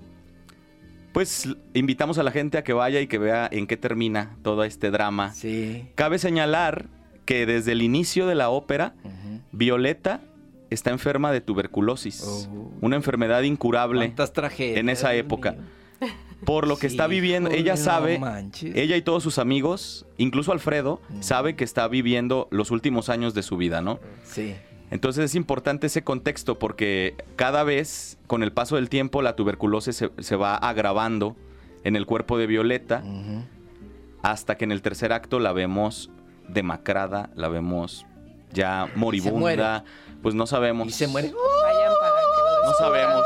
Pues 1.12 1.48
invitamos 1.74 2.18
a 2.18 2.22
la 2.22 2.30
gente 2.30 2.58
a 2.58 2.64
que 2.64 2.72
vaya 2.72 3.00
y 3.00 3.06
que 3.06 3.18
vea 3.18 3.48
en 3.50 3.66
qué 3.66 3.76
termina 3.76 4.36
todo 4.42 4.62
este 4.62 4.90
drama. 4.90 5.32
Sí. 5.32 5.86
Cabe 5.94 6.18
señalar 6.18 6.86
que 7.24 7.44
desde 7.44 7.72
el 7.72 7.82
inicio 7.82 8.26
de 8.26 8.34
la 8.34 8.50
ópera, 8.50 8.94
Violeta 9.52 10.20
está 10.70 10.90
enferma 10.90 11.32
de 11.32 11.40
tuberculosis, 11.40 12.48
una 12.80 12.96
enfermedad 12.96 13.42
incurable 13.42 14.14
en 14.58 14.88
esa 14.88 15.14
época. 15.14 15.56
Por 16.44 16.68
lo 16.68 16.76
que 16.76 16.88
Sí, 16.88 16.94
está 16.94 17.06
viviendo, 17.08 17.50
ella 17.50 17.76
sabe, 17.76 18.18
manches. 18.18 18.76
ella 18.76 18.96
y 18.96 19.02
todos 19.02 19.22
sus 19.24 19.38
amigos, 19.38 20.06
incluso 20.18 20.52
Alfredo, 20.52 21.00
Mm. 21.08 21.22
sabe 21.22 21.56
que 21.56 21.64
está 21.64 21.88
viviendo 21.88 22.46
los 22.50 22.70
últimos 22.70 23.08
años 23.08 23.34
de 23.34 23.42
su 23.42 23.56
vida, 23.56 23.80
¿no? 23.82 23.98
Sí. 24.24 24.54
Entonces 24.90 25.24
es 25.26 25.34
importante 25.34 25.88
ese 25.88 26.02
contexto 26.04 26.58
porque 26.58 27.16
cada 27.36 27.64
vez, 27.64 28.18
con 28.26 28.42
el 28.42 28.52
paso 28.52 28.76
del 28.76 28.88
tiempo, 28.88 29.20
la 29.20 29.34
tuberculosis 29.36 29.96
se, 29.96 30.10
se 30.20 30.36
va 30.36 30.54
agravando 30.56 31.36
en 31.84 31.96
el 31.96 32.06
cuerpo 32.06 32.38
de 32.38 32.46
Violeta 32.46 33.02
hasta 34.22 34.56
que 34.56 34.64
en 34.64 34.72
el 34.72 34.80
tercer 34.82 35.12
acto 35.12 35.40
la 35.40 35.52
vemos 35.52 36.10
demacrada, 36.48 37.30
la 37.34 37.48
vemos 37.48 38.06
ya 38.52 38.88
moribunda, 38.94 39.84
pues 40.22 40.34
no 40.34 40.46
sabemos. 40.46 40.88
Y 40.88 40.92
se 40.92 41.06
muere. 41.08 41.28
Vayan 41.28 41.92
para 42.00 42.20
que 42.20 42.42
lo 42.62 42.66
No 42.70 42.74
sabemos. 42.78 43.22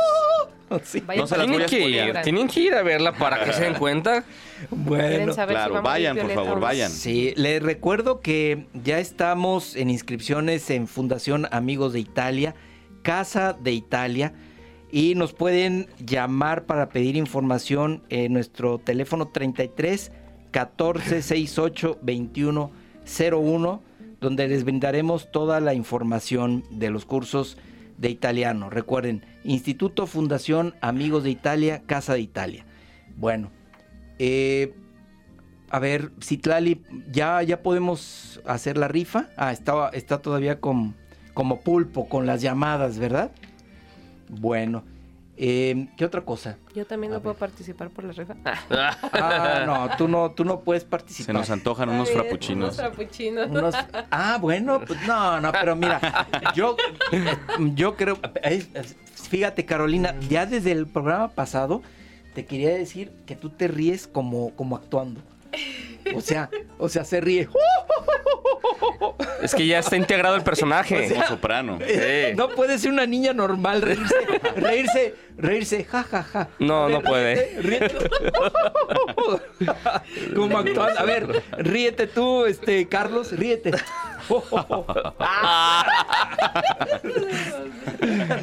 Vayan 1.06 1.20
No 1.22 1.26
se 1.26 1.36
las 1.36 1.46
a 1.46 1.50
Tienen 1.50 1.66
que, 1.68 1.76
ir, 1.76 1.82
spoilear. 1.82 2.22
tienen 2.22 2.48
que 2.48 2.60
ir 2.60 2.74
a 2.74 2.82
verla 2.82 3.12
para 3.12 3.44
que 3.44 3.52
se 3.52 3.62
den 3.64 3.74
cuenta. 3.74 4.24
Bueno. 4.70 5.08
¿Quieren 5.08 5.34
saber 5.34 5.56
si 5.56 5.58
claro, 5.60 5.76
a 5.78 5.80
vayan, 5.80 6.14
por 6.16 6.26
Violeta 6.26 6.40
favor, 6.40 6.52
o 6.52 6.60
no? 6.60 6.66
vayan. 6.66 6.90
Sí, 6.90 7.32
les 7.36 7.60
recuerdo 7.60 8.20
que 8.20 8.66
ya 8.84 9.00
estamos 9.00 9.74
en 9.74 9.90
inscripciones 9.90 10.70
en 10.70 10.86
Fundación 10.86 11.48
Amigos 11.50 11.92
de 11.92 11.98
Italia, 11.98 12.54
Casa 13.02 13.54
de 13.54 13.72
Italia, 13.72 14.34
y 14.92 15.16
nos 15.16 15.32
pueden 15.32 15.88
llamar 15.98 16.64
para 16.66 16.90
pedir 16.90 17.16
información 17.16 18.04
en 18.08 18.34
nuestro 18.34 18.78
teléfono 18.78 19.26
33 19.28 20.12
14 20.52 21.22
68 21.22 21.98
21 22.00 22.70
01, 23.32 23.82
donde 24.20 24.46
les 24.46 24.62
brindaremos 24.62 25.32
toda 25.32 25.58
la 25.58 25.74
información 25.74 26.62
de 26.70 26.90
los 26.90 27.04
cursos 27.04 27.56
de 27.98 28.10
italiano. 28.10 28.70
Recuerden, 28.70 29.24
Instituto 29.44 30.06
Fundación 30.06 30.74
Amigos 30.80 31.24
de 31.24 31.30
Italia, 31.30 31.82
Casa 31.86 32.14
de 32.14 32.20
Italia. 32.20 32.64
Bueno, 33.16 33.50
eh, 34.18 34.74
a 35.70 35.78
ver, 35.78 36.12
Citlali, 36.22 36.82
¿ya, 37.10 37.42
¿ya 37.42 37.62
podemos 37.62 38.40
hacer 38.44 38.76
la 38.76 38.88
rifa? 38.88 39.30
Ah, 39.36 39.52
está, 39.52 39.88
está 39.90 40.20
todavía 40.20 40.60
con, 40.60 40.94
como 41.34 41.60
pulpo, 41.60 42.08
con 42.08 42.26
las 42.26 42.42
llamadas, 42.42 42.98
¿verdad? 42.98 43.32
Bueno, 44.28 44.84
eh, 45.44 45.88
¿qué 45.96 46.04
otra 46.04 46.20
cosa? 46.20 46.56
Yo 46.72 46.86
también 46.86 47.12
no 47.12 47.20
puedo 47.20 47.34
participar 47.34 47.90
por 47.90 48.04
la 48.04 48.12
rifa. 48.12 48.36
Ah, 49.12 49.64
no, 49.66 49.96
tú 49.96 50.06
no, 50.06 50.30
tú 50.30 50.44
no 50.44 50.60
puedes 50.60 50.84
Se 50.84 50.88
participar. 50.88 51.34
nos 51.34 51.50
antojan 51.50 51.88
unos 51.88 52.10
frappuccinos. 52.12 52.64
Unos 52.68 52.76
frappuccinos. 52.76 53.50
Unos- 53.50 53.74
ah, 54.12 54.38
bueno, 54.40 54.80
pues 54.86 55.04
no, 55.06 55.40
no, 55.40 55.50
pero 55.50 55.74
mira, 55.74 56.28
yo, 56.54 56.76
yo 57.74 57.96
creo, 57.96 58.18
es- 58.42 58.68
fíjate 59.14 59.64
Carolina, 59.64 60.14
ya 60.28 60.46
desde 60.46 60.70
el 60.70 60.86
programa 60.86 61.28
pasado 61.28 61.82
te 62.34 62.46
quería 62.46 62.70
decir 62.70 63.10
que 63.26 63.34
tú 63.34 63.50
te 63.50 63.66
ríes 63.66 64.06
como, 64.06 64.50
como 64.54 64.76
actuando. 64.76 65.20
O 66.14 66.20
sea, 66.20 66.50
o 66.78 66.88
sea, 66.88 67.04
se 67.04 67.20
ríe. 67.20 67.48
Es 69.42 69.54
que 69.54 69.66
ya 69.66 69.78
está 69.78 69.96
integrado 69.96 70.36
el 70.36 70.42
personaje. 70.42 71.08
Como 71.08 71.24
soprano. 71.26 71.78
Sí. 71.86 72.34
No 72.36 72.48
puede 72.50 72.78
ser 72.78 72.90
una 72.90 73.06
niña 73.06 73.32
normal 73.32 73.82
reírse, 73.82 74.14
reírse, 74.56 75.14
reírse, 75.36 75.84
ja, 75.84 76.02
ja, 76.04 76.22
ja. 76.22 76.48
No, 76.58 76.86
ver, 76.86 76.94
no 76.94 77.02
puede. 77.02 77.60
ríete, 77.60 77.62
ríete. 77.62 78.10
Como 80.34 80.58
actuando. 80.58 81.00
A 81.00 81.04
ver, 81.04 81.42
ríete 81.58 82.06
tú, 82.06 82.46
este, 82.46 82.88
Carlos, 82.88 83.32
ríete. 83.32 83.72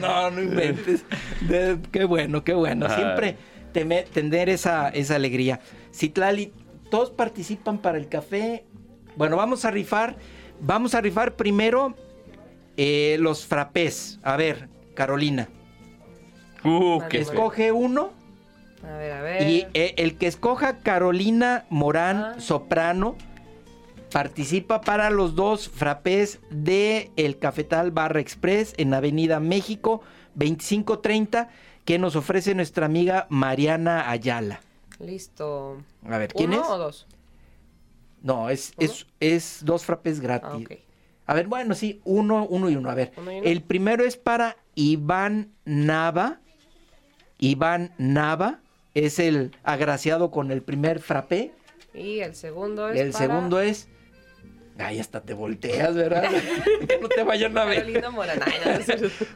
no, 0.02 0.32
no 0.32 0.42
inventes. 0.42 1.04
De- 1.42 1.78
qué 1.92 2.04
bueno, 2.06 2.44
qué 2.44 2.54
bueno. 2.54 2.88
Siempre 2.94 3.38
teme- 3.74 4.06
tener 4.06 4.50
esa, 4.50 4.90
esa 4.90 5.16
alegría. 5.16 5.60
Citlali, 5.94 6.54
todos 6.92 7.12
participan 7.12 7.78
para 7.80 7.98
el 7.98 8.08
café. 8.10 8.66
Bueno, 9.16 9.38
vamos 9.38 9.66
a 9.66 9.72
rifar. 9.72 10.18
Vamos 10.62 10.94
a 10.96 11.02
rifar 11.02 11.36
primero 11.36 11.96
eh, 12.78 13.18
los 13.20 13.46
frappés. 13.46 14.20
A 14.24 14.36
ver, 14.38 14.70
Carolina. 14.94 15.48
Uh, 16.64 17.00
Vale, 17.00 17.20
Escoge 17.22 17.72
uno. 17.72 18.12
A 18.84 18.98
ver, 18.98 19.12
a 19.14 19.22
ver. 19.22 19.48
Y 19.50 19.68
eh, 19.74 19.94
el 19.98 20.18
que 20.18 20.28
escoja 20.28 20.78
Carolina 20.80 21.66
Morán 21.70 22.18
Ah. 22.18 22.36
Soprano 22.40 23.16
participa 24.12 24.82
para 24.82 25.10
los 25.10 25.36
dos 25.36 25.70
frappés 25.70 26.40
de 26.50 27.12
El 27.16 27.38
Cafetal 27.38 27.92
Barra 27.92 28.20
Express 28.20 28.74
en 28.78 28.94
Avenida 28.94 29.40
México 29.40 30.02
2530 30.36 31.50
que 31.86 32.00
nos 32.00 32.16
ofrece 32.16 32.56
nuestra 32.56 32.86
amiga 32.86 33.28
Mariana 33.30 34.10
Ayala. 34.10 34.62
Listo. 35.00 35.78
A 36.10 36.18
ver, 36.18 36.34
¿quién 36.34 36.52
¿Uno 36.54 36.62
es? 36.64 36.70
o 36.70 36.78
dos? 36.78 37.08
No, 38.22 38.50
es, 38.50 38.74
es, 38.78 39.06
es 39.20 39.60
dos 39.64 39.86
frappés 39.86 40.20
gratis. 40.20 40.68
Ah. 40.70 40.76
A 41.28 41.34
ver, 41.36 41.48
bueno, 41.48 41.76
sí, 41.76 42.02
uno, 42.06 42.46
uno 42.46 42.70
y 42.70 42.76
uno. 42.76 42.90
A 42.90 42.96
ver, 42.96 43.12
Uno 43.16 43.32
y 43.32 43.40
uno. 43.40 43.48
el 43.48 43.62
primero 43.62 44.04
es 44.04 44.18
para 44.18 44.58
Iván 44.76 45.52
Nava. 45.64 46.40
Iván 47.38 47.94
Nava 47.98 48.62
es 48.96 49.20
el 49.20 49.56
agraciado 49.64 50.32
con 50.32 50.52
el 50.52 50.62
primer 50.64 51.00
frappé. 51.00 51.54
Y 51.94 52.20
el 52.20 52.36
segundo 52.36 52.90
es 52.90 53.00
el 53.00 53.12
para 53.12 53.26
segundo 53.26 53.60
es. 53.62 53.90
Ay, 54.78 55.00
hasta 55.00 55.22
te 55.22 55.34
volteas, 55.34 55.94
¿verdad? 55.94 56.32
no 57.02 57.10
te 57.10 57.24
vayan 57.24 57.58
a 57.58 57.66
ver. 57.66 57.94
Carolina. 58.02 58.80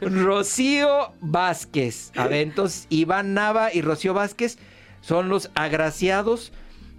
Rocío 0.00 1.12
Vázquez. 1.20 2.12
A 2.16 2.26
ver, 2.26 2.40
entonces 2.40 2.86
Iván 2.88 3.34
Nava 3.34 3.72
y 3.72 3.82
Rocío 3.82 4.14
Vázquez 4.14 4.58
son 5.00 5.28
los 5.28 5.50
agraciados 5.54 6.52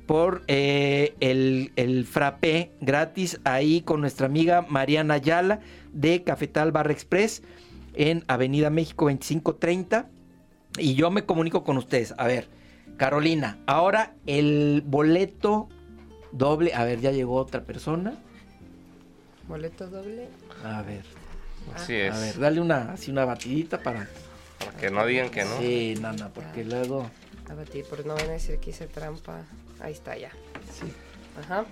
por 0.06 0.44
eh, 0.48 1.16
el, 1.20 1.72
el 1.76 2.06
frappé 2.06 2.72
gratis 2.82 3.40
ahí 3.44 3.82
con 3.82 4.02
nuestra 4.02 4.26
amiga 4.28 4.66
Mariana 4.70 5.16
Ayala 5.16 5.60
de 5.94 6.24
Cafetal 6.24 6.72
Barra 6.72 6.92
Express 6.92 7.42
en 7.94 8.24
Avenida 8.28 8.70
México 8.70 9.06
2530. 9.06 10.10
Y 10.78 10.96
yo 10.96 11.10
me 11.10 11.26
comunico 11.26 11.64
con 11.64 11.78
ustedes. 11.78 12.14
A 12.18 12.28
ver, 12.28 12.48
Carolina, 12.98 13.58
ahora 13.66 14.14
el 14.26 14.84
boleto 14.86 15.70
doble. 16.32 16.74
A 16.74 16.84
ver, 16.84 17.00
ya 17.00 17.12
llegó 17.12 17.36
otra 17.36 17.64
persona. 17.64 18.14
Boleto 19.48 19.88
doble. 19.88 20.28
A 20.64 20.82
ver, 20.82 21.04
Así 21.74 21.94
es. 21.94 22.14
a 22.14 22.20
ver, 22.20 22.40
dale 22.40 22.60
una, 22.62 22.94
así 22.94 23.12
una 23.12 23.26
batidita 23.26 23.82
para... 23.82 24.08
Para 24.60 24.78
que 24.78 24.90
no 24.90 25.06
digan 25.06 25.30
que 25.30 25.44
no. 25.44 25.58
Sí, 25.60 25.96
nana, 26.00 26.30
porque 26.30 26.64
luego. 26.64 27.10
A 27.50 27.54
batir, 27.54 27.86
porque 27.90 28.08
no 28.08 28.16
van 28.16 28.30
a 28.30 28.34
decir 28.34 28.58
que 28.58 28.72
hice 28.72 28.88
trampa. 28.88 29.44
Ahí 29.86 29.92
está 29.94 30.18
ya. 30.18 30.32
Sí. 30.74 30.92
Ajá. 31.40 31.64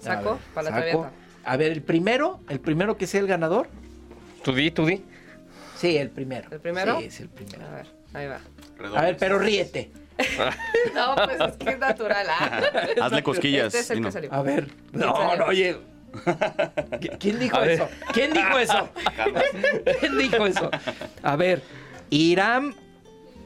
Saco 0.00 0.30
ver, 0.32 0.40
para 0.54 0.70
la 0.70 0.76
saco. 0.76 0.90
traviata. 1.02 1.12
A 1.44 1.56
ver, 1.58 1.70
el 1.72 1.82
primero, 1.82 2.40
el 2.48 2.60
primero 2.60 2.96
que 2.96 3.06
sea 3.06 3.20
el 3.20 3.26
ganador. 3.26 3.68
Tú 4.42 4.54
di, 4.54 4.70
tú 4.70 4.86
di. 4.86 5.04
Sí, 5.76 5.98
el 5.98 6.08
primero. 6.08 6.48
¿El 6.50 6.60
primero? 6.60 6.98
Sí, 6.98 7.04
es 7.06 7.20
el 7.20 7.28
primero. 7.28 7.66
A 7.66 7.70
ver, 7.74 7.86
ahí 8.14 8.26
va. 8.26 8.40
A 8.98 9.02
ver, 9.02 9.16
pero 9.18 9.38
ríete. 9.38 9.90
No, 10.94 11.14
pues 11.14 11.40
es 11.40 11.56
que 11.58 11.70
es 11.70 11.78
natural. 11.78 12.26
¿ah? 12.30 12.60
Hazle 13.02 13.22
cosquillas. 13.22 13.66
Este 13.66 13.78
es 13.80 13.90
el 13.90 13.96
Dino. 13.96 14.08
que 14.08 14.12
salió. 14.12 14.32
A 14.32 14.42
ver. 14.42 14.68
¿Quién 14.90 15.00
No, 15.06 15.14
salió? 15.16 15.36
no, 15.36 15.44
oye. 15.46 15.76
¿Qui- 16.14 17.16
¿Quién 17.20 17.38
dijo 17.38 17.60
eso? 17.62 17.88
¿Quién 18.14 18.32
dijo 18.32 18.58
eso? 18.58 18.88
¿Quién 20.00 20.18
dijo 20.18 20.46
eso? 20.46 20.70
A 21.22 21.36
ver, 21.36 21.62
Irán 22.10 22.74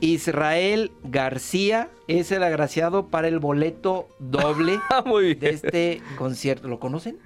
Israel 0.01 0.92
García 1.05 1.88
es 2.09 2.30
el 2.32 2.42
agraciado 2.42 3.09
para 3.09 3.28
el 3.28 3.38
boleto 3.38 4.09
doble 4.18 4.78
Ah, 4.90 5.03
de 5.20 5.51
este 5.51 6.03
concierto. 6.16 6.68
¿Lo 6.68 6.78
conocen? 6.78 7.18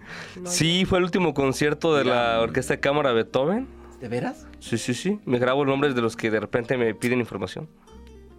Sí, 0.44 0.84
fue 0.84 0.98
el 0.98 1.04
último 1.04 1.34
concierto 1.34 1.94
de 1.96 2.04
la 2.04 2.40
Orquesta 2.40 2.74
de 2.74 2.80
Cámara 2.80 3.12
Beethoven. 3.12 3.66
¿De 4.00 4.08
veras? 4.08 4.46
Sí, 4.60 4.78
sí, 4.78 4.94
sí. 4.94 5.18
Me 5.26 5.38
grabo 5.38 5.64
nombres 5.64 5.94
de 5.94 6.00
los 6.00 6.16
que 6.16 6.30
de 6.30 6.40
repente 6.40 6.76
me 6.78 6.94
piden 6.94 7.20
información. 7.20 7.68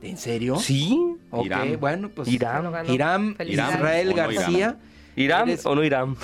¿En 0.01 0.17
serio? 0.17 0.55
Sí. 0.55 0.97
Ok, 1.29 1.45
Irán. 1.45 1.77
bueno, 1.79 2.09
pues 2.09 2.27
Irán. 2.27 2.65
Israel. 3.47 4.13
García. 4.15 4.79
¿Irán 5.15 5.49
Eres- 5.49 5.65
o 5.65 5.75
no 5.75 5.84
Irán? 5.84 6.15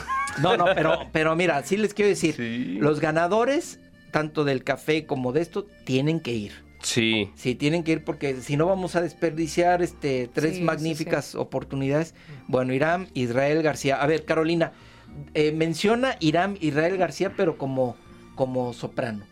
No, 0.42 0.56
no, 0.58 0.66
pero, 0.74 1.00
pero 1.12 1.36
mira, 1.36 1.62
sí 1.64 1.78
les 1.78 1.94
quiero 1.94 2.10
decir, 2.10 2.36
Sí. 2.36 2.78
los 2.80 3.00
ganadores, 3.00 3.80
tanto 4.12 4.44
del 4.46 4.64
café 4.64 5.06
como 5.06 5.32
de 5.34 5.42
esto, 5.42 5.68
tienen 5.84 6.20
que 6.20 6.34
ir. 6.34 6.54
Sí. 6.82 7.32
Sí, 7.36 7.56
tienen 7.56 7.84
que 7.84 7.92
ir 7.94 8.04
porque 8.04 8.42
si 8.42 8.56
no 8.58 8.66
vamos 8.68 8.96
a 8.96 9.02
desperdiciar 9.02 9.82
este 9.82 10.30
tres 10.34 10.52
Sí, 10.54 10.58
sí, 10.60 10.64
magníficas 10.64 11.36
oportunidades. 11.36 12.14
Bueno, 12.48 12.74
Irán, 12.74 13.10
Israel 13.14 13.62
García. 13.64 14.02
A 14.02 14.06
ver, 14.08 14.26
Carolina, 14.26 14.72
eh, 15.34 15.52
menciona 15.52 16.16
Irán, 16.20 16.58
Israel 16.62 16.98
García, 16.98 17.34
pero 17.36 17.58
como, 17.58 17.96
como 18.36 18.74
soprano. 18.74 19.26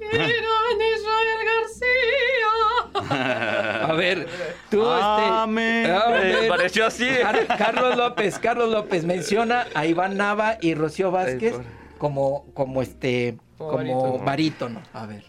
Irán 0.00 0.80
Israel 0.96 1.40
García. 2.94 3.88
A 3.88 3.92
ver, 3.94 4.26
tú, 4.70 4.84
Amén. 4.86 5.84
este. 5.86 5.92
a 5.92 6.08
Me 6.42 6.48
pareció 6.48 6.86
así. 6.86 7.06
Car- 7.22 7.46
Carlos 7.58 7.96
López, 7.96 8.38
Carlos 8.38 8.70
López 8.70 9.04
menciona 9.04 9.66
a 9.74 9.86
Iván 9.86 10.16
Nava 10.16 10.58
y 10.60 10.74
Rocío 10.74 11.10
Vázquez. 11.10 11.54
Como, 12.02 12.44
como 12.52 12.82
este, 12.82 13.38
Como 13.58 13.70
como 13.70 13.78
barítono. 14.18 14.24
barítono. 14.24 14.82
A 14.92 15.06
ver, 15.06 15.24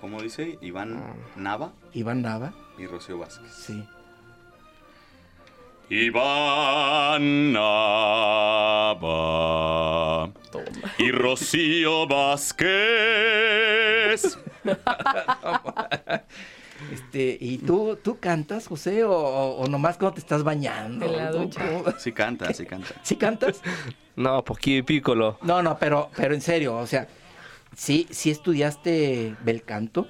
Como 0.00 0.22
dice 0.22 0.58
Iván 0.62 1.02
Nava 1.34 1.72
Iván 1.92 2.22
Nava, 2.22 2.54
y 2.78 2.86
Rocío 2.86 3.18
Vázquez. 3.18 3.52
sí. 3.52 3.84
Iván 5.90 7.52
Nava 7.52 9.00
y 10.98 11.10
Rocío 11.10 12.06
Vázquez. 12.06 12.62
Este, 16.92 17.36
¿y 17.40 17.58
tú, 17.58 17.98
tú 18.02 18.18
cantas, 18.18 18.66
José, 18.66 19.04
o, 19.04 19.12
o- 19.12 19.66
nomás 19.68 19.96
cuando 19.96 20.14
te 20.14 20.20
estás 20.20 20.42
bañando? 20.42 21.06
En 21.06 21.16
la 21.16 21.30
ducha. 21.30 21.60
Sí 21.98 22.12
canta, 22.12 22.52
sí 22.52 22.64
canta. 22.66 22.94
¿Sí 23.02 23.16
cantas? 23.16 23.60
No, 24.16 24.44
poquito 24.44 24.84
pícolo. 24.86 25.38
No, 25.42 25.62
no, 25.62 25.78
pero, 25.78 26.10
pero 26.16 26.34
en 26.34 26.40
serio, 26.40 26.76
o 26.76 26.86
sea, 26.86 27.08
¿sí, 27.76 28.06
sí 28.10 28.30
estudiaste 28.30 29.36
bel 29.40 29.62
canto? 29.62 30.06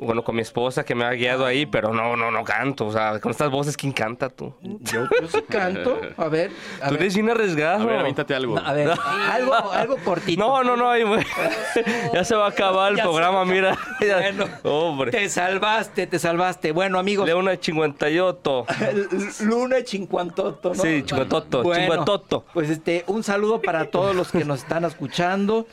Bueno, 0.00 0.24
con 0.24 0.34
mi 0.34 0.40
esposa 0.40 0.82
que 0.84 0.94
me 0.94 1.04
ha 1.04 1.10
guiado 1.10 1.44
ahí, 1.44 1.66
pero 1.66 1.92
no, 1.92 2.16
no, 2.16 2.30
no 2.30 2.42
canto. 2.42 2.86
O 2.86 2.92
sea, 2.92 3.20
con 3.20 3.30
estas 3.32 3.50
voces, 3.50 3.76
¿quién 3.76 3.92
canta 3.92 4.30
tú? 4.30 4.54
Yo, 4.62 5.04
yo 5.20 5.28
sí 5.28 5.42
canto. 5.48 6.00
A 6.16 6.28
ver, 6.28 6.50
a 6.80 6.86
Tú 6.88 6.94
ver. 6.94 7.02
eres 7.02 7.14
bien 7.14 7.28
arriesgado. 7.28 7.82
A 7.82 7.86
ver, 7.86 7.98
avéntate 7.98 8.34
algo. 8.34 8.54
No, 8.54 8.66
a 8.66 8.72
ver, 8.72 8.90
algo, 9.30 9.54
algo 9.54 9.96
cortito. 10.02 10.40
No, 10.40 10.64
no, 10.64 10.76
no, 10.76 10.90
ahí, 10.90 11.02
güey. 11.02 11.22
ya 12.14 12.24
se 12.24 12.34
va 12.34 12.46
a 12.46 12.48
acabar 12.48 12.92
el 12.92 12.96
Ya 12.96 13.02
programa, 13.02 13.44
mira. 13.44 13.76
Bueno, 14.00 14.46
Hombre. 14.62 15.10
Te 15.10 15.28
salvaste, 15.28 16.06
te 16.06 16.18
salvaste. 16.18 16.72
Bueno, 16.72 16.98
amigos, 16.98 17.26
De 17.26 17.34
una 17.34 17.58
chinguantayoto. 17.58 18.64
Luna 19.40 19.84
Chincuantoto, 19.84 20.70
¿no? 20.70 20.74
Sí, 20.82 21.02
chinguantoto, 21.04 21.62
Bueno, 21.62 21.80
chinguantoto. 21.82 22.44
Pues 22.54 22.70
este, 22.70 23.04
un 23.06 23.22
saludo 23.22 23.60
para 23.60 23.90
todos 23.90 24.16
los 24.16 24.32
que 24.32 24.44
nos 24.44 24.60
están 24.62 24.84
escuchando. 24.84 25.66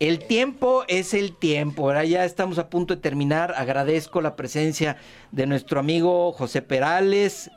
El 0.00 0.18
tiempo 0.18 0.84
es 0.88 1.14
el 1.14 1.36
tiempo, 1.36 1.86
¿verdad? 1.86 2.02
Ya 2.02 2.24
estamos 2.24 2.58
a 2.58 2.68
punto 2.68 2.94
de 2.96 3.00
terminar. 3.00 3.54
Agradezco 3.56 4.20
la 4.20 4.36
presencia 4.36 4.96
de 5.30 5.46
nuestro 5.46 5.80
amigo 5.80 6.32
José 6.32 6.62
Perales, 6.62 7.50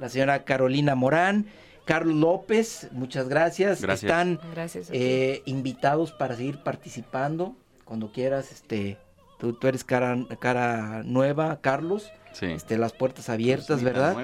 la 0.00 0.08
señora 0.08 0.44
Carolina 0.44 0.94
Morán, 0.94 1.46
Carlos 1.84 2.16
López, 2.16 2.88
muchas 2.92 3.28
gracias. 3.28 3.80
Gracias. 3.80 4.10
Están 4.10 4.40
Gracias 4.54 4.88
eh, 4.92 5.42
invitados 5.46 6.12
para 6.12 6.34
seguir 6.36 6.58
participando. 6.62 7.54
Cuando 7.84 8.10
quieras, 8.10 8.50
este, 8.50 8.96
tú, 9.38 9.52
tú 9.52 9.68
eres 9.68 9.84
cara, 9.84 10.16
cara 10.40 11.02
nueva, 11.04 11.60
Carlos. 11.60 12.10
Sí. 12.32 12.46
Este, 12.46 12.76
las 12.76 12.92
puertas 12.92 13.28
abiertas, 13.28 13.80
Cosita 13.82 13.90
¿verdad? 13.92 14.16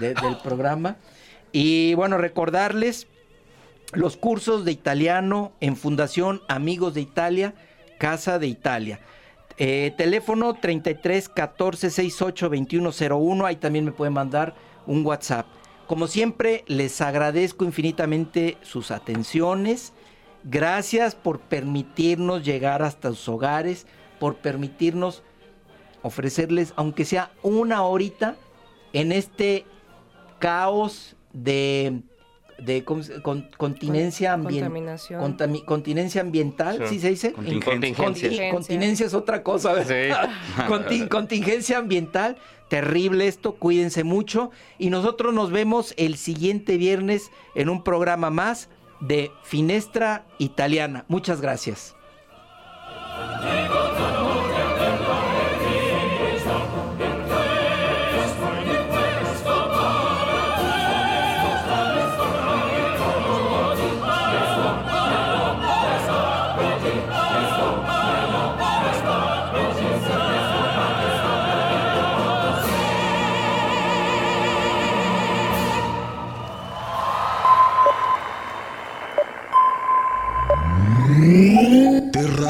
De- 0.00 0.14
del 0.14 0.36
programa. 0.42 0.96
Y 1.52 1.94
bueno, 1.94 2.16
recordarles 2.18 3.06
los 3.92 4.16
cursos 4.16 4.64
de 4.64 4.72
italiano 4.72 5.52
en 5.60 5.76
Fundación 5.76 6.42
Amigos 6.48 6.94
de 6.94 7.02
Italia, 7.02 7.54
Casa 7.98 8.38
de 8.38 8.46
Italia. 8.46 9.00
Eh, 9.58 9.92
teléfono 9.96 10.54
33 10.54 11.28
14 11.28 11.90
68 11.90 12.48
2101. 12.48 13.46
Ahí 13.46 13.56
también 13.56 13.84
me 13.84 13.92
pueden 13.92 14.14
mandar 14.14 14.54
un 14.86 15.04
WhatsApp. 15.04 15.46
Como 15.86 16.06
siempre, 16.06 16.64
les 16.66 17.00
agradezco 17.00 17.64
infinitamente 17.64 18.56
sus 18.62 18.90
atenciones. 18.90 19.92
Gracias 20.44 21.14
por 21.14 21.40
permitirnos 21.40 22.44
llegar 22.44 22.82
hasta 22.82 23.10
sus 23.10 23.28
hogares, 23.28 23.86
por 24.18 24.36
permitirnos 24.36 25.22
ofrecerles, 26.02 26.72
aunque 26.76 27.04
sea 27.04 27.30
una 27.42 27.82
horita, 27.82 28.36
en 28.92 29.12
este 29.12 29.64
caos 30.38 31.14
de, 31.32 32.02
de 32.64 32.84
¿cómo 32.84 33.02
se- 33.02 33.20
con- 33.22 33.48
continencia 33.56 34.32
ambiental. 34.32 34.70
Contaminación. 34.70 35.64
continencia 35.64 36.20
ambiental, 36.20 36.78
Sí. 36.86 36.94
¿sí 36.94 37.00
se 37.00 37.08
dice? 37.10 37.32
Contingencia. 37.32 39.06
Es 39.06 39.14
otra 39.14 39.42
cosa. 39.42 39.74
contingencia 41.10 41.78
ambiental, 41.78 42.36
terrible 42.68 43.26
esto, 43.28 43.54
cuídense 43.56 44.04
mucho. 44.04 44.50
Y 44.78 44.90
nosotros 44.90 45.34
nos 45.34 45.50
vemos 45.50 45.94
el 45.96 46.16
siguiente 46.16 46.76
viernes 46.76 47.30
en 47.54 47.68
un 47.68 47.82
programa 47.82 48.30
más 48.30 48.68
de 49.00 49.30
Finestra 49.42 50.24
Italiana. 50.38 51.04
Muchas 51.08 51.40
gracias. 51.40 51.96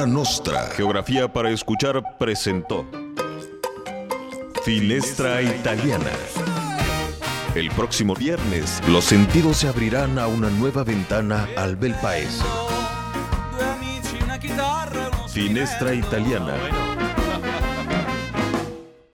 Terra 0.03 0.15
Nostra, 0.15 0.67
Geografía 0.75 1.33
para 1.33 1.51
Escuchar, 1.51 2.19
presentó 2.19 2.85
Finestra 4.65 5.41
Italiana. 5.43 6.11
El 7.55 7.71
próximo 7.71 8.17
viernes, 8.17 8.83
los 8.89 9.05
sentidos 9.05 9.59
se 9.59 9.69
abrirán 9.69 10.19
a 10.19 10.27
una 10.27 10.51
nueva 10.51 10.83
ventana 10.83 11.49
al 11.57 11.77
bel 11.77 11.95
paese. 12.03 12.43
Finestra 15.29 15.95
Italiana 15.95 16.57